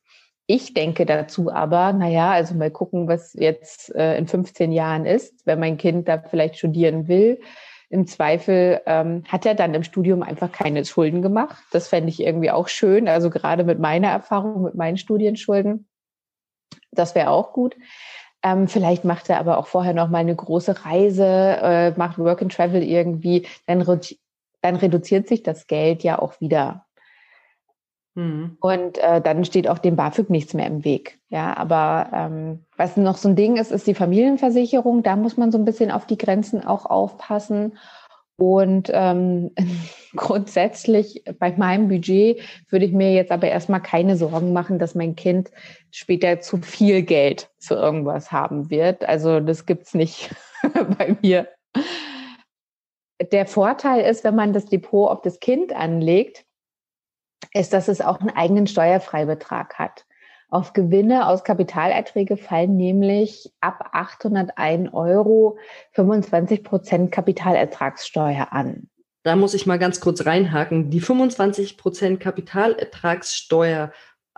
Ich 0.49 0.75
denke 0.75 1.07
dazu 1.07 1.53
aber, 1.53 1.93
naja, 1.93 2.31
also 2.31 2.55
mal 2.55 2.71
gucken, 2.71 3.09
was 3.09 3.35
jetzt 3.35 3.95
äh, 3.95 4.17
in 4.17 4.29
15 4.29 4.71
Jahren 4.71 5.05
ist, 5.05 5.45
wenn 5.45 5.59
mein 5.59 5.77
Kind 5.77 6.09
da 6.09 6.19
vielleicht 6.19 6.57
studieren 6.57 7.09
will. 7.09 7.41
Im 7.89 8.07
Zweifel 8.07 8.81
ähm, 8.87 9.23
hat 9.29 9.47
er 9.47 9.55
dann 9.55 9.75
im 9.75 9.85
Studium 9.85 10.23
einfach 10.23 10.51
keine 10.51 10.85
Schulden 10.85 11.23
gemacht. 11.23 11.63
Das 11.71 11.89
fände 11.89 12.09
ich 12.09 12.21
irgendwie 12.21 12.51
auch 12.51 12.69
schön. 12.69 13.09
Also 13.09 13.31
gerade 13.31 13.63
mit 13.63 13.79
meiner 13.79 14.09
Erfahrung, 14.09 14.63
mit 14.63 14.75
meinen 14.75 14.97
Studienschulden. 14.97 15.89
Das 16.91 17.15
wäre 17.15 17.31
auch 17.31 17.53
gut. 17.53 17.77
Ähm, 18.43 18.69
vielleicht 18.69 19.05
macht 19.05 19.31
er 19.31 19.39
aber 19.39 19.59
auch 19.59 19.67
vorher 19.67 19.95
noch 19.95 20.09
mal 20.09 20.19
eine 20.19 20.35
große 20.35 20.85
Reise, 20.85 21.25
äh, 21.27 21.91
macht 21.97 22.19
Work 22.19 22.43
and 22.43 22.53
Travel 22.53 22.83
irgendwie. 22.83 23.47
Dann, 23.67 23.85
dann 24.63 24.77
reduziert 24.77 25.29
sich 25.29 25.43
das 25.43 25.67
Geld 25.67 26.03
ja 26.03 26.19
auch 26.19 26.41
wieder. 26.41 26.86
Mhm. 28.17 28.57
Und 28.61 28.99
äh, 28.99 29.21
dann 29.21 29.45
steht 29.45 29.69
auch 29.69 29.79
dem 29.79 29.95
BAföG 29.95 30.31
nichts 30.31 30.55
mehr 30.55 30.67
im 30.67 30.85
Weg. 30.85 31.19
Ja, 31.29 31.55
aber 31.57 32.11
ähm, 32.13 32.65
was 32.77 32.97
noch 32.97 33.19
so 33.19 33.29
ein 33.29 33.37
Ding 33.37 33.57
ist, 33.57 33.71
ist 33.71 33.87
die 33.87 33.95
Familienversicherung. 33.95 35.03
Da 35.03 35.17
muss 35.17 35.37
man 35.37 35.53
so 35.53 35.59
ein 35.59 35.67
bisschen 35.67 35.91
auf 35.91 36.07
die 36.07 36.17
Grenzen 36.17 36.67
auch 36.67 36.87
aufpassen. 36.87 37.77
Und 38.39 38.91
ähm, 38.93 39.51
grundsätzlich 40.17 41.25
bei 41.39 41.55
meinem 41.57 41.89
Budget 41.89 42.41
würde 42.71 42.87
ich 42.87 42.93
mir 42.93 43.13
jetzt 43.13 43.33
aber 43.33 43.49
erstmal 43.49 43.83
keine 43.83 44.17
Sorgen 44.17 44.55
machen, 44.55 44.79
dass 44.79 44.95
mein 44.95 45.15
Kind 45.15 45.51
später 45.91 46.41
zu 46.41 46.57
viel 46.59 47.03
Geld 47.03 47.51
für 47.59 47.75
irgendwas 47.75 48.33
haben 48.33 48.71
wird. 48.71 49.07
Also 49.07 49.41
das 49.41 49.67
gibt's 49.67 49.93
nicht 49.93 50.35
bei 50.99 51.17
mir. 51.21 51.49
Der 53.31 53.47
Vorteil 53.47 54.05
ist, 54.11 54.25
wenn 54.25 54.37
man 54.37 54.55
das 54.55 54.67
Depot 54.67 55.11
auf 55.11 55.21
das 55.21 55.39
Kind 55.41 55.75
anlegt, 55.75 56.46
ist, 57.53 57.73
dass 57.73 57.89
es 57.89 58.01
auch 58.01 58.21
einen 58.21 58.31
eigenen 58.31 58.67
Steuerfreibetrag 58.67 59.79
hat. 59.79 60.05
Auf 60.49 60.73
Gewinne 60.73 61.27
aus 61.29 61.43
Kapitalerträge 61.43 62.37
fallen 62.37 62.77
nämlich 62.77 63.53
ab 63.61 63.91
801 63.93 64.95
Euro 64.95 65.59
25 65.93 66.63
Prozent 66.63 67.11
Kapitalertragssteuer 67.11 68.53
an. 68.53 68.89
Da 69.25 69.35
muss 69.35 69.55
ich 69.55 69.67
mal 69.67 69.79
ganz 69.79 70.01
kurz 70.01 70.25
reinhaken. 70.25 70.91
Die 70.91 71.01
25 71.01 71.77
Prozent 71.77 72.21
Kapitalertragssteuer 72.21 73.91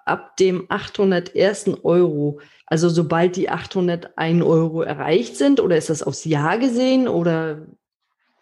ab 0.07 0.37
dem 0.39 0.65
801. 0.71 1.85
Euro, 1.85 2.41
also 2.67 2.89
sobald 2.89 3.37
die 3.37 3.51
801 3.51 4.43
Euro 4.43 4.81
erreicht 4.81 5.37
sind, 5.37 5.61
oder 5.61 5.77
ist 5.77 5.91
das 5.91 6.03
aufs 6.03 6.25
Jahr 6.25 6.59
gesehen 6.59 7.07
oder? 7.07 7.67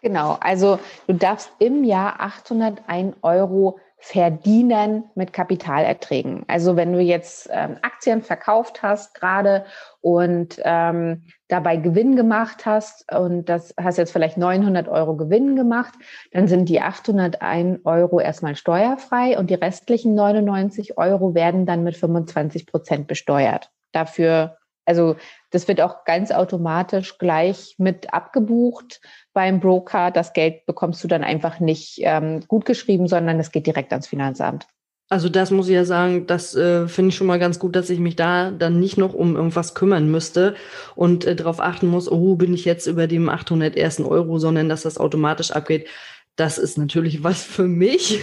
Genau, 0.01 0.37
also 0.39 0.79
du 1.07 1.15
darfst 1.15 1.51
im 1.59 1.83
Jahr 1.83 2.21
801 2.21 3.17
Euro 3.21 3.79
verdienen 3.99 5.05
mit 5.15 5.33
Kapitalerträgen. 5.33 6.43
Also 6.47 6.75
wenn 6.75 6.93
du 6.93 6.99
jetzt 6.99 7.49
ähm, 7.51 7.77
Aktien 7.81 8.21
verkauft 8.21 8.83
hast 8.83 9.15
gerade 9.15 9.65
und 10.01 10.61
ähm, 10.63 11.23
dabei 11.47 11.77
Gewinn 11.77 12.15
gemacht 12.15 12.65
hast 12.65 13.11
und 13.11 13.49
das 13.49 13.73
hast 13.75 13.97
jetzt 13.97 14.11
vielleicht 14.11 14.37
900 14.37 14.87
Euro 14.87 15.15
Gewinn 15.15 15.55
gemacht, 15.55 15.95
dann 16.31 16.47
sind 16.47 16.69
die 16.69 16.79
801 16.79 17.85
Euro 17.85 18.19
erstmal 18.19 18.55
steuerfrei 18.55 19.37
und 19.37 19.49
die 19.49 19.55
restlichen 19.55 20.13
99 20.13 20.97
Euro 20.97 21.33
werden 21.33 21.65
dann 21.65 21.83
mit 21.83 21.97
25 21.97 22.67
Prozent 22.67 23.07
besteuert. 23.07 23.71
Dafür 23.93 24.57
also 24.87 25.17
das 25.51 25.67
wird 25.67 25.81
auch 25.81 26.05
ganz 26.05 26.31
automatisch 26.31 27.17
gleich 27.17 27.75
mit 27.77 28.13
abgebucht 28.13 29.01
beim 29.33 29.59
Broker. 29.59 30.11
Das 30.11 30.33
Geld 30.33 30.65
bekommst 30.65 31.03
du 31.03 31.07
dann 31.07 31.23
einfach 31.23 31.59
nicht 31.59 31.99
ähm, 31.99 32.41
gut 32.47 32.65
geschrieben, 32.65 33.07
sondern 33.07 33.39
es 33.39 33.51
geht 33.51 33.67
direkt 33.67 33.91
ans 33.91 34.07
Finanzamt. 34.07 34.65
Also 35.09 35.29
das 35.29 35.51
muss 35.51 35.69
ich 35.69 35.75
ja 35.75 35.85
sagen, 35.85 36.27
das 36.27 36.53
äh, 36.53 36.87
finde 36.87 37.09
ich 37.09 37.15
schon 37.15 37.27
mal 37.27 37.39
ganz 37.39 37.59
gut, 37.59 37.77
dass 37.77 37.89
ich 37.89 37.99
mich 37.99 38.17
da 38.17 38.51
dann 38.51 38.79
nicht 38.79 38.97
noch 38.97 39.13
um 39.13 39.37
irgendwas 39.37 39.73
kümmern 39.73 40.11
müsste 40.11 40.55
und 40.95 41.23
äh, 41.23 41.35
darauf 41.35 41.61
achten 41.61 41.87
muss, 41.87 42.11
oh, 42.11 42.35
bin 42.35 42.53
ich 42.53 42.65
jetzt 42.65 42.87
über 42.87 43.07
dem 43.07 43.29
801. 43.29 44.01
Euro, 44.01 44.37
sondern 44.37 44.67
dass 44.67 44.81
das 44.81 44.97
automatisch 44.97 45.51
abgeht. 45.51 45.87
Das 46.35 46.57
ist 46.57 46.77
natürlich 46.77 47.23
was 47.23 47.41
für 47.41 47.67
mich. 47.67 48.19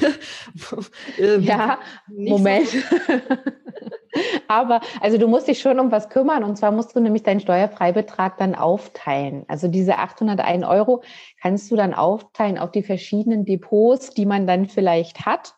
ähm, 1.18 1.42
ja, 1.42 1.78
Moment. 2.06 2.68
So 2.68 2.78
Aber 4.48 4.80
also 5.00 5.18
du 5.18 5.28
musst 5.28 5.48
dich 5.48 5.60
schon 5.60 5.80
um 5.80 5.90
was 5.90 6.08
kümmern 6.08 6.44
und 6.44 6.56
zwar 6.56 6.70
musst 6.70 6.94
du 6.94 7.00
nämlich 7.00 7.22
deinen 7.22 7.40
Steuerfreibetrag 7.40 8.38
dann 8.38 8.54
aufteilen. 8.54 9.44
Also 9.48 9.68
diese 9.68 9.98
801 9.98 10.64
Euro 10.64 11.02
kannst 11.40 11.70
du 11.70 11.76
dann 11.76 11.94
aufteilen 11.94 12.58
auf 12.58 12.70
die 12.70 12.82
verschiedenen 12.82 13.44
Depots, 13.44 14.10
die 14.10 14.26
man 14.26 14.46
dann 14.46 14.66
vielleicht 14.66 15.26
hat. 15.26 15.54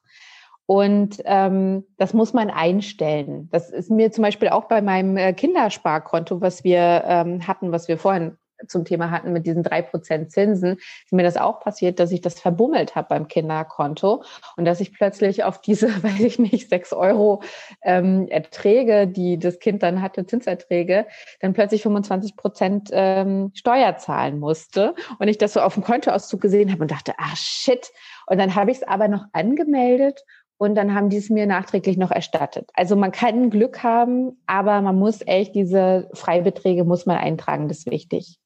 Und 0.66 1.22
ähm, 1.24 1.84
das 1.96 2.12
muss 2.12 2.32
man 2.32 2.50
einstellen. 2.50 3.48
Das 3.52 3.70
ist 3.70 3.88
mir 3.88 4.10
zum 4.10 4.22
Beispiel 4.22 4.48
auch 4.48 4.64
bei 4.64 4.82
meinem 4.82 5.16
äh, 5.16 5.32
Kindersparkonto, 5.32 6.40
was 6.40 6.64
wir 6.64 7.04
ähm, 7.06 7.46
hatten, 7.46 7.70
was 7.70 7.86
wir 7.86 7.98
vorhin 7.98 8.36
zum 8.66 8.84
Thema 8.84 9.10
hatten 9.10 9.32
mit 9.32 9.46
diesen 9.46 9.62
drei 9.62 9.82
Prozent 9.82 10.32
Zinsen, 10.32 10.76
ist 10.76 11.12
mir 11.12 11.22
das 11.22 11.36
auch 11.36 11.60
passiert, 11.60 12.00
dass 12.00 12.12
ich 12.12 12.20
das 12.20 12.40
verbummelt 12.40 12.94
habe 12.94 13.08
beim 13.08 13.28
Kinderkonto 13.28 14.22
und 14.56 14.64
dass 14.64 14.80
ich 14.80 14.92
plötzlich 14.92 15.44
auf 15.44 15.60
diese, 15.60 15.88
weiß 16.02 16.20
ich 16.20 16.38
nicht, 16.38 16.68
sechs 16.68 16.92
Euro 16.92 17.42
ähm, 17.82 18.28
Erträge, 18.28 19.06
die 19.06 19.38
das 19.38 19.58
Kind 19.58 19.82
dann 19.82 20.02
hatte, 20.02 20.26
Zinserträge, 20.26 21.06
dann 21.40 21.52
plötzlich 21.52 21.82
25 21.82 22.36
Prozent 22.36 22.90
ähm, 22.92 23.50
Steuer 23.54 23.96
zahlen 23.98 24.38
musste 24.38 24.94
und 25.18 25.28
ich 25.28 25.38
das 25.38 25.52
so 25.52 25.60
auf 25.60 25.74
dem 25.74 25.84
Kontoauszug 25.84 26.40
gesehen 26.40 26.70
habe 26.72 26.82
und 26.82 26.90
dachte, 26.90 27.12
ah 27.18 27.36
shit. 27.36 27.90
Und 28.26 28.38
dann 28.38 28.54
habe 28.54 28.70
ich 28.70 28.78
es 28.78 28.82
aber 28.82 29.08
noch 29.08 29.24
angemeldet 29.32 30.22
und 30.58 30.74
dann 30.74 30.94
haben 30.94 31.10
die 31.10 31.18
es 31.18 31.30
mir 31.30 31.46
nachträglich 31.46 31.96
noch 31.96 32.10
erstattet. 32.10 32.70
Also 32.74 32.96
man 32.96 33.12
kann 33.12 33.50
Glück 33.50 33.82
haben, 33.82 34.40
aber 34.46 34.80
man 34.80 34.98
muss 34.98 35.20
echt 35.26 35.54
diese 35.54 36.08
Freibeträge 36.14 36.84
muss 36.84 37.06
man 37.06 37.18
eintragen, 37.18 37.68
das 37.68 37.78
ist 37.78 37.90
wichtig. 37.90 38.38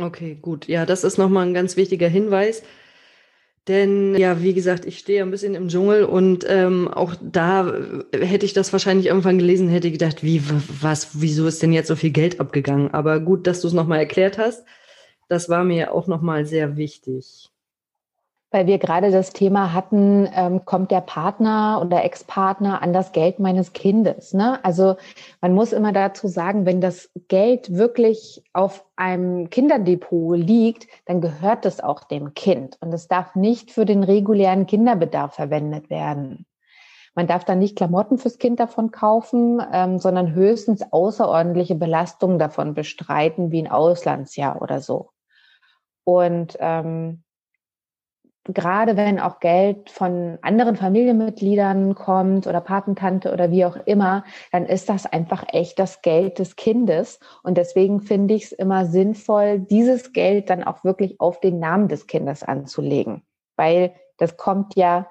Okay, 0.00 0.38
gut. 0.40 0.68
Ja, 0.68 0.86
das 0.86 1.02
ist 1.04 1.18
nochmal 1.18 1.46
ein 1.46 1.54
ganz 1.54 1.76
wichtiger 1.76 2.08
Hinweis. 2.08 2.62
Denn 3.66 4.14
ja, 4.16 4.42
wie 4.42 4.54
gesagt, 4.54 4.86
ich 4.86 4.98
stehe 4.98 5.22
ein 5.22 5.30
bisschen 5.30 5.54
im 5.54 5.68
Dschungel 5.68 6.04
und 6.04 6.46
ähm, 6.48 6.88
auch 6.88 7.14
da 7.20 7.68
äh, 8.12 8.24
hätte 8.24 8.46
ich 8.46 8.54
das 8.54 8.72
wahrscheinlich 8.72 9.06
irgendwann 9.08 9.38
gelesen, 9.38 9.68
hätte 9.68 9.90
gedacht, 9.90 10.22
wie, 10.22 10.42
was, 10.80 11.20
wieso 11.20 11.46
ist 11.46 11.62
denn 11.62 11.74
jetzt 11.74 11.88
so 11.88 11.96
viel 11.96 12.10
Geld 12.10 12.40
abgegangen? 12.40 12.94
Aber 12.94 13.20
gut, 13.20 13.46
dass 13.46 13.60
du 13.60 13.68
es 13.68 13.74
nochmal 13.74 13.98
erklärt 13.98 14.38
hast. 14.38 14.64
Das 15.28 15.50
war 15.50 15.64
mir 15.64 15.92
auch 15.92 16.06
nochmal 16.06 16.46
sehr 16.46 16.78
wichtig 16.78 17.50
weil 18.50 18.66
wir 18.66 18.78
gerade 18.78 19.10
das 19.10 19.30
Thema 19.30 19.74
hatten, 19.74 20.28
ähm, 20.34 20.64
kommt 20.64 20.90
der 20.90 21.02
Partner 21.02 21.80
oder 21.84 22.04
Ex-Partner 22.04 22.80
an 22.82 22.92
das 22.92 23.12
Geld 23.12 23.38
meines 23.38 23.74
Kindes. 23.74 24.32
Ne? 24.32 24.58
Also 24.64 24.96
man 25.40 25.52
muss 25.52 25.72
immer 25.72 25.92
dazu 25.92 26.28
sagen, 26.28 26.64
wenn 26.64 26.80
das 26.80 27.10
Geld 27.28 27.74
wirklich 27.74 28.42
auf 28.54 28.86
einem 28.96 29.50
Kinderdepot 29.50 30.38
liegt, 30.38 30.86
dann 31.04 31.20
gehört 31.20 31.66
es 31.66 31.80
auch 31.80 32.04
dem 32.04 32.32
Kind 32.34 32.78
und 32.80 32.92
es 32.94 33.06
darf 33.06 33.34
nicht 33.34 33.70
für 33.70 33.84
den 33.84 34.02
regulären 34.02 34.66
Kinderbedarf 34.66 35.34
verwendet 35.34 35.90
werden. 35.90 36.46
Man 37.14 37.26
darf 37.26 37.44
dann 37.44 37.58
nicht 37.58 37.76
Klamotten 37.76 38.16
fürs 38.16 38.38
Kind 38.38 38.60
davon 38.60 38.92
kaufen, 38.92 39.60
ähm, 39.72 39.98
sondern 39.98 40.34
höchstens 40.34 40.84
außerordentliche 40.92 41.74
Belastungen 41.74 42.38
davon 42.38 42.74
bestreiten, 42.74 43.50
wie 43.50 43.60
ein 43.60 43.70
Auslandsjahr 43.70 44.62
oder 44.62 44.80
so. 44.80 45.10
Und 46.04 46.56
ähm, 46.60 47.24
gerade 48.48 48.96
wenn 48.96 49.20
auch 49.20 49.40
Geld 49.40 49.90
von 49.90 50.38
anderen 50.42 50.76
Familienmitgliedern 50.76 51.94
kommt 51.94 52.46
oder 52.46 52.60
Patentante 52.60 53.32
oder 53.32 53.50
wie 53.50 53.64
auch 53.64 53.76
immer, 53.86 54.24
dann 54.52 54.64
ist 54.66 54.88
das 54.88 55.06
einfach 55.06 55.44
echt 55.52 55.78
das 55.78 56.02
Geld 56.02 56.38
des 56.38 56.56
Kindes. 56.56 57.20
Und 57.42 57.58
deswegen 57.58 58.00
finde 58.00 58.34
ich 58.34 58.44
es 58.44 58.52
immer 58.52 58.86
sinnvoll, 58.86 59.60
dieses 59.60 60.12
Geld 60.12 60.50
dann 60.50 60.64
auch 60.64 60.84
wirklich 60.84 61.20
auf 61.20 61.40
den 61.40 61.58
Namen 61.58 61.88
des 61.88 62.06
Kindes 62.06 62.42
anzulegen, 62.42 63.22
weil 63.56 63.94
das 64.16 64.36
kommt 64.36 64.74
ja 64.76 65.08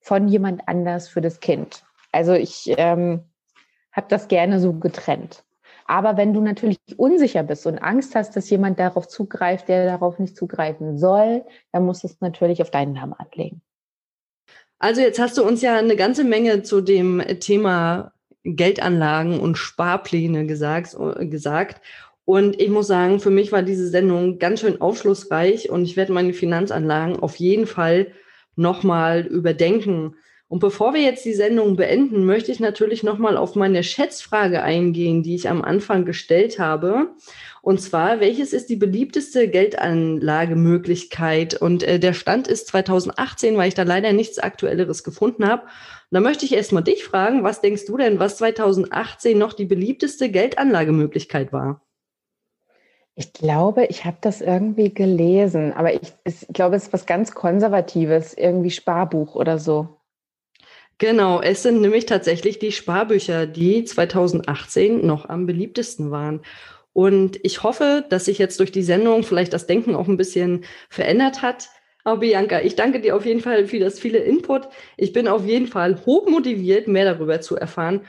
von 0.00 0.28
jemand 0.28 0.68
anders 0.68 1.08
für 1.08 1.20
das 1.20 1.40
Kind. 1.40 1.84
Also 2.12 2.32
ich 2.34 2.72
ähm, 2.76 3.24
habe 3.92 4.06
das 4.08 4.28
gerne 4.28 4.60
so 4.60 4.72
getrennt. 4.74 5.44
Aber 5.88 6.18
wenn 6.18 6.34
du 6.34 6.42
natürlich 6.42 6.78
unsicher 6.98 7.42
bist 7.42 7.66
und 7.66 7.78
Angst 7.78 8.14
hast, 8.14 8.36
dass 8.36 8.50
jemand 8.50 8.78
darauf 8.78 9.08
zugreift, 9.08 9.68
der 9.68 9.86
darauf 9.86 10.18
nicht 10.18 10.36
zugreifen 10.36 10.98
soll, 10.98 11.44
dann 11.72 11.86
musst 11.86 12.02
du 12.02 12.08
es 12.08 12.20
natürlich 12.20 12.60
auf 12.60 12.70
deinen 12.70 12.92
Namen 12.92 13.14
anlegen. 13.14 13.62
Also 14.78 15.00
jetzt 15.00 15.18
hast 15.18 15.38
du 15.38 15.42
uns 15.42 15.62
ja 15.62 15.78
eine 15.78 15.96
ganze 15.96 16.24
Menge 16.24 16.62
zu 16.62 16.82
dem 16.82 17.22
Thema 17.40 18.12
Geldanlagen 18.44 19.40
und 19.40 19.56
Sparpläne 19.56 20.46
gesagt, 20.46 20.94
gesagt. 21.20 21.80
Und 22.26 22.60
ich 22.60 22.68
muss 22.68 22.86
sagen, 22.86 23.18
für 23.18 23.30
mich 23.30 23.50
war 23.50 23.62
diese 23.62 23.88
Sendung 23.88 24.38
ganz 24.38 24.60
schön 24.60 24.82
aufschlussreich 24.82 25.70
und 25.70 25.84
ich 25.84 25.96
werde 25.96 26.12
meine 26.12 26.34
Finanzanlagen 26.34 27.18
auf 27.18 27.36
jeden 27.36 27.66
Fall 27.66 28.08
nochmal 28.56 29.22
überdenken. 29.22 30.16
Und 30.50 30.60
bevor 30.60 30.94
wir 30.94 31.02
jetzt 31.02 31.26
die 31.26 31.34
Sendung 31.34 31.76
beenden, 31.76 32.24
möchte 32.24 32.50
ich 32.50 32.58
natürlich 32.58 33.02
nochmal 33.02 33.36
auf 33.36 33.54
meine 33.54 33.82
Schätzfrage 33.82 34.62
eingehen, 34.62 35.22
die 35.22 35.34
ich 35.34 35.50
am 35.50 35.60
Anfang 35.60 36.06
gestellt 36.06 36.58
habe. 36.58 37.10
Und 37.60 37.82
zwar, 37.82 38.20
welches 38.20 38.54
ist 38.54 38.70
die 38.70 38.76
beliebteste 38.76 39.48
Geldanlagemöglichkeit? 39.48 41.60
Und 41.60 41.82
äh, 41.82 42.00
der 42.00 42.14
Stand 42.14 42.48
ist 42.48 42.68
2018, 42.68 43.58
weil 43.58 43.68
ich 43.68 43.74
da 43.74 43.82
leider 43.82 44.14
nichts 44.14 44.38
Aktuelleres 44.38 45.04
gefunden 45.04 45.46
habe. 45.46 45.64
Und 45.64 46.12
da 46.12 46.20
möchte 46.20 46.46
ich 46.46 46.54
erstmal 46.54 46.82
dich 46.82 47.04
fragen, 47.04 47.44
was 47.44 47.60
denkst 47.60 47.84
du 47.84 47.98
denn, 47.98 48.18
was 48.18 48.38
2018 48.38 49.36
noch 49.36 49.52
die 49.52 49.66
beliebteste 49.66 50.30
Geldanlagemöglichkeit 50.30 51.52
war? 51.52 51.82
Ich 53.16 53.34
glaube, 53.34 53.84
ich 53.86 54.06
habe 54.06 54.16
das 54.22 54.40
irgendwie 54.40 54.94
gelesen, 54.94 55.74
aber 55.74 55.92
ich, 55.92 56.14
ich 56.24 56.46
glaube, 56.54 56.76
es 56.76 56.84
ist 56.84 56.92
was 56.94 57.04
ganz 57.04 57.34
Konservatives, 57.34 58.32
irgendwie 58.32 58.70
Sparbuch 58.70 59.34
oder 59.34 59.58
so. 59.58 59.97
Genau, 60.98 61.40
es 61.40 61.62
sind 61.62 61.80
nämlich 61.80 62.06
tatsächlich 62.06 62.58
die 62.58 62.72
Sparbücher, 62.72 63.46
die 63.46 63.84
2018 63.84 65.06
noch 65.06 65.28
am 65.28 65.46
beliebtesten 65.46 66.10
waren. 66.10 66.40
Und 66.92 67.38
ich 67.44 67.62
hoffe, 67.62 68.04
dass 68.08 68.24
sich 68.24 68.38
jetzt 68.38 68.58
durch 68.58 68.72
die 68.72 68.82
Sendung 68.82 69.22
vielleicht 69.22 69.52
das 69.52 69.68
Denken 69.68 69.94
auch 69.94 70.08
ein 70.08 70.16
bisschen 70.16 70.64
verändert 70.90 71.40
hat. 71.42 71.68
Aber 72.02 72.18
Bianca, 72.20 72.60
ich 72.62 72.74
danke 72.74 73.00
dir 73.00 73.14
auf 73.14 73.24
jeden 73.24 73.40
Fall 73.40 73.66
für 73.66 73.78
das 73.78 74.00
viele 74.00 74.18
Input. 74.18 74.68
Ich 74.96 75.12
bin 75.12 75.28
auf 75.28 75.46
jeden 75.46 75.68
Fall 75.68 76.04
hochmotiviert, 76.04 76.88
mehr 76.88 77.04
darüber 77.04 77.40
zu 77.40 77.54
erfahren. 77.54 78.00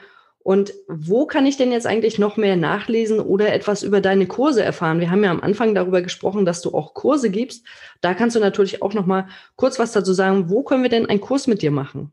Und 0.42 0.72
wo 0.88 1.26
kann 1.26 1.46
ich 1.46 1.56
denn 1.56 1.70
jetzt 1.70 1.86
eigentlich 1.86 2.18
noch 2.18 2.36
mehr 2.36 2.56
nachlesen 2.56 3.20
oder 3.20 3.52
etwas 3.52 3.84
über 3.84 4.00
deine 4.00 4.26
Kurse 4.26 4.64
erfahren? 4.64 4.98
Wir 4.98 5.10
haben 5.12 5.22
ja 5.22 5.30
am 5.30 5.42
Anfang 5.42 5.76
darüber 5.76 6.02
gesprochen, 6.02 6.44
dass 6.44 6.62
du 6.62 6.74
auch 6.74 6.94
Kurse 6.94 7.30
gibst. 7.30 7.64
Da 8.00 8.14
kannst 8.14 8.34
du 8.34 8.40
natürlich 8.40 8.82
auch 8.82 8.94
noch 8.94 9.06
mal 9.06 9.28
kurz 9.54 9.78
was 9.78 9.92
dazu 9.92 10.12
sagen. 10.12 10.50
Wo 10.50 10.64
können 10.64 10.82
wir 10.82 10.90
denn 10.90 11.06
einen 11.06 11.20
Kurs 11.20 11.46
mit 11.46 11.62
dir 11.62 11.70
machen? 11.70 12.12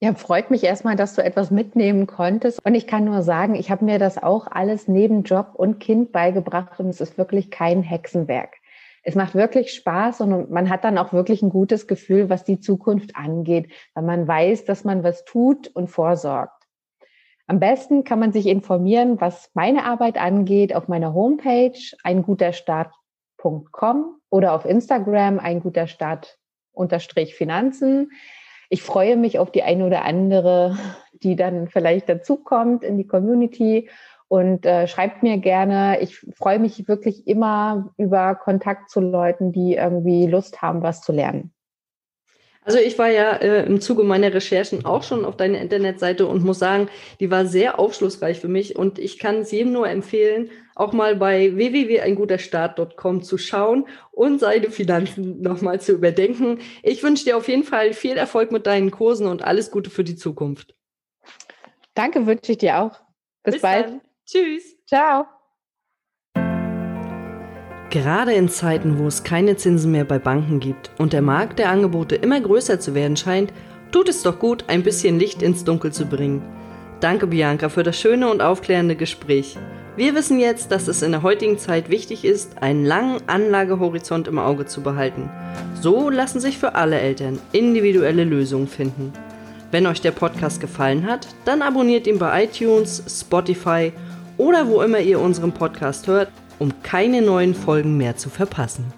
Ja, 0.00 0.12
freut 0.14 0.50
mich 0.50 0.64
erstmal, 0.64 0.96
dass 0.96 1.14
du 1.14 1.24
etwas 1.24 1.50
mitnehmen 1.50 2.06
konntest. 2.06 2.64
Und 2.64 2.74
ich 2.74 2.86
kann 2.86 3.04
nur 3.04 3.22
sagen, 3.22 3.54
ich 3.54 3.70
habe 3.70 3.84
mir 3.84 3.98
das 3.98 4.22
auch 4.22 4.46
alles 4.46 4.88
neben 4.88 5.22
Job 5.22 5.52
und 5.54 5.80
Kind 5.80 6.12
beigebracht 6.12 6.78
und 6.80 6.88
es 6.88 7.00
ist 7.00 7.16
wirklich 7.16 7.50
kein 7.50 7.82
Hexenwerk. 7.82 8.56
Es 9.02 9.14
macht 9.14 9.34
wirklich 9.34 9.72
Spaß 9.72 10.22
und 10.22 10.50
man 10.50 10.70
hat 10.70 10.84
dann 10.84 10.98
auch 10.98 11.12
wirklich 11.12 11.42
ein 11.42 11.50
gutes 11.50 11.86
Gefühl, 11.86 12.30
was 12.30 12.44
die 12.44 12.58
Zukunft 12.58 13.16
angeht, 13.16 13.70
weil 13.94 14.04
man 14.04 14.26
weiß, 14.26 14.64
dass 14.64 14.84
man 14.84 15.04
was 15.04 15.24
tut 15.24 15.68
und 15.68 15.88
vorsorgt. 15.88 16.64
Am 17.46 17.60
besten 17.60 18.04
kann 18.04 18.18
man 18.18 18.32
sich 18.32 18.46
informieren, 18.46 19.20
was 19.20 19.50
meine 19.52 19.84
Arbeit 19.84 20.16
angeht, 20.16 20.74
auf 20.74 20.88
meiner 20.88 21.12
Homepage 21.12 21.78
einguterstart.com 22.02 24.16
oder 24.30 24.54
auf 24.54 24.64
Instagram 24.64 25.38
einguterstart 25.38 26.38
unterstrich 26.72 27.34
Finanzen 27.34 28.12
ich 28.74 28.82
freue 28.82 29.16
mich 29.16 29.38
auf 29.38 29.52
die 29.52 29.62
eine 29.62 29.86
oder 29.86 30.04
andere, 30.04 30.76
die 31.12 31.36
dann 31.36 31.68
vielleicht 31.68 32.08
dazukommt 32.08 32.82
in 32.82 32.98
die 32.98 33.06
Community 33.06 33.88
und 34.26 34.66
äh, 34.66 34.88
schreibt 34.88 35.22
mir 35.22 35.38
gerne. 35.38 36.00
Ich 36.00 36.18
freue 36.36 36.58
mich 36.58 36.88
wirklich 36.88 37.28
immer 37.28 37.94
über 37.98 38.34
Kontakt 38.34 38.90
zu 38.90 38.98
Leuten, 39.00 39.52
die 39.52 39.76
irgendwie 39.76 40.26
Lust 40.26 40.60
haben, 40.60 40.82
was 40.82 41.02
zu 41.02 41.12
lernen. 41.12 41.53
Also 42.64 42.78
ich 42.78 42.98
war 42.98 43.10
ja 43.10 43.32
äh, 43.36 43.66
im 43.66 43.80
Zuge 43.80 44.04
meiner 44.04 44.32
Recherchen 44.32 44.86
auch 44.86 45.02
schon 45.02 45.26
auf 45.26 45.36
deiner 45.36 45.60
Internetseite 45.60 46.26
und 46.26 46.44
muss 46.44 46.58
sagen, 46.58 46.88
die 47.20 47.30
war 47.30 47.44
sehr 47.44 47.78
aufschlussreich 47.78 48.40
für 48.40 48.48
mich 48.48 48.74
und 48.74 48.98
ich 48.98 49.18
kann 49.18 49.40
es 49.40 49.52
jedem 49.52 49.72
nur 49.72 49.88
empfehlen, 49.88 50.50
auch 50.74 50.92
mal 50.92 51.14
bei 51.14 51.54
www.einguterstart.com 51.54 53.22
zu 53.22 53.36
schauen 53.36 53.86
und 54.12 54.40
seine 54.40 54.70
Finanzen 54.70 55.42
nochmal 55.42 55.80
zu 55.80 55.92
überdenken. 55.92 56.58
Ich 56.82 57.02
wünsche 57.02 57.24
dir 57.24 57.36
auf 57.36 57.48
jeden 57.48 57.64
Fall 57.64 57.92
viel 57.92 58.16
Erfolg 58.16 58.50
mit 58.50 58.66
deinen 58.66 58.90
Kursen 58.90 59.26
und 59.26 59.42
alles 59.42 59.70
Gute 59.70 59.90
für 59.90 60.04
die 60.04 60.16
Zukunft. 60.16 60.74
Danke, 61.94 62.26
wünsche 62.26 62.52
ich 62.52 62.58
dir 62.58 62.80
auch. 62.80 62.98
Bis, 63.42 63.54
Bis 63.54 63.62
bald. 63.62 63.86
Dann. 63.86 64.00
Tschüss. 64.26 64.76
Ciao. 64.86 65.26
Gerade 67.94 68.32
in 68.32 68.48
Zeiten, 68.48 68.98
wo 68.98 69.06
es 69.06 69.22
keine 69.22 69.54
Zinsen 69.54 69.92
mehr 69.92 70.04
bei 70.04 70.18
Banken 70.18 70.58
gibt 70.58 70.90
und 70.98 71.12
der 71.12 71.22
Markt 71.22 71.60
der 71.60 71.70
Angebote 71.70 72.16
immer 72.16 72.40
größer 72.40 72.80
zu 72.80 72.92
werden 72.92 73.16
scheint, 73.16 73.52
tut 73.92 74.08
es 74.08 74.24
doch 74.24 74.40
gut, 74.40 74.64
ein 74.66 74.82
bisschen 74.82 75.20
Licht 75.20 75.42
ins 75.42 75.62
Dunkel 75.62 75.92
zu 75.92 76.06
bringen. 76.06 76.42
Danke, 76.98 77.28
Bianca, 77.28 77.68
für 77.68 77.84
das 77.84 77.96
schöne 77.96 78.28
und 78.28 78.42
aufklärende 78.42 78.96
Gespräch. 78.96 79.56
Wir 79.94 80.16
wissen 80.16 80.40
jetzt, 80.40 80.72
dass 80.72 80.88
es 80.88 81.02
in 81.02 81.12
der 81.12 81.22
heutigen 81.22 81.56
Zeit 81.56 81.88
wichtig 81.88 82.24
ist, 82.24 82.60
einen 82.60 82.84
langen 82.84 83.18
Anlagehorizont 83.28 84.26
im 84.26 84.40
Auge 84.40 84.66
zu 84.66 84.80
behalten. 84.80 85.30
So 85.80 86.10
lassen 86.10 86.40
sich 86.40 86.58
für 86.58 86.74
alle 86.74 86.98
Eltern 86.98 87.38
individuelle 87.52 88.24
Lösungen 88.24 88.66
finden. 88.66 89.12
Wenn 89.70 89.86
euch 89.86 90.00
der 90.00 90.10
Podcast 90.10 90.60
gefallen 90.60 91.06
hat, 91.06 91.28
dann 91.44 91.62
abonniert 91.62 92.08
ihn 92.08 92.18
bei 92.18 92.42
iTunes, 92.42 93.04
Spotify 93.08 93.92
oder 94.36 94.66
wo 94.66 94.82
immer 94.82 94.98
ihr 94.98 95.20
unseren 95.20 95.52
Podcast 95.52 96.08
hört 96.08 96.28
um 96.58 96.72
keine 96.82 97.22
neuen 97.22 97.54
Folgen 97.54 97.96
mehr 97.96 98.16
zu 98.16 98.30
verpassen. 98.30 98.92